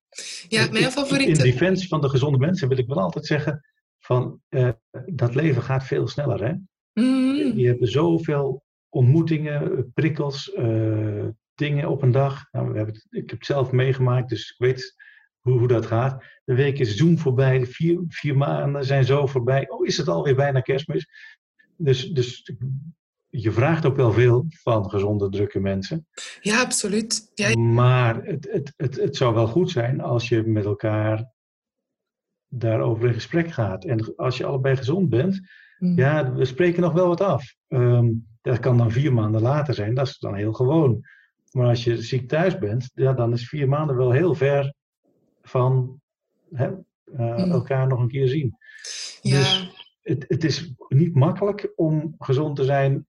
[0.48, 1.44] Ja, mijn favoriete...
[1.44, 3.62] In defensie van de gezonde mensen wil ik wel altijd zeggen
[4.06, 4.70] van uh,
[5.06, 6.44] dat leven gaat veel sneller.
[6.44, 6.54] Hè?
[7.02, 7.58] Mm.
[7.58, 12.48] Je hebt zoveel ontmoetingen, prikkels, uh, dingen op een dag.
[12.52, 14.96] Nou, we hebben het, ik heb het zelf meegemaakt, dus ik weet
[15.40, 16.24] hoe, hoe dat gaat.
[16.44, 19.70] De week is Zoom voorbij, de vier, vier maanden zijn zo voorbij.
[19.70, 21.08] Oh, is het alweer bijna kerstmis?
[21.78, 22.52] Dus, dus
[23.30, 26.08] je vraagt ook wel veel van gezonde, drukke mensen.
[26.42, 27.32] Ja, absoluut.
[27.34, 27.56] Ja.
[27.56, 31.33] Maar het, het, het, het zou wel goed zijn als je met elkaar
[32.60, 33.86] daarover in gesprek gaat.
[33.86, 35.42] En als je allebei gezond bent,
[35.78, 35.98] mm.
[35.98, 37.56] ja, we spreken nog wel wat af.
[37.68, 41.06] Um, dat kan dan vier maanden later zijn, dat is dan heel gewoon.
[41.52, 44.74] Maar als je ziek thuis bent, ja, dan is vier maanden wel heel ver
[45.42, 46.02] van
[46.54, 47.52] hè, uh, mm.
[47.52, 48.58] elkaar nog een keer zien.
[49.22, 49.38] Ja.
[49.38, 53.08] Dus het, het is niet makkelijk om gezond te zijn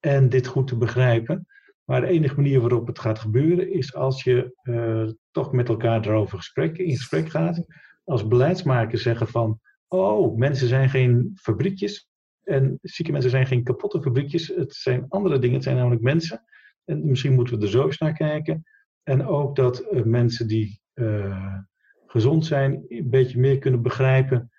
[0.00, 1.46] en dit goed te begrijpen.
[1.84, 6.06] Maar de enige manier waarop het gaat gebeuren is als je uh, toch met elkaar
[6.06, 7.64] erover gesprek, in gesprek gaat.
[8.08, 12.08] Als beleidsmakers zeggen van, oh, mensen zijn geen fabriekjes
[12.42, 14.46] en zieke mensen zijn geen kapotte fabriekjes.
[14.46, 16.44] Het zijn andere dingen, het zijn namelijk mensen.
[16.84, 18.64] En misschien moeten we er zo eens naar kijken.
[19.02, 21.58] En ook dat uh, mensen die uh,
[22.06, 24.50] gezond zijn een beetje meer kunnen begrijpen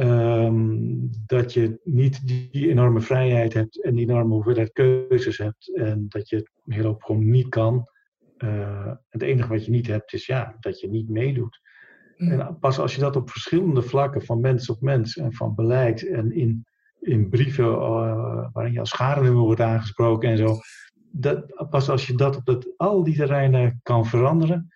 [0.00, 5.76] Um, dat je niet die enorme vrijheid hebt en die enorme hoeveelheid keuzes hebt.
[5.76, 7.88] En dat je het heel gewoon niet kan.
[8.38, 11.60] Uh, het enige wat je niet hebt is ja, dat je niet meedoet.
[12.18, 12.30] Mm.
[12.30, 16.08] En pas als je dat op verschillende vlakken, van mens op mens en van beleid
[16.08, 16.66] en in,
[17.00, 20.56] in brieven uh, waarin je als schadenummer wordt aangesproken en zo.
[21.12, 24.68] Dat, pas als je dat op dat, al die terreinen kan veranderen,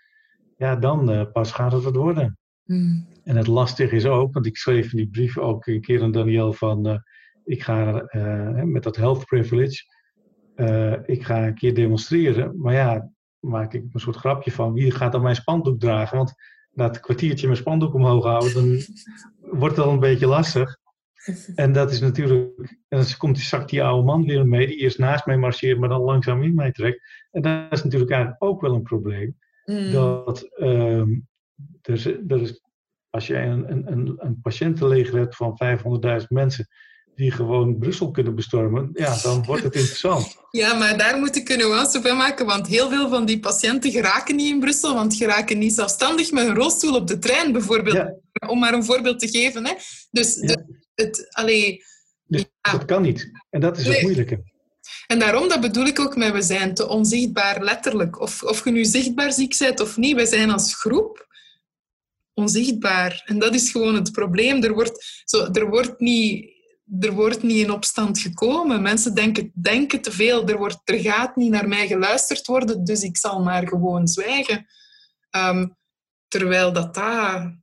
[0.56, 2.39] ja, dan uh, pas gaat het wat worden.
[2.64, 3.06] Mm.
[3.24, 6.12] En het lastige is ook, want ik schreef in die brief ook een keer aan
[6.12, 6.97] Daniel van, uh,
[7.44, 8.05] ik ga
[8.64, 9.82] met dat health privilege,
[11.05, 12.60] ik ga een keer demonstreren.
[12.60, 16.16] Maar ja, maak ik een soort grapje van, wie gaat dan mijn spandoek dragen?
[16.16, 16.35] Want
[16.72, 18.80] na het kwartiertje mijn spandoek omhoog houden, dan
[19.40, 20.80] wordt het al een beetje lastig.
[21.54, 22.58] En dat is natuurlijk,
[22.88, 25.78] en dan komt die zak die oude man weer mee, die eerst naast mij marcheert,
[25.78, 27.00] maar dan langzaam in mij trekt.
[27.30, 29.38] En dat is natuurlijk eigenlijk ook wel een probleem.
[29.64, 29.92] Mm.
[29.92, 31.28] Dat um,
[31.82, 32.62] er, er is
[33.10, 35.58] als je een, een, een patiëntenleger hebt van
[36.20, 36.66] 500.000 mensen
[37.14, 40.36] die gewoon Brussel kunnen bestormen, ja, dan wordt het interessant.
[40.51, 43.90] Ja, maar daar moet ik een nuance van maken, want heel veel van die patiënten
[43.90, 48.10] geraken niet in Brussel, want geraken niet zelfstandig met een rolstoel op de trein, bijvoorbeeld.
[48.47, 49.66] Om maar een voorbeeld te geven.
[49.66, 49.72] Hè.
[50.10, 50.36] Dus
[50.94, 51.82] het, allee,
[52.26, 53.30] dus dat kan niet.
[53.51, 54.43] En dat is het moeilijke.
[55.06, 58.20] En daarom, dat bedoel ik ook met we zijn te onzichtbaar, letterlijk.
[58.20, 61.26] Of, of je nu zichtbaar ziek bent of niet, we zijn als groep
[62.34, 63.22] onzichtbaar.
[63.24, 64.62] En dat is gewoon het probleem.
[64.62, 66.51] Er wordt, zo, er wordt, niet,
[67.01, 68.82] er wordt niet in opstand gekomen.
[68.82, 70.48] Mensen denken, denken te veel.
[70.48, 74.66] Er, wordt, er gaat niet naar mij geluisterd worden, dus ik zal maar gewoon zwijgen.
[75.31, 75.66] Ehm,
[76.28, 76.94] terwijl dat,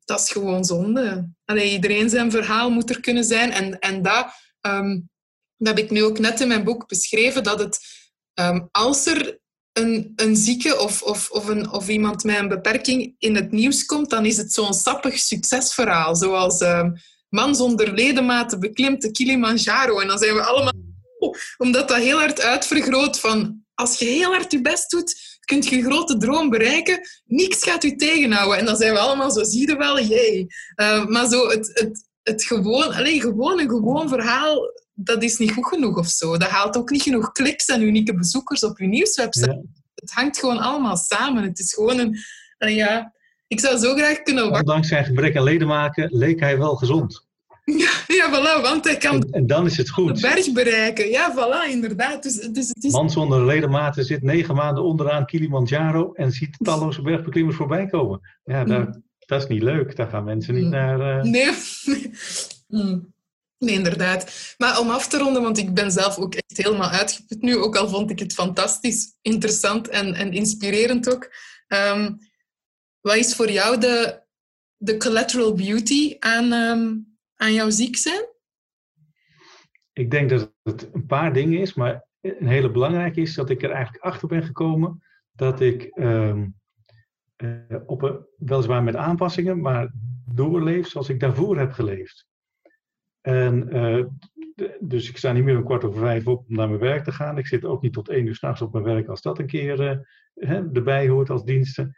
[0.06, 1.30] dat, is gewoon zonde.
[1.46, 3.52] Iedereen zijn verhaal moet er kunnen zijn.
[3.52, 4.28] En, en dat,
[4.62, 5.10] um,
[5.58, 7.80] dat heb ik nu ook net in mijn boek beschreven, dat het,
[8.34, 9.40] um, als er
[9.74, 13.86] een, een zieke of, of, of, een, of iemand met een beperking in het nieuws
[13.86, 16.16] komt, dan is het zo'n sappig succesverhaal.
[16.16, 16.62] Zoals
[17.30, 20.00] man zonder ledematen beklimt de Kilimanjaro.
[20.00, 20.74] En dan zijn we allemaal...
[21.18, 25.62] Oh, omdat dat heel hard uitvergroot van als je heel hard je best doet, kun
[25.62, 27.00] je grote droom bereiken.
[27.26, 28.58] Niks gaat u tegenhouden.
[28.58, 30.48] En dan zijn we allemaal zo, zie je wel, jee.
[30.76, 35.52] Uh, maar zo het, het, het gewoon, alleen gewoon een gewoon verhaal, dat is niet
[35.52, 36.38] goed genoeg of zo.
[36.38, 39.66] Dat haalt ook niet genoeg kliks en unieke bezoekers op je nieuwswebsite.
[39.96, 41.44] Het hangt gewoon allemaal samen.
[41.44, 42.18] Het is gewoon een...
[42.74, 43.14] ja,
[43.50, 44.68] ik zou zo graag kunnen wachten.
[44.68, 47.28] Ondanks zijn gebrek aan ledemaken leek hij wel gezond.
[48.08, 50.16] Ja, voilà, want hij kan en, dan is het goed.
[50.16, 51.10] de berg bereiken.
[51.10, 52.24] Ja, voilà, inderdaad.
[52.24, 52.92] Dus, dus het is...
[52.92, 58.22] Man zonder ledematen zit negen maanden onderaan Kilimanjaro en ziet talloze bergbeklimmers voorbij komen.
[58.44, 59.04] Ja, mm.
[59.20, 59.96] dat is niet leuk.
[59.96, 60.70] Daar gaan mensen niet mm.
[60.70, 61.00] naar...
[61.00, 61.24] Uh...
[61.24, 61.52] Nee.
[62.68, 63.14] mm.
[63.58, 64.56] Nee, inderdaad.
[64.58, 67.76] Maar om af te ronden, want ik ben zelf ook echt helemaal uitgeput nu, ook
[67.76, 71.30] al vond ik het fantastisch, interessant en, en inspirerend ook.
[71.68, 72.20] Um,
[73.02, 74.22] wat is voor jou de,
[74.78, 78.28] de collateral beauty aan, um, aan jouw ziek zijn?
[79.94, 83.64] Ik denk dat het een paar dingen is, maar een hele belangrijke is dat ik
[83.64, 86.60] er eigenlijk achter ben gekomen dat ik um,
[87.38, 89.92] uh, op een, weliswaar met aanpassingen, maar
[90.34, 92.28] doorleef zoals ik daarvoor heb geleefd.
[93.22, 94.06] En uh,
[94.80, 97.12] dus ik sta niet meer om kwart over vijf op om naar mijn werk te
[97.12, 97.38] gaan.
[97.38, 99.80] Ik zit ook niet tot één uur s'nachts op mijn werk als dat een keer
[99.80, 99.98] uh,
[100.34, 101.98] hè, erbij hoort als diensten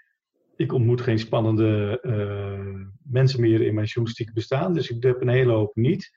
[0.62, 4.74] ik ontmoet geen spannende uh, mensen meer in mijn journalistieke bestaan.
[4.74, 6.12] Dus ik heb een hele hoop niet.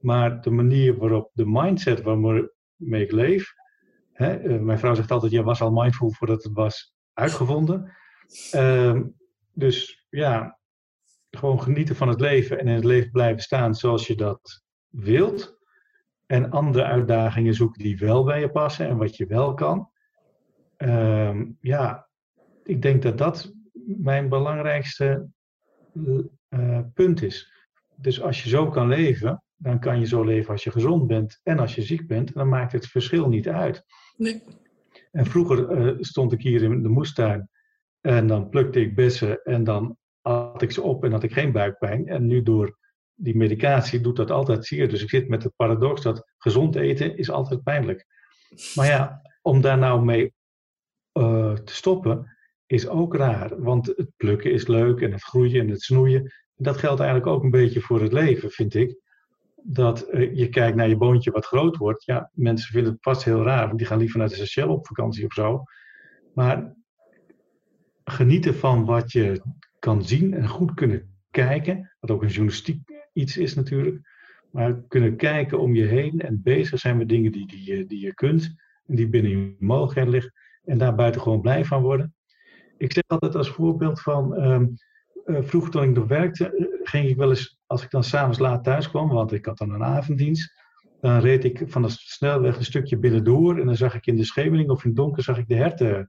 [0.00, 3.52] Maar de manier waarop, de mindset waarmee ik leef.
[4.12, 7.96] Hè, uh, mijn vrouw zegt altijd, je was al mindful voordat het was uitgevonden.
[8.54, 9.00] Uh,
[9.52, 10.58] dus ja,
[11.30, 15.58] gewoon genieten van het leven en in het leven blijven staan zoals je dat wilt.
[16.26, 19.90] En andere uitdagingen zoeken die wel bij je passen en wat je wel kan.
[20.76, 22.08] Ehm, ja,
[22.62, 23.54] ik denk dat dat
[23.96, 25.28] mijn belangrijkste
[26.48, 27.52] uh, punt is.
[27.96, 31.40] Dus als je zo kan leven, dan kan je zo leven als je gezond bent
[31.42, 32.34] en als je ziek bent.
[32.34, 33.84] Dan maakt het verschil niet uit.
[34.16, 34.42] Nee.
[35.10, 37.48] En vroeger uh, stond ik hier in de moestuin
[38.00, 41.52] en dan plukte ik bessen en dan had ik ze op en had ik geen
[41.52, 42.06] buikpijn.
[42.06, 42.78] En nu door
[43.14, 44.88] die medicatie doet dat altijd zeer.
[44.88, 48.06] Dus ik zit met het paradox dat gezond eten is altijd pijnlijk.
[48.74, 50.34] Maar ja, om daar nou mee
[51.12, 52.37] uh, te stoppen,
[52.68, 53.62] is ook raar.
[53.62, 56.32] Want het plukken is leuk en het groeien en het snoeien.
[56.56, 59.00] Dat geldt eigenlijk ook een beetje voor het leven, vind ik.
[59.62, 62.04] Dat uh, je kijkt naar je boontje wat groot wordt.
[62.04, 64.86] Ja, mensen vinden het vast heel raar, want die gaan liever naar de Seychelles op
[64.86, 65.62] vakantie of zo.
[66.34, 66.74] Maar
[68.04, 69.42] genieten van wat je
[69.78, 72.80] kan zien en goed kunnen kijken, wat ook een journalistiek
[73.12, 74.00] iets is natuurlijk.
[74.50, 78.14] Maar kunnen kijken om je heen en bezig zijn met dingen die, die, die, je
[78.14, 78.54] kunt
[78.86, 80.32] en die binnen je mogelijkheden liggen.
[80.64, 82.16] En daar buiten gewoon blij van worden
[82.78, 84.74] ik zeg altijd als voorbeeld van, um,
[85.24, 88.38] uh, vroeger toen ik nog werkte, eh, ging ik wel eens, als ik dan s'avonds
[88.38, 90.56] laat thuis kwam, want ik had dan een avonddienst,
[91.00, 94.24] dan reed ik van de snelweg een stukje binnendoor en dan zag ik in de
[94.24, 96.08] schemering of in het donker zag ik de herten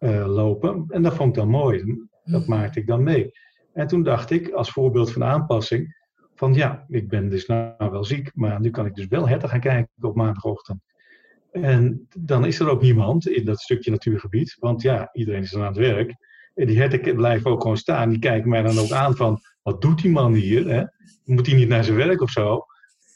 [0.00, 0.84] uh, lopen.
[0.88, 1.84] En dat vond ik dan mooi.
[2.24, 2.56] Dat hmm.
[2.56, 3.30] maakte ik dan mee.
[3.72, 5.96] En toen dacht ik, als voorbeeld van aanpassing,
[6.34, 9.48] van ja, ik ben dus nou wel ziek, maar nu kan ik dus wel herten
[9.48, 10.80] gaan kijken op maandagochtend.
[11.52, 15.60] En dan is er ook niemand in dat stukje natuurgebied, want ja, iedereen is dan
[15.60, 16.14] aan het werk.
[16.54, 18.08] En die herten blijven ook gewoon staan.
[18.08, 20.68] Die kijken mij dan ook aan van, wat doet die man hier?
[20.68, 20.84] Hè?
[21.24, 22.66] Moet hij niet naar zijn werk of zo?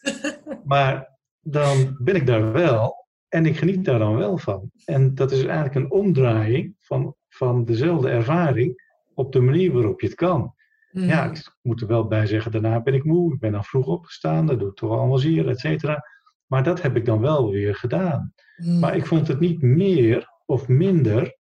[0.64, 1.08] Maar
[1.40, 4.70] dan ben ik daar wel en ik geniet daar dan wel van.
[4.84, 8.82] En dat is eigenlijk een omdraaiing van, van dezelfde ervaring
[9.14, 10.54] op de manier waarop je het kan.
[10.90, 11.02] Mm.
[11.02, 13.86] Ja, ik moet er wel bij zeggen, daarna ben ik moe, ik ben dan vroeg
[13.86, 16.04] opgestaan, dat doet toch allemaal zeer, et cetera.
[16.46, 18.32] Maar dat heb ik dan wel weer gedaan.
[18.56, 18.78] Hmm.
[18.78, 21.36] Maar ik vond het niet meer of minder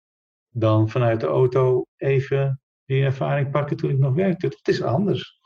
[0.50, 4.48] dan vanuit de auto even die ervaring pakken toen ik nog werkte.
[4.48, 5.38] Dat is anders.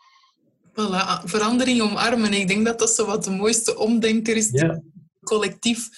[0.70, 2.33] Voilà, verandering omarmen.
[2.33, 4.83] Ik denk dat dat zo wat de mooiste omdenker is die we
[5.20, 5.89] collectief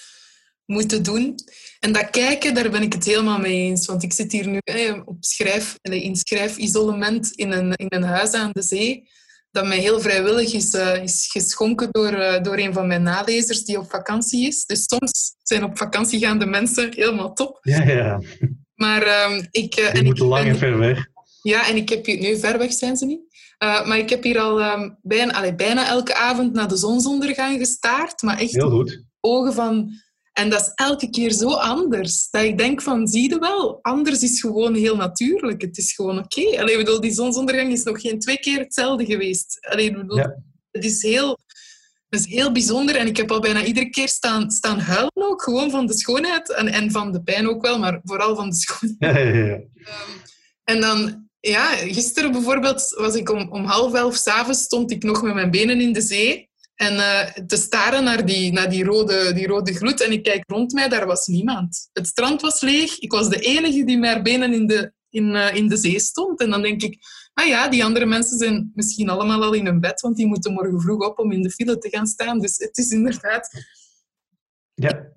[0.65, 1.35] moeten doen.
[1.79, 3.85] En dat kijken, daar ben ik het helemaal mee eens.
[3.85, 4.59] Want ik zit hier nu
[5.05, 9.09] op schrijf, in schrijfisolement in een, in een huis aan de zee
[9.55, 13.63] dat mij heel vrijwillig is, uh, is geschonken door, uh, door een van mijn nalezers
[13.63, 14.65] die op vakantie is.
[14.65, 17.57] Dus soms zijn op vakantie gaande mensen helemaal top.
[17.61, 18.21] Ja, ja.
[18.75, 19.79] Maar um, ik...
[19.79, 21.07] Uh, die en ik lang en ver weg.
[21.41, 22.19] Ja, en ik heb hier...
[22.19, 23.21] Nu, ver weg zijn ze niet.
[23.59, 28.21] maar ik heb hier al um, bijna, allee, bijna elke avond naar de zonsondergang gestaard.
[28.21, 29.03] Maar echt heel goed.
[29.19, 29.91] ogen van
[30.35, 32.27] en dat is elke keer zo anders.
[32.29, 35.61] Dat ik denk van, zie je wel, anders is gewoon heel natuurlijk.
[35.61, 36.39] Het is gewoon oké.
[36.39, 36.59] Okay.
[36.59, 39.57] Allee, bedoel, die zonsondergang is nog geen twee keer hetzelfde geweest.
[39.69, 40.17] Allee, bedoel,
[40.71, 41.39] Het is heel,
[42.09, 42.95] het is heel bijzonder.
[42.95, 45.43] En ik heb al bijna iedere keer staan, staan huilen ook.
[45.43, 46.53] Gewoon van de schoonheid.
[46.53, 48.99] En, en van de pijn ook wel, maar vooral van de schoonheid.
[49.17, 49.55] Ja, ja, ja.
[49.55, 50.21] Um,
[50.63, 55.21] en dan, ja, gisteren bijvoorbeeld was ik om, om half elf s'avonds stond ik nog
[55.21, 56.49] met mijn benen in de zee.
[56.75, 60.01] En uh, te staren naar, die, naar die, rode, die rode gloed.
[60.01, 61.89] En ik kijk rond mij, daar was niemand.
[61.93, 62.99] Het strand was leeg.
[62.99, 65.99] Ik was de enige die met haar benen in de, in, uh, in de zee
[65.99, 66.39] stond.
[66.39, 66.97] En dan denk ik,
[67.33, 70.53] ah ja, die andere mensen zijn misschien allemaal al in hun bed, want die moeten
[70.53, 72.39] morgen vroeg op om in de file te gaan staan.
[72.39, 73.49] Dus het is inderdaad...
[74.73, 75.13] Ja.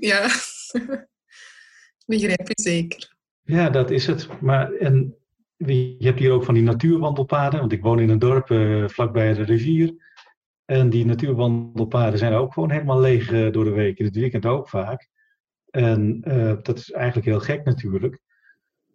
[0.00, 0.28] Ja.
[2.06, 3.16] Begrijp je zeker.
[3.42, 4.40] Ja, dat is het.
[4.40, 5.16] Maar en
[5.56, 9.34] je hebt hier ook van die natuurwandelpaden, want ik woon in een dorp uh, vlakbij
[9.34, 9.94] de rivier.
[10.70, 13.98] En die natuurwandelpaden zijn ook gewoon helemaal leeg uh, door de week.
[13.98, 15.08] In het weekend ook vaak.
[15.70, 18.20] En uh, dat is eigenlijk heel gek natuurlijk.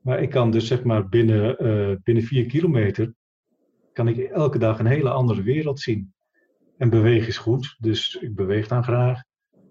[0.02, 1.56] Maar ik kan dus zeg maar binnen,
[2.04, 3.14] binnen vier kilometer,
[3.94, 6.14] kan ik elke dag een hele andere wereld zien.
[6.78, 9.24] En bewegen is goed, dus ik beweeg dan graag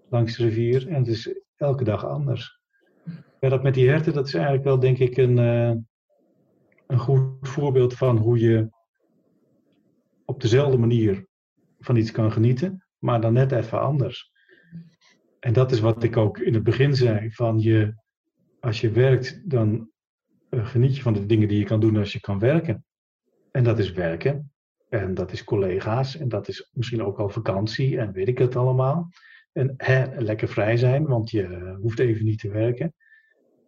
[0.09, 0.87] langs de rivier.
[0.87, 2.59] En het is elke dag anders.
[3.39, 5.37] Ja, dat met die herten, dat is eigenlijk wel denk ik een,
[6.87, 8.69] een goed voorbeeld van hoe je
[10.25, 11.31] op dezelfde manier
[11.83, 14.31] van iets kan genieten, maar dan net even anders.
[15.39, 17.95] En dat is wat ik ook in het begin zei: van je,
[18.59, 19.89] als je werkt, dan
[20.49, 22.85] uh, geniet je van de dingen die je kan doen als je kan werken.
[23.51, 24.51] En dat is werken,
[24.89, 28.55] en dat is collega's, en dat is misschien ook al vakantie, en weet ik het
[28.55, 29.09] allemaal.
[29.51, 32.93] En hè, lekker vrij zijn, want je hoeft even niet te werken.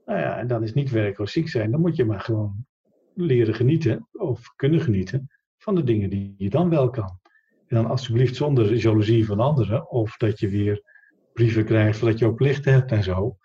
[0.05, 2.65] Nou ja, en dan is niet werken of ziek zijn, dan moet je maar gewoon
[3.13, 5.27] leren genieten of kunnen genieten
[5.57, 7.19] van de dingen die je dan wel kan.
[7.67, 10.83] En dan alsjeblieft zonder jaloezie van anderen of dat je weer
[11.33, 13.37] brieven krijgt dat je ook plichten hebt en zo.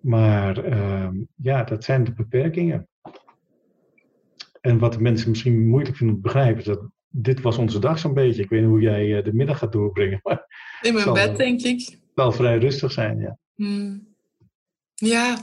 [0.00, 2.88] Maar uh, ja, dat zijn de beperkingen.
[4.60, 7.98] En wat de mensen misschien moeilijk vinden te begrijpen, is dat dit was onze dag
[7.98, 8.42] zo'n beetje.
[8.42, 10.20] Ik weet niet hoe jij eh, de middag gaat doorbrengen.
[10.22, 10.46] Maar
[10.80, 11.98] In mijn bed, denk ik.
[12.14, 13.38] Zal vrij rustig zijn, ja.
[13.54, 14.06] Hmm.
[14.94, 15.38] Ja.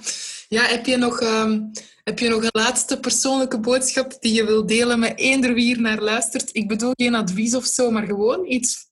[0.47, 1.71] Ja, heb je nog um,
[2.03, 5.81] heb je nog een laatste persoonlijke boodschap die je wilt delen met eender wie hier
[5.81, 6.55] naar luistert?
[6.55, 8.89] Ik bedoel geen advies of zo, maar gewoon iets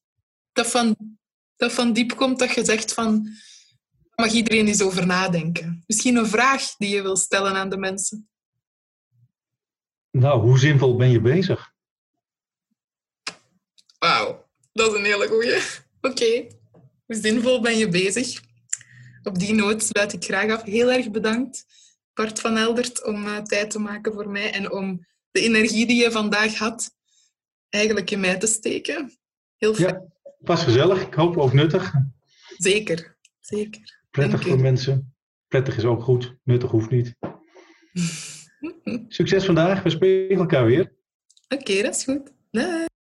[0.51, 0.95] dat van,
[1.55, 3.27] dat van diep komt, dat je zegt van...
[4.15, 5.83] Mag iedereen eens over nadenken?
[5.87, 8.29] Misschien een vraag die je wil stellen aan de mensen.
[10.11, 11.71] Nou, hoe zinvol ben je bezig?
[13.99, 15.61] Wauw, dat is een hele goeie.
[16.01, 16.47] Oké,
[17.05, 18.41] hoe zinvol ben je bezig?
[19.23, 20.63] Op die noot sluit ik graag af.
[20.63, 21.65] Heel erg bedankt
[22.13, 26.03] Bart van Eldert om uh, tijd te maken voor mij en om de energie die
[26.03, 26.91] je vandaag had
[27.69, 29.11] eigenlijk in mij te steken.
[29.57, 29.93] Heel fijn.
[29.93, 30.03] Ja,
[30.39, 31.01] was gezellig.
[31.01, 31.93] Ik hoop ook nuttig.
[32.57, 34.01] Zeker, zeker.
[34.11, 34.61] Prettig Dank voor u.
[34.61, 35.15] mensen.
[35.47, 36.35] Prettig is ook goed.
[36.43, 37.15] Nuttig hoeft niet.
[39.07, 39.83] Succes vandaag.
[39.83, 40.93] We spreken elkaar weer.
[41.49, 42.31] Oké, okay, dat is goed.
[42.51, 42.85] Doei.